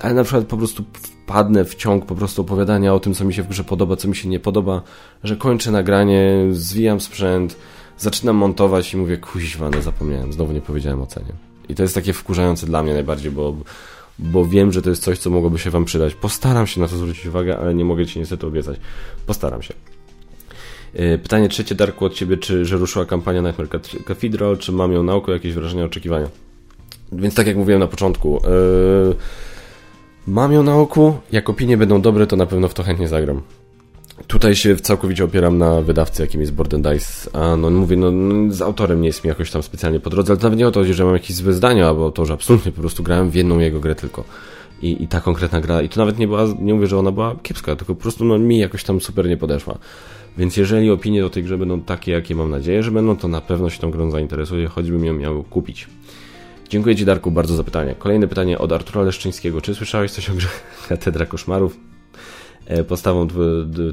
Ale 0.00 0.14
na 0.14 0.24
przykład 0.24 0.44
po 0.44 0.56
prostu 0.56 0.84
wpadnę 0.92 1.64
w 1.64 1.74
ciąg 1.74 2.06
po 2.06 2.14
prostu 2.14 2.42
opowiadania 2.42 2.94
o 2.94 3.00
tym, 3.00 3.14
co 3.14 3.24
mi 3.24 3.34
się 3.34 3.42
w 3.42 3.48
grze 3.48 3.64
podoba, 3.64 3.96
co 3.96 4.08
mi 4.08 4.16
się 4.16 4.28
nie 4.28 4.40
podoba, 4.40 4.82
że 5.24 5.36
kończę 5.36 5.70
nagranie, 5.70 6.46
zwijam 6.50 7.00
sprzęt, 7.00 7.56
zaczynam 7.98 8.36
montować 8.36 8.94
i 8.94 8.96
mówię, 8.96 9.16
kuźwa, 9.16 9.70
no 9.70 9.82
zapomniałem, 9.82 10.32
znowu 10.32 10.52
nie 10.52 10.60
powiedziałem 10.60 11.02
o 11.02 11.06
cenie. 11.06 11.45
I 11.68 11.74
to 11.74 11.82
jest 11.82 11.94
takie 11.94 12.12
wkurzające 12.12 12.66
dla 12.66 12.82
mnie 12.82 12.92
najbardziej, 12.92 13.30
bo, 13.30 13.56
bo 14.18 14.46
wiem, 14.46 14.72
że 14.72 14.82
to 14.82 14.90
jest 14.90 15.02
coś, 15.02 15.18
co 15.18 15.30
mogłoby 15.30 15.58
się 15.58 15.70
Wam 15.70 15.84
przydać. 15.84 16.14
Postaram 16.14 16.66
się 16.66 16.80
na 16.80 16.88
to 16.88 16.96
zwrócić 16.96 17.26
uwagę, 17.26 17.58
ale 17.58 17.74
nie 17.74 17.84
mogę 17.84 18.06
Ci 18.06 18.18
niestety 18.18 18.46
obiecać. 18.46 18.80
Postaram 19.26 19.62
się. 19.62 19.74
E, 20.94 21.18
pytanie 21.18 21.48
trzecie, 21.48 21.74
Darku, 21.74 22.04
od 22.04 22.14
Ciebie, 22.14 22.36
czy 22.36 22.64
że 22.64 22.76
ruszyła 22.76 23.04
kampania 23.04 23.40
Nightmare 23.40 23.68
Cathedral, 24.04 24.58
czy 24.58 24.72
mam 24.72 24.92
ją 24.92 25.02
nauką, 25.02 25.32
jakieś 25.32 25.54
wrażenia, 25.54 25.84
oczekiwania? 25.84 26.28
Więc 27.12 27.34
tak 27.34 27.46
jak 27.46 27.56
mówiłem 27.56 27.80
na 27.80 27.86
początku, 27.86 28.40
yy, 29.08 29.16
mam 30.26 30.52
ją 30.52 30.62
na 30.62 30.76
oku, 30.76 31.14
jak 31.32 31.50
opinie 31.50 31.76
będą 31.76 32.00
dobre, 32.00 32.26
to 32.26 32.36
na 32.36 32.46
pewno 32.46 32.68
w 32.68 32.74
to 32.74 32.82
chętnie 32.82 33.08
zagram. 33.08 33.42
Tutaj 34.26 34.56
się 34.56 34.76
całkowicie 34.76 35.24
opieram 35.24 35.58
na 35.58 35.82
wydawcy, 35.82 36.22
jakim 36.22 36.40
jest 36.40 36.52
Board 36.52 36.74
Dice, 36.74 37.30
a 37.32 37.56
no 37.56 37.70
mówię, 37.70 37.96
no, 37.96 38.12
z 38.54 38.62
autorem 38.62 39.00
nie 39.00 39.06
jest 39.06 39.24
mi 39.24 39.28
jakoś 39.28 39.50
tam 39.50 39.62
specjalnie 39.62 40.00
po 40.00 40.10
drodze, 40.10 40.32
ale 40.32 40.42
nawet 40.42 40.58
nie 40.58 40.68
o 40.68 40.70
to 40.70 40.80
chodzi, 40.80 40.94
że 40.94 41.04
mam 41.04 41.14
jakieś 41.14 41.36
złe 41.36 41.52
zdania, 41.52 41.94
bo 41.94 42.10
to, 42.10 42.26
że 42.26 42.32
absolutnie 42.32 42.72
po 42.72 42.80
prostu 42.80 43.02
grałem 43.02 43.30
w 43.30 43.34
jedną 43.34 43.58
jego 43.58 43.80
grę 43.80 43.94
tylko. 43.94 44.24
I, 44.82 45.02
I 45.02 45.08
ta 45.08 45.20
konkretna 45.20 45.60
gra, 45.60 45.82
i 45.82 45.88
to 45.88 46.00
nawet 46.00 46.18
nie 46.18 46.26
była, 46.26 46.44
nie 46.60 46.74
mówię, 46.74 46.86
że 46.86 46.98
ona 46.98 47.12
była 47.12 47.36
kiepska, 47.42 47.76
tylko 47.76 47.94
po 47.94 48.02
prostu 48.02 48.24
no, 48.24 48.38
mi 48.38 48.58
jakoś 48.58 48.84
tam 48.84 49.00
super 49.00 49.28
nie 49.28 49.36
podeszła. 49.36 49.78
Więc 50.38 50.56
jeżeli 50.56 50.90
opinie 50.90 51.20
do 51.20 51.30
tej 51.30 51.44
gry 51.44 51.58
będą 51.58 51.80
takie, 51.80 52.12
jakie 52.12 52.34
mam 52.34 52.50
nadzieję, 52.50 52.82
że 52.82 52.90
będą, 52.90 53.16
to 53.16 53.28
na 53.28 53.40
pewno 53.40 53.70
się 53.70 53.80
tą 53.80 53.90
grą 53.90 54.10
zainteresuje, 54.10 54.68
choćbym 54.68 55.04
ją 55.04 55.14
miał 55.14 55.42
kupić. 55.42 55.88
Dziękuję 56.68 56.96
Ci, 56.96 57.04
Darku, 57.04 57.30
bardzo 57.30 57.56
za 57.56 57.64
pytanie. 57.64 57.94
Kolejne 57.98 58.28
pytanie 58.28 58.58
od 58.58 58.72
Artura 58.72 59.02
Leszczyńskiego. 59.02 59.60
Czy 59.60 59.74
słyszałeś 59.74 60.10
coś 60.10 60.30
o 60.30 60.34
grze 60.34 60.48
Katedra 60.88 61.26
Koszmarów? 61.26 61.95
E, 62.66 62.84
Postawą 62.84 63.28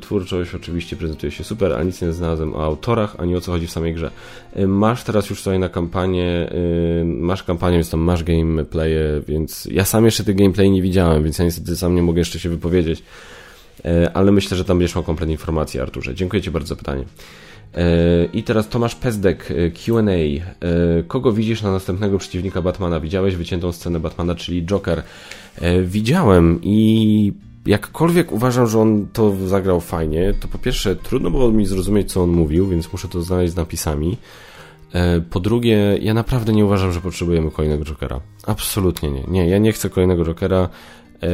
twórczość 0.02 0.56
oczywiście 0.56 0.96
prezentuje 0.96 1.32
się 1.32 1.44
super, 1.44 1.74
ale 1.74 1.86
nic 1.86 2.02
nie 2.02 2.14
znalazłem 2.14 2.56
o 2.56 2.64
autorach, 2.64 3.16
ani 3.18 3.36
o 3.36 3.42
co 3.42 3.52
chodzi 3.52 3.68
w 3.68 3.72
samej 3.72 3.94
grze. 3.94 4.12
E, 4.54 4.68
masz 4.68 5.04
teraz 5.04 5.30
już 5.30 5.40
tutaj 5.40 5.60
na 5.60 5.70
kampanię, 5.70 6.52
e, 7.02 7.06
masz 7.06 7.44
kampanię, 7.44 7.78
więc 7.78 7.90
tam 7.90 8.00
masz 8.00 8.24
gameplaye, 8.24 9.22
więc 9.28 9.68
ja 9.72 9.86
sam 9.86 10.06
jeszcze 10.06 10.24
tych 10.24 10.36
gameplay 10.36 10.72
nie 10.72 10.82
widziałem, 10.82 11.24
więc 11.24 11.40
ja 11.40 11.46
niestety 11.46 11.76
sam 11.76 11.96
nie 11.96 12.04
mogę 12.04 12.20
jeszcze 12.20 12.40
się 12.40 12.50
wypowiedzieć, 12.50 13.04
ale 14.14 14.32
myślę, 14.32 14.58
że 14.58 14.66
tam 14.66 14.78
będziesz 14.78 14.96
miał 14.96 15.04
kompletne 15.04 15.32
informacje, 15.32 15.82
Arturze. 15.82 16.16
Dziękuję 16.16 16.42
Ci 16.42 16.52
bardzo 16.52 16.68
za 16.68 16.76
pytanie. 16.76 17.04
I 18.34 18.44
teraz 18.44 18.70
Tomasz 18.70 18.96
Pezdek, 18.96 19.54
QA. 19.74 20.02
Kogo 21.08 21.32
widzisz 21.32 21.62
na 21.62 21.72
następnego 21.72 22.18
przeciwnika 22.18 22.62
Batmana? 22.62 23.00
Widziałeś 23.00 23.36
wyciętą 23.36 23.72
scenę 23.72 24.00
Batmana, 24.00 24.36
czyli 24.36 24.66
Joker? 24.66 25.04
Widziałem 25.84 26.60
i 26.64 27.34
jakkolwiek 27.66 28.32
uważam, 28.32 28.68
że 28.68 28.80
on 28.80 29.08
to 29.14 29.36
zagrał 29.48 29.82
fajnie, 29.82 30.34
to 30.40 30.48
po 30.48 30.58
pierwsze 30.58 30.96
trudno 30.96 31.32
było 31.32 31.52
mi 31.52 31.66
zrozumieć, 31.66 32.12
co 32.12 32.24
on 32.24 32.30
mówił, 32.30 32.68
więc 32.68 32.92
muszę 32.92 33.08
to 33.08 33.22
znaleźć 33.22 33.54
z 33.54 33.56
napisami. 33.56 34.18
E, 34.94 35.22
po 35.22 35.40
drugie, 35.40 35.98
ja 36.02 36.14
naprawdę 36.14 36.54
nie 36.54 36.66
uważam, 36.66 36.92
że 36.92 37.02
potrzebujemy 37.02 37.52
kolejnego 37.52 37.86
Jokera. 37.86 38.20
Absolutnie 38.48 39.12
nie. 39.12 39.24
Nie, 39.28 39.50
ja 39.50 39.58
nie 39.58 39.72
chcę 39.72 39.90
kolejnego 39.90 40.26
Jokera. 40.26 40.70
E, 41.24 41.28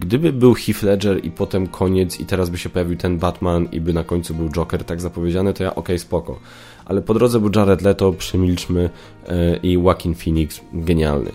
gdyby 0.00 0.32
był 0.32 0.54
Heath 0.54 0.82
Ledger 0.82 1.24
i 1.24 1.30
potem 1.30 1.66
koniec 1.66 2.20
i 2.20 2.26
teraz 2.26 2.50
by 2.50 2.58
się 2.58 2.68
pojawił 2.68 2.96
ten 2.96 3.18
Batman 3.18 3.68
i 3.72 3.80
by 3.80 3.92
na 3.92 4.04
końcu 4.04 4.34
był 4.34 4.50
Joker 4.50 4.84
tak 4.84 5.00
zapowiedziany, 5.00 5.54
to 5.54 5.62
ja 5.62 5.70
okej, 5.70 5.82
okay, 5.82 5.98
spoko. 5.98 6.38
Ale 6.84 7.02
po 7.02 7.14
drodze 7.14 7.40
był 7.40 7.50
Jared 7.56 7.82
Leto, 7.82 8.12
przemilczmy 8.12 8.90
e, 9.28 9.56
i 9.56 9.72
Joaquin 9.72 10.14
Phoenix, 10.14 10.60
genialny 10.72 11.30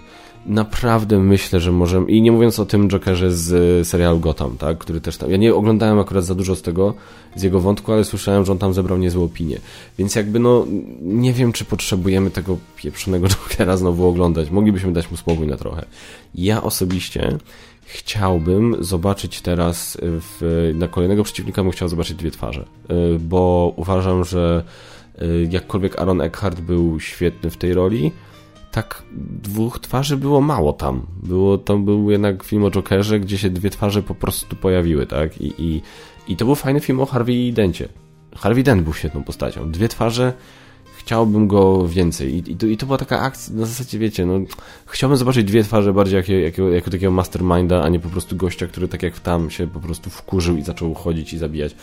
naprawdę 0.46 1.20
myślę, 1.20 1.60
że 1.60 1.72
możemy. 1.72 2.12
I 2.12 2.22
nie 2.22 2.32
mówiąc 2.32 2.60
o 2.60 2.66
tym 2.66 2.90
Jokerze 2.90 3.32
z 3.32 3.54
e, 3.82 3.86
serialu 3.86 4.20
Gotham, 4.20 4.58
tak, 4.58 4.78
który 4.78 5.02
też 5.02 5.18
tam. 5.18 5.32
Ja 5.32 5.38
nie 5.38 5.56
oglądałem 5.56 6.00
akurat 6.00 6.26
za 6.26 6.36
dużo 6.36 6.56
z 6.56 6.62
tego, 6.62 6.94
z 7.36 7.44
jego 7.44 7.60
wątku, 7.60 7.92
ale 7.92 8.04
słyszałem, 8.04 8.46
że 8.46 8.52
on 8.52 8.58
tam 8.58 8.74
zebrał 8.74 8.98
niezłe 8.98 9.24
opinie. 9.24 9.60
Więc 9.98 10.16
jakby 10.16 10.40
no, 10.40 10.66
nie 11.02 11.34
wiem, 11.34 11.54
czy 11.54 11.66
potrzebujemy 11.66 12.32
tego 12.32 12.58
pieprzonego 12.76 13.28
Jokera 13.34 13.78
znowu 13.78 14.08
oglądać. 14.08 14.50
Moglibyśmy 14.50 14.94
dać 14.94 15.12
mu 15.12 15.18
spokój 15.18 15.48
na 15.48 15.58
trochę. 15.58 15.86
Ja 16.36 16.64
osobiście 16.64 17.38
chciałbym 17.86 18.76
zobaczyć 18.80 19.42
teraz 19.42 19.98
w, 20.02 20.72
na 20.76 20.88
kolejnego 20.88 21.24
przeciwnika 21.24 21.64
bym 21.64 21.72
chciał 21.72 21.88
zobaczyć 21.88 22.18
dwie 22.18 22.32
twarze, 22.32 22.66
e, 22.90 22.96
bo 23.20 23.74
uważam, 23.76 24.24
że 24.24 24.64
e, 25.18 25.26
jakkolwiek 25.50 26.00
Aaron 26.00 26.22
Eckhart 26.22 26.60
był 26.60 27.00
świetny 27.00 27.50
w 27.50 27.58
tej 27.58 27.74
roli, 27.74 28.12
tak 28.72 29.04
dwóch 29.42 29.80
twarzy 29.80 30.18
było 30.18 30.42
mało 30.42 30.74
tam. 30.74 31.06
Było, 31.24 31.58
to 31.58 31.78
był 31.78 32.12
jednak 32.12 32.44
film 32.44 32.64
o 32.64 32.72
Jokerze, 32.72 33.20
gdzie 33.20 33.38
się 33.38 33.50
dwie 33.50 33.70
twarze 33.70 34.04
po 34.04 34.16
prostu 34.16 34.56
pojawiły, 34.56 35.06
tak? 35.06 35.42
I, 35.42 35.54
i, 35.58 35.82
i 36.28 36.38
to 36.38 36.46
był 36.46 36.56
fajny 36.56 36.80
film 36.80 37.00
o 37.00 37.06
Harvey 37.06 37.54
Dencie. 37.54 37.88
Harvey 38.36 38.64
Dent 38.64 38.84
był 38.84 38.94
świetną 38.94 39.24
postacią. 39.24 39.72
Dwie 39.72 39.88
twarze, 39.88 40.34
chciałbym 40.98 41.48
go 41.48 41.88
więcej. 41.88 42.34
I, 42.36 42.52
i, 42.52 42.56
to, 42.56 42.66
i 42.66 42.78
to 42.78 42.86
była 42.86 42.98
taka 42.98 43.20
akcja, 43.20 43.56
na 43.56 43.66
zasadzie 43.66 44.00
wiecie, 44.00 44.26
no, 44.26 44.40
chciałbym 44.86 45.18
zobaczyć 45.18 45.44
dwie 45.44 45.64
twarze 45.64 45.94
bardziej 45.94 46.18
jako, 46.18 46.32
jako, 46.32 46.70
jako 46.70 46.92
takiego 46.92 47.12
masterminda, 47.12 47.84
a 47.84 47.90
nie 47.90 48.00
po 48.00 48.10
prostu 48.10 48.36
gościa, 48.36 48.68
który 48.68 48.88
tak 48.88 49.04
jak 49.04 49.20
tam 49.20 49.50
się 49.50 49.68
po 49.68 49.80
prostu 49.80 50.10
wkurzył 50.10 50.58
i 50.58 50.62
zaczął 50.62 50.94
chodzić 50.94 51.34
i 51.34 51.38
zabijać. 51.38 51.76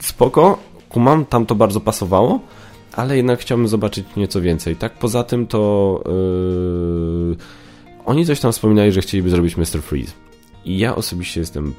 Spoko, 0.00 0.58
kumam, 0.88 1.24
tam 1.24 1.46
to 1.46 1.54
bardzo 1.54 1.80
pasowało, 1.80 2.40
ale 2.92 3.16
jednak 3.16 3.40
chciałbym 3.40 3.68
zobaczyć 3.68 4.06
nieco 4.16 4.40
więcej. 4.40 4.76
Tak 4.76 4.92
poza 4.92 5.24
tym 5.24 5.46
to 5.46 6.02
yy, 6.06 7.36
oni 8.04 8.26
coś 8.26 8.40
tam 8.40 8.52
wspominali, 8.52 8.92
że 8.92 9.00
chcieliby 9.00 9.30
zrobić 9.30 9.56
Mr. 9.56 9.82
Freeze. 9.82 10.12
I 10.64 10.78
ja 10.78 10.96
osobiście 10.96 11.40
jestem 11.40 11.74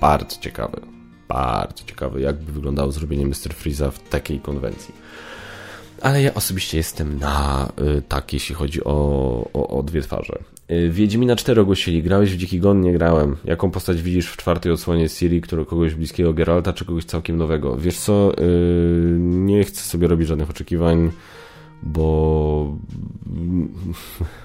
bardzo 0.00 0.36
ciekawy, 0.40 0.80
bardzo 1.28 1.84
ciekawy, 1.84 2.20
jakby 2.20 2.52
wyglądało 2.52 2.92
zrobienie 2.92 3.26
Mr. 3.26 3.54
Freeza 3.54 3.90
w 3.90 3.98
takiej 3.98 4.40
konwencji. 4.40 4.94
Ale 6.02 6.22
ja 6.22 6.34
osobiście 6.34 6.76
jestem 6.76 7.18
na 7.18 7.68
y, 7.98 8.02
tak, 8.02 8.32
jeśli 8.32 8.54
chodzi 8.54 8.84
o, 8.84 8.90
o, 9.52 9.78
o 9.78 9.82
dwie 9.82 10.02
twarze. 10.02 10.38
Y, 10.70 10.90
Wiedźmina 10.90 11.36
4 11.36 11.60
ogłosili. 11.60 12.02
Grałeś 12.02 12.32
w 12.32 12.36
Dziki 12.36 12.60
Gon? 12.60 12.80
Nie 12.80 12.92
grałem. 12.92 13.36
Jaką 13.44 13.70
postać 13.70 14.02
widzisz 14.02 14.30
w 14.30 14.36
czwartej 14.36 14.72
odsłonie 14.72 15.08
Siri, 15.08 15.40
którego 15.40 15.66
kogoś 15.66 15.94
bliskiego 15.94 16.32
Geralta, 16.32 16.72
czy 16.72 16.84
kogoś 16.84 17.04
całkiem 17.04 17.36
nowego? 17.36 17.76
Wiesz 17.76 17.98
co, 17.98 18.32
y, 18.38 19.16
nie 19.20 19.64
chcę 19.64 19.82
sobie 19.82 20.08
robić 20.08 20.28
żadnych 20.28 20.50
oczekiwań, 20.50 21.10
bo... 21.82 22.76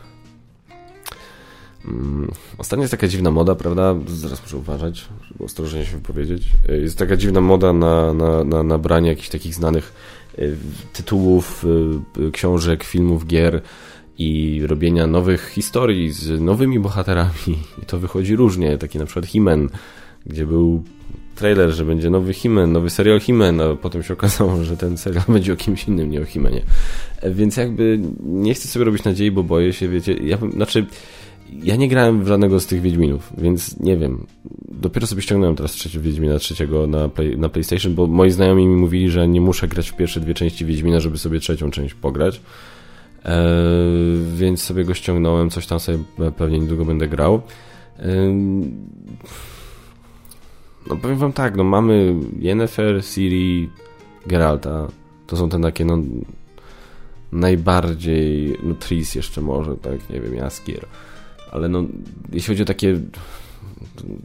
Mm, 1.87 2.31
ostatnio 2.57 2.83
jest 2.83 2.91
taka 2.91 3.07
dziwna 3.07 3.31
moda, 3.31 3.55
prawda? 3.55 3.95
Zaraz 4.07 4.41
muszę 4.41 4.57
uważać, 4.57 5.07
żeby 5.27 5.43
ostrożnie 5.43 5.85
się 5.85 5.91
wypowiedzieć. 5.91 6.43
Jest 6.69 6.97
taka 6.97 7.17
dziwna 7.17 7.41
moda 7.41 7.73
na, 7.73 8.13
na, 8.13 8.43
na, 8.43 8.63
na 8.63 8.77
branie 8.77 9.09
jakichś 9.09 9.29
takich 9.29 9.53
znanych 9.53 9.93
Y, 10.39 10.57
tytułów 10.93 11.65
y, 12.17 12.31
książek, 12.31 12.83
filmów, 12.83 13.27
gier 13.27 13.61
i 14.17 14.61
robienia 14.67 15.07
nowych 15.07 15.49
historii 15.49 16.11
z 16.11 16.41
nowymi 16.41 16.79
bohaterami. 16.79 17.57
I 17.83 17.85
to 17.85 17.99
wychodzi 17.99 18.35
różnie, 18.35 18.77
taki 18.77 18.99
na 18.99 19.05
przykład 19.05 19.25
He-Man, 19.25 19.69
gdzie 20.25 20.45
był 20.45 20.83
trailer, 21.35 21.71
że 21.71 21.85
będzie 21.85 22.09
nowy 22.09 22.33
He-Man, 22.33 22.71
nowy 22.71 22.89
serial 22.89 23.19
He-Man, 23.19 23.61
a 23.61 23.75
potem 23.75 24.03
się 24.03 24.13
okazało, 24.13 24.63
że 24.63 24.77
ten 24.77 24.97
serial 24.97 25.23
będzie 25.27 25.53
o 25.53 25.55
kimś 25.55 25.87
innym, 25.87 26.11
nie 26.11 26.21
o 26.21 26.25
He-Manie. 26.25 26.61
E, 27.21 27.31
więc 27.31 27.57
jakby 27.57 27.99
nie 28.23 28.53
chcę 28.53 28.67
sobie 28.67 28.85
robić 28.85 29.03
nadziei, 29.03 29.31
bo 29.31 29.43
boję 29.43 29.73
się, 29.73 29.89
wiecie, 29.89 30.13
ja 30.13 30.37
znaczy 30.53 30.85
ja 31.63 31.75
nie 31.75 31.87
grałem 31.87 32.23
w 32.23 32.27
żadnego 32.27 32.59
z 32.59 32.65
tych 32.65 32.81
Wiedźminów, 32.81 33.33
więc 33.37 33.79
nie 33.79 33.97
wiem. 33.97 34.25
Dopiero 34.71 35.07
sobie 35.07 35.21
ściągnąłem 35.21 35.55
teraz 35.55 35.71
trzeciego 35.71 36.03
Wiedźmina 36.03 36.39
trzeciego 36.39 36.87
na, 36.87 37.09
play, 37.09 37.37
na 37.37 37.49
PlayStation, 37.49 37.95
bo 37.95 38.07
moi 38.07 38.31
znajomi 38.31 38.67
mi 38.67 38.75
mówili, 38.75 39.09
że 39.09 39.27
nie 39.27 39.41
muszę 39.41 39.67
grać 39.67 39.89
w 39.89 39.95
pierwsze 39.95 40.19
dwie 40.19 40.33
części 40.33 40.65
Wiedźmina, 40.65 40.99
żeby 40.99 41.17
sobie 41.17 41.39
trzecią 41.39 41.71
część 41.71 41.93
pograć. 41.93 42.41
Eee, 43.25 43.33
więc 44.35 44.63
sobie 44.63 44.85
go 44.85 44.93
ściągnąłem, 44.93 45.49
coś 45.49 45.67
tam 45.67 45.79
sobie 45.79 45.97
pewnie 46.37 46.59
niedługo 46.59 46.85
będę 46.85 47.07
grał. 47.07 47.41
Eee, 47.99 48.35
no 50.89 50.95
powiem 50.95 51.17
wam 51.17 51.33
tak, 51.33 51.55
no 51.55 51.63
mamy 51.63 52.15
Yennefer, 52.39 53.05
Ciri, 53.05 53.69
Geralta. 54.27 54.87
To 55.27 55.37
są 55.37 55.49
te 55.49 55.61
takie, 55.61 55.85
no 55.85 55.97
najbardziej, 57.31 58.57
no 58.63 58.75
Tris 58.75 59.15
jeszcze 59.15 59.41
może, 59.41 59.77
tak, 59.77 60.09
nie 60.09 60.21
wiem, 60.21 60.35
Jaskier 60.35 60.87
ale 61.55 61.69
no, 61.69 61.83
jeśli 62.31 62.47
chodzi 62.47 62.63
o 62.63 62.65
takie 62.65 62.99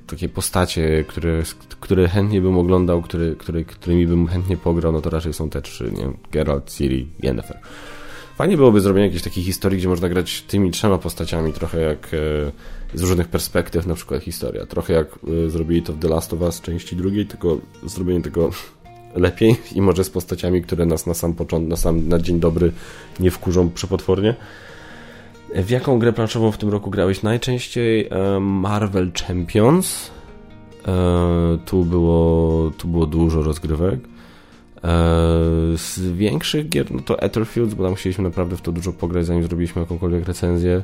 takie 0.06 0.28
postacie, 0.28 1.04
które, 1.08 1.42
które 1.80 2.08
chętnie 2.08 2.40
bym 2.40 2.58
oglądał, 2.58 3.02
które, 3.02 3.34
które, 3.34 3.64
którymi 3.64 4.06
bym 4.06 4.26
chętnie 4.26 4.56
pograł, 4.56 4.92
no 4.92 5.00
to 5.00 5.10
raczej 5.10 5.32
są 5.32 5.50
te 5.50 5.62
trzy, 5.62 5.92
nie? 5.92 6.12
Geralt, 6.32 6.70
Ciri, 6.70 7.08
Yennefer. 7.22 7.58
Fajnie 8.40 8.56
byłoby 8.56 8.80
zrobienie 8.80 9.06
jakiejś 9.06 9.22
takiej 9.22 9.44
historii, 9.44 9.78
gdzie 9.78 9.88
można 9.88 10.08
grać 10.08 10.42
tymi 10.42 10.70
trzema 10.70 10.98
postaciami, 10.98 11.52
trochę 11.52 11.80
jak 11.80 12.06
e, 12.14 12.98
z 12.98 13.02
różnych 13.02 13.28
perspektyw, 13.28 13.86
na 13.86 13.94
przykład 13.94 14.22
historia. 14.22 14.66
Trochę 14.66 14.92
jak 14.92 15.06
e, 15.46 15.50
zrobili 15.50 15.82
to 15.82 15.92
w 15.92 15.98
The 15.98 16.08
Last 16.08 16.32
of 16.32 16.40
Us 16.40 16.60
części 16.60 16.96
drugiej, 16.96 17.26
tylko 17.26 17.58
zrobienie 17.86 18.22
tego 18.22 18.50
lepiej 19.14 19.56
i 19.74 19.82
może 19.82 20.04
z 20.04 20.10
postaciami, 20.10 20.62
które 20.62 20.86
nas 20.86 21.06
na 21.06 21.14
sam 21.14 21.34
początek, 21.34 21.70
na 21.70 21.76
sam 21.76 22.08
na 22.08 22.18
dzień 22.18 22.40
dobry 22.40 22.72
nie 23.20 23.30
wkurzą 23.30 23.70
przepotwornie. 23.70 24.34
W 25.54 25.70
jaką 25.70 25.98
grę 25.98 26.12
planszową 26.12 26.52
w 26.52 26.58
tym 26.58 26.68
roku 26.68 26.90
grałeś 26.90 27.22
najczęściej? 27.22 28.08
E, 28.10 28.40
Marvel 28.40 29.10
Champions. 29.26 30.10
Tu 31.66 31.84
było, 31.84 32.70
tu 32.78 32.88
było 32.88 33.06
dużo 33.06 33.42
rozgrywek. 33.42 34.00
E, 34.84 34.88
z 35.76 35.98
większych 35.98 36.68
gier, 36.68 36.92
no 36.92 37.02
to 37.02 37.22
Etherfields, 37.22 37.74
bo 37.74 37.84
tam 37.84 37.94
chcieliśmy 37.94 38.24
naprawdę 38.24 38.56
w 38.56 38.60
to 38.60 38.72
dużo 38.72 38.92
pograć, 38.92 39.26
zanim 39.26 39.42
zrobiliśmy 39.42 39.80
jakąkolwiek 39.80 40.26
recenzję. 40.26 40.82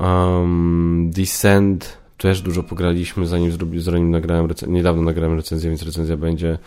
Um, 0.00 1.10
Descent 1.14 1.98
też 2.18 2.42
dużo 2.42 2.62
pograliśmy, 2.62 3.26
zanim, 3.26 3.52
zanim 3.76 4.10
nagrałem 4.10 4.48
niedawno 4.66 5.02
nagrałem 5.02 5.36
recenzję, 5.36 5.70
więc 5.70 5.82
recenzja 5.82 6.16
będzie. 6.16 6.58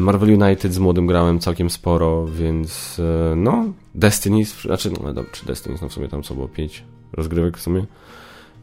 Marvel 0.00 0.42
United 0.42 0.72
z 0.74 0.78
młodym 0.78 1.06
grałem 1.06 1.38
całkiem 1.38 1.70
sporo, 1.70 2.26
więc 2.26 3.00
no, 3.36 3.64
Destiny, 3.94 4.44
znaczy, 4.44 4.90
no 4.90 5.12
dobra, 5.12 5.30
czy 5.32 5.46
Destiny, 5.46 5.76
no 5.82 5.88
w 5.88 5.92
sumie 5.92 6.08
tam 6.08 6.22
co 6.22 6.34
było, 6.34 6.48
pięć 6.48 6.84
rozgrywek 7.12 7.58
w 7.58 7.62
sumie, 7.62 7.86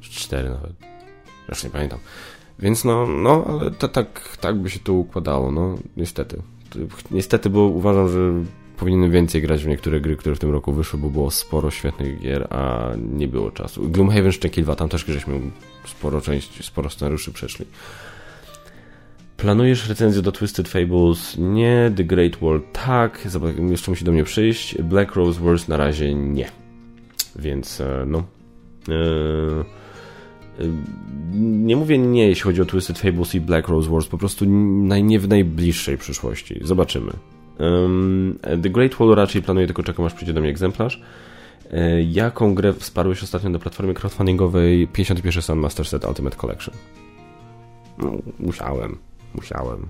czy 0.02 0.12
cztery 0.12 0.50
nawet, 0.50 0.72
już 1.50 1.64
nie 1.64 1.70
pamiętam. 1.70 2.00
Więc 2.60 2.84
no, 2.84 3.08
no 3.08 3.46
ale 3.48 3.72
to, 3.72 3.88
tak, 3.88 4.38
tak 4.42 4.60
by 4.60 4.70
się 4.70 4.80
to 4.80 4.94
układało, 4.94 5.52
no 5.52 5.78
niestety. 5.98 6.42
Niestety, 7.12 7.50
bo 7.50 7.62
uważam, 7.62 8.10
że 8.10 8.34
powinienem 8.78 9.12
więcej 9.12 9.42
grać 9.42 9.64
w 9.64 9.68
niektóre 9.68 10.02
gry, 10.02 10.16
które 10.16 10.36
w 10.36 10.40
tym 10.40 10.52
roku 10.52 10.74
wyszły, 10.74 11.00
bo 11.00 11.10
było 11.10 11.32
sporo 11.32 11.72
świetnych 11.72 12.20
gier, 12.20 12.48
a 12.50 12.92
nie 13.12 13.28
było 13.28 13.52
czasu. 13.52 13.90
Gloomhaven 13.90 14.32
Szczeki 14.32 14.64
2, 14.64 14.76
tam 14.76 14.90
też 14.90 15.06
żeśmy 15.06 15.40
sporo 15.86 16.22
części, 16.22 16.64
sporo 16.64 16.90
scenariuszy 16.90 17.32
przeszli. 17.32 17.66
Planujesz 19.38 19.90
recenzję 19.90 20.22
do 20.22 20.32
Twisted 20.32 20.68
Fables? 20.68 21.38
Nie. 21.38 21.92
The 21.96 22.04
Great 22.04 22.36
Wall 22.42 22.62
tak. 22.74 23.28
Jeszcze 23.70 23.92
musi 23.92 24.06
do 24.06 24.12
mnie 24.12 24.24
przyjść. 24.24 24.82
Black 24.82 25.16
Rose 25.16 25.42
Wars 25.42 25.68
na 25.68 25.78
razie 25.78 26.16
nie. 26.16 26.50
Więc 27.36 27.82
e, 27.82 28.04
no. 28.08 28.24
Eee 28.90 29.82
nie 31.34 31.76
mówię 31.76 31.98
nie, 31.98 32.28
jeśli 32.28 32.44
chodzi 32.44 32.62
o 32.62 32.66
Twisted 32.66 33.00
Fables 33.00 33.36
i 33.36 33.42
Black 33.42 33.68
Rose 33.68 33.90
Wars, 33.90 34.08
po 34.08 34.18
prostu 34.18 34.46
nie 34.46 35.20
w 35.20 35.28
najbliższej 35.28 35.98
przyszłości. 35.98 36.60
Zobaczymy. 36.62 37.12
The 38.64 38.70
Great 38.70 38.96
Wall 38.96 39.16
raczej 39.16 39.42
planuję, 39.42 39.66
tylko 39.68 39.84
czekam 39.84 40.06
aż 40.06 40.14
przyjdzie 40.14 40.34
do 40.34 40.42
mnie 40.42 40.50
egzemplarz. 40.50 41.02
E, 41.72 42.02
jaką 42.02 42.56
grę 42.56 42.74
wsparłeś 42.74 43.24
ostatnio 43.24 43.50
na 43.50 43.60
platformie 43.60 43.94
crowdfundingowej 43.94 44.88
51 44.88 45.42
Sun 45.42 45.60
Master 45.60 45.86
Set 45.86 46.06
Ultimate 46.06 46.38
Collection? 46.38 46.76
No, 47.98 48.12
musiałem. 48.40 48.98
Musiałem. 49.36 49.88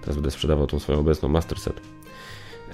Teraz 0.00 0.16
będę 0.16 0.30
sprzedawał 0.30 0.66
tą 0.66 0.78
swoją 0.78 0.98
obecną 0.98 1.28
Master 1.28 1.58
Set. 1.58 1.80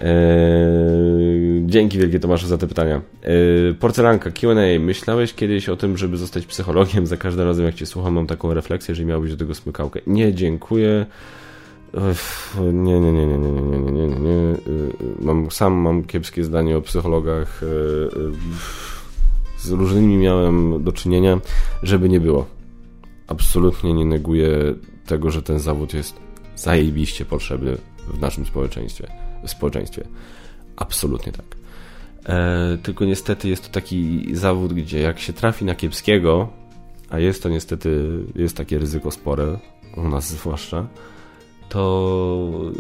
Eee, 0.01 1.63
dzięki 1.67 1.99
wielkie 1.99 2.21
Tomaszu 2.21 2.47
za 2.47 2.59
te 2.59 2.67
pytania. 2.67 3.01
Eee, 3.25 3.75
porcelanka, 3.75 4.31
Q&A. 4.31 4.81
Myślałeś 4.81 5.35
kiedyś 5.35 5.69
o 5.69 5.77
tym, 5.77 5.97
żeby 5.97 6.17
zostać 6.17 6.47
psychologiem? 6.47 7.07
Za 7.07 7.17
każdym 7.17 7.47
razem 7.47 7.67
jak 7.67 7.75
Cię 7.75 7.87
słucham 7.87 8.15
mam 8.15 8.27
taką 8.27 8.55
refleksję, 8.55 8.95
że 8.95 9.05
miałbyś 9.05 9.31
do 9.31 9.37
tego 9.37 9.55
smykałkę. 9.55 10.01
Nie, 10.07 10.35
dziękuję. 10.35 11.07
nie, 12.73 13.01
nie, 13.01 13.13
nie, 13.13 13.27
nie, 13.27 13.39
nie, 13.39 13.51
nie, 13.51 13.79
nie, 13.79 13.93
nie, 13.93 14.07
nie. 14.07 14.57
Mam, 15.21 15.51
sam 15.51 15.75
mam 15.75 16.05
kiepskie 16.05 16.45
zdanie 16.45 16.77
o 16.77 16.83
psychologach. 16.83 17.61
Z 19.59 19.71
różnymi 19.71 20.17
miałem 20.17 20.85
do 20.85 20.93
czynienia, 20.93 21.41
żeby 21.83 22.09
nie 22.09 22.21
było. 22.21 22.47
Absolutnie 23.27 23.95
nie 23.95 24.05
neguję 24.05 24.75
tego, 25.07 25.31
że 25.31 25.43
ten 25.43 25.59
zawód 25.59 25.95
jest 25.95 26.21
zajebiście 26.57 27.25
potrzebny 27.25 27.77
w 28.09 28.21
naszym 28.21 28.47
społeczeństwie 28.47 29.28
w 29.45 29.51
społeczeństwie. 29.51 30.05
Absolutnie 30.77 31.33
tak. 31.33 31.57
E, 32.27 32.79
tylko 32.83 33.05
niestety 33.05 33.49
jest 33.49 33.65
to 33.67 33.73
taki 33.73 34.29
zawód, 34.37 34.73
gdzie 34.73 35.01
jak 35.01 35.19
się 35.19 35.33
trafi 35.33 35.65
na 35.65 35.75
kiepskiego, 35.75 36.49
a 37.11 37.19
jest 37.19 37.43
to 37.43 37.49
niestety, 37.49 38.09
jest 38.35 38.57
takie 38.57 38.79
ryzyko 38.79 39.11
spore, 39.11 39.59
u 39.97 40.09
nas 40.09 40.29
zwłaszcza, 40.29 40.87
to 41.69 42.73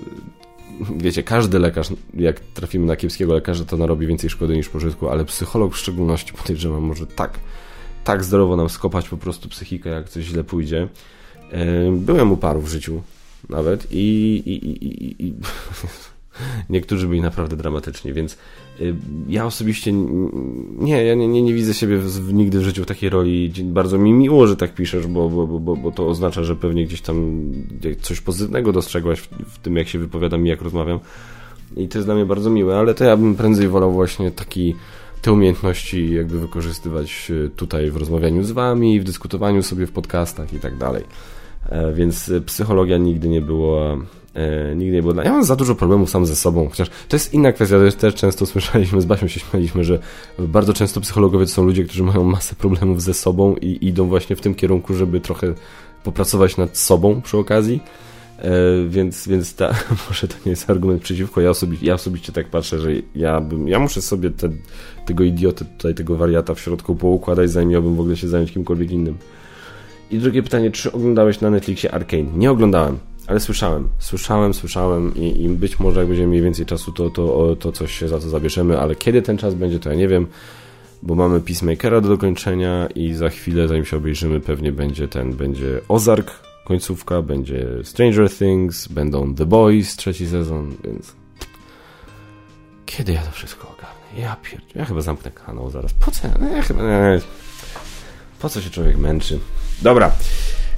wiecie, 0.96 1.22
każdy 1.22 1.58
lekarz, 1.58 1.88
jak 2.14 2.40
trafimy 2.40 2.86
na 2.86 2.96
kiepskiego 2.96 3.34
lekarza, 3.34 3.64
to 3.64 3.76
narobi 3.76 4.06
więcej 4.06 4.30
szkody 4.30 4.56
niż 4.56 4.68
pożytku, 4.68 5.08
ale 5.08 5.24
psycholog 5.24 5.74
w 5.74 5.78
szczególności 5.78 6.32
podejrzewam 6.32 6.82
może 6.82 7.06
tak, 7.06 7.38
tak 8.04 8.24
zdrowo 8.24 8.56
nam 8.56 8.68
skopać 8.68 9.08
po 9.08 9.16
prostu 9.16 9.48
psychikę, 9.48 9.90
jak 9.90 10.08
coś 10.08 10.24
źle 10.24 10.44
pójdzie. 10.44 10.88
E, 11.52 11.92
byłem 11.92 12.32
u 12.32 12.36
paru 12.36 12.60
w 12.60 12.68
życiu 12.68 13.02
nawet 13.48 13.92
i, 13.92 13.96
i, 14.46 14.84
i, 14.84 15.26
i 15.26 15.34
Niektórzy 16.70 17.08
byli 17.08 17.20
naprawdę 17.20 17.56
dramatyczni, 17.56 18.12
więc 18.12 18.38
y, 18.80 18.94
ja 19.28 19.46
osobiście 19.46 19.92
nie, 20.78 21.04
ja 21.04 21.14
nie, 21.14 21.28
nie, 21.28 21.42
nie 21.42 21.54
widzę 21.54 21.74
siebie 21.74 21.98
w, 21.98 22.34
nigdy 22.34 22.58
w 22.58 22.62
życiu 22.62 22.82
w 22.82 22.86
takiej 22.86 23.10
roli. 23.10 23.52
Bardzo 23.64 23.98
mi 23.98 24.12
miło, 24.12 24.46
że 24.46 24.56
tak 24.56 24.74
piszesz, 24.74 25.06
bo, 25.06 25.28
bo, 25.28 25.46
bo, 25.46 25.76
bo 25.76 25.92
to 25.92 26.08
oznacza, 26.08 26.44
że 26.44 26.56
pewnie 26.56 26.86
gdzieś 26.86 27.00
tam 27.00 27.42
coś 28.00 28.20
pozytywnego 28.20 28.72
dostrzegłaś 28.72 29.20
w, 29.20 29.28
w 29.28 29.58
tym, 29.58 29.76
jak 29.76 29.88
się 29.88 29.98
wypowiadam 29.98 30.46
i 30.46 30.48
jak 30.48 30.62
rozmawiam. 30.62 31.00
I 31.76 31.88
to 31.88 31.98
jest 31.98 32.08
dla 32.08 32.14
mnie 32.14 32.26
bardzo 32.26 32.50
miłe, 32.50 32.78
ale 32.78 32.94
to 32.94 33.04
ja 33.04 33.16
bym 33.16 33.34
prędzej 33.34 33.68
wolał 33.68 33.92
właśnie 33.92 34.30
taki 34.30 34.74
te 35.22 35.32
umiejętności 35.32 36.14
jakby 36.14 36.38
wykorzystywać 36.40 37.30
y, 37.30 37.50
tutaj 37.56 37.90
w 37.90 37.96
rozmawianiu 37.96 38.44
z 38.44 38.50
wami, 38.50 39.00
w 39.00 39.04
dyskutowaniu 39.04 39.62
sobie 39.62 39.86
w 39.86 39.92
podcastach 39.92 40.52
i 40.52 40.58
tak 40.58 40.76
dalej. 40.76 41.04
E, 41.68 41.92
więc 41.92 42.30
psychologia 42.46 42.98
nigdy 42.98 43.28
nie 43.28 43.40
była 43.40 43.96
E, 44.38 44.76
nigdy 44.76 44.94
nie 44.94 45.02
było 45.02 45.14
dla... 45.14 45.24
Ja 45.24 45.32
mam 45.32 45.44
za 45.44 45.56
dużo 45.56 45.74
problemów 45.74 46.10
sam 46.10 46.26
ze 46.26 46.36
sobą, 46.36 46.68
chociaż 46.68 46.88
to 47.08 47.16
jest 47.16 47.34
inna 47.34 47.52
kwestia, 47.52 47.76
też 47.98 48.14
często 48.14 48.46
słyszeliśmy, 48.46 49.00
z 49.00 49.04
Basią 49.04 49.28
się 49.28 49.40
śmialiśmy, 49.40 49.84
że 49.84 49.98
bardzo 50.38 50.74
często 50.74 51.00
psychologowie 51.00 51.46
to 51.46 51.52
są 51.52 51.64
ludzie, 51.64 51.84
którzy 51.84 52.02
mają 52.02 52.24
masę 52.24 52.54
problemów 52.54 53.02
ze 53.02 53.14
sobą 53.14 53.56
i 53.56 53.86
idą 53.86 54.08
właśnie 54.08 54.36
w 54.36 54.40
tym 54.40 54.54
kierunku, 54.54 54.94
żeby 54.94 55.20
trochę 55.20 55.54
popracować 56.04 56.56
nad 56.56 56.78
sobą 56.78 57.22
przy 57.22 57.38
okazji. 57.38 57.80
E, 58.38 58.50
więc, 58.88 59.28
więc 59.28 59.54
ta, 59.54 59.74
może 60.08 60.28
to 60.28 60.34
nie 60.46 60.50
jest 60.50 60.70
argument 60.70 61.02
przeciwko. 61.02 61.40
Ja, 61.40 61.50
osobi 61.50 61.78
ja 61.82 61.94
osobiście 61.94 62.32
tak 62.32 62.48
patrzę, 62.48 62.78
że 62.78 62.90
ja 63.14 63.40
bym, 63.40 63.68
ja 63.68 63.78
muszę 63.78 64.02
sobie 64.02 64.30
te, 64.30 64.48
tego 65.06 65.24
idioty, 65.24 65.64
tutaj 65.64 65.94
tego 65.94 66.16
wariata 66.16 66.54
w 66.54 66.60
środku 66.60 66.94
poukładać, 66.94 67.50
zanim 67.50 67.68
miałbym 67.68 67.96
w 67.96 68.00
ogóle 68.00 68.16
się 68.16 68.28
zająć 68.28 68.52
kimkolwiek 68.52 68.90
innym. 68.90 69.18
I 70.10 70.18
drugie 70.18 70.42
pytanie, 70.42 70.70
czy 70.70 70.92
oglądałeś 70.92 71.40
na 71.40 71.50
Netflixie 71.50 71.94
Arkane? 71.94 72.22
Nie 72.22 72.50
oglądałem. 72.50 72.98
Ale 73.26 73.40
słyszałem, 73.40 73.88
słyszałem, 73.98 74.54
słyszałem 74.54 75.16
i, 75.16 75.42
i 75.42 75.48
być 75.48 75.78
może 75.78 76.00
jak 76.00 76.08
będziemy 76.08 76.28
mieli 76.28 76.44
więcej 76.44 76.66
czasu, 76.66 76.92
to, 76.92 77.10
to, 77.10 77.56
to 77.56 77.72
coś 77.72 77.98
się 77.98 78.08
za 78.08 78.20
to 78.20 78.28
zabierzemy, 78.28 78.80
ale 78.80 78.94
kiedy 78.94 79.22
ten 79.22 79.38
czas 79.38 79.54
będzie, 79.54 79.78
to 79.78 79.90
ja 79.90 79.96
nie 79.96 80.08
wiem, 80.08 80.26
bo 81.02 81.14
mamy 81.14 81.40
Peacemakera 81.40 82.00
do 82.00 82.08
dokończenia 82.08 82.88
i 82.94 83.14
za 83.14 83.28
chwilę, 83.28 83.68
zanim 83.68 83.84
się 83.84 83.96
obejrzymy, 83.96 84.40
pewnie 84.40 84.72
będzie 84.72 85.08
ten, 85.08 85.32
będzie 85.32 85.80
Ozark, 85.88 86.30
końcówka, 86.64 87.22
będzie 87.22 87.66
Stranger 87.82 88.30
Things, 88.30 88.88
będą 88.88 89.34
The 89.34 89.46
Boys, 89.46 89.96
trzeci 89.96 90.26
sezon, 90.26 90.74
więc 90.84 91.12
kiedy 92.86 93.12
ja 93.12 93.22
to 93.22 93.30
wszystko 93.30 93.68
ogarnę? 93.78 94.22
Ja 94.22 94.36
pier... 94.42 94.60
ja 94.74 94.84
chyba 94.84 95.00
zamknę 95.00 95.30
kanał 95.30 95.70
zaraz. 95.70 95.92
Po 95.92 96.10
co? 96.10 96.28
Ja 96.54 96.62
chyba... 96.62 96.82
Po 98.40 98.48
co 98.48 98.60
się 98.60 98.70
człowiek 98.70 98.96
męczy? 98.96 99.38
Dobra. 99.82 100.12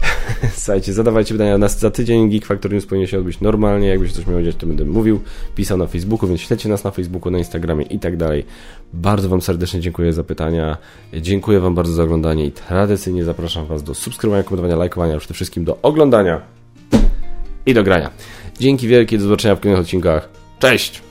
Słuchajcie, 0.56 0.92
zadawajcie 0.92 1.34
pytania 1.34 1.58
nas 1.58 1.78
za 1.78 1.90
tydzień. 1.90 2.30
Geek 2.30 2.46
Factor 2.46 2.72
News 2.72 2.86
powinien 2.86 3.06
się 3.08 3.18
odbyć 3.18 3.40
normalnie. 3.40 3.88
Jakby 3.88 4.08
się 4.08 4.14
coś 4.14 4.26
miało 4.26 4.42
dziać, 4.42 4.56
to 4.56 4.66
będę 4.66 4.84
mówił, 4.84 5.20
pisał 5.54 5.78
na 5.78 5.86
Facebooku, 5.86 6.28
więc 6.28 6.40
śledźcie 6.40 6.68
nas 6.68 6.84
na 6.84 6.90
Facebooku, 6.90 7.32
na 7.32 7.38
Instagramie 7.38 7.84
i 7.84 7.98
tak 7.98 8.16
dalej. 8.16 8.46
Bardzo 8.92 9.28
Wam 9.28 9.42
serdecznie 9.42 9.80
dziękuję 9.80 10.12
za 10.12 10.24
pytania. 10.24 10.76
Dziękuję 11.14 11.60
Wam 11.60 11.74
bardzo 11.74 11.92
za 11.92 12.02
oglądanie 12.02 12.46
i 12.46 12.52
tradycyjnie 12.52 13.24
zapraszam 13.24 13.66
Was 13.66 13.82
do 13.82 13.94
subskrybowania, 13.94 14.42
komentowania, 14.42 14.76
lajkowania, 14.76 15.18
przede 15.18 15.34
wszystkim 15.34 15.64
do 15.64 15.78
oglądania 15.82 16.40
i 17.66 17.74
do 17.74 17.82
grania. 17.82 18.10
Dzięki 18.60 18.88
wielkie, 18.88 19.18
do 19.18 19.24
zobaczenia 19.24 19.56
w 19.56 19.60
kolejnych 19.60 19.84
odcinkach. 19.84 20.28
Cześć! 20.58 21.09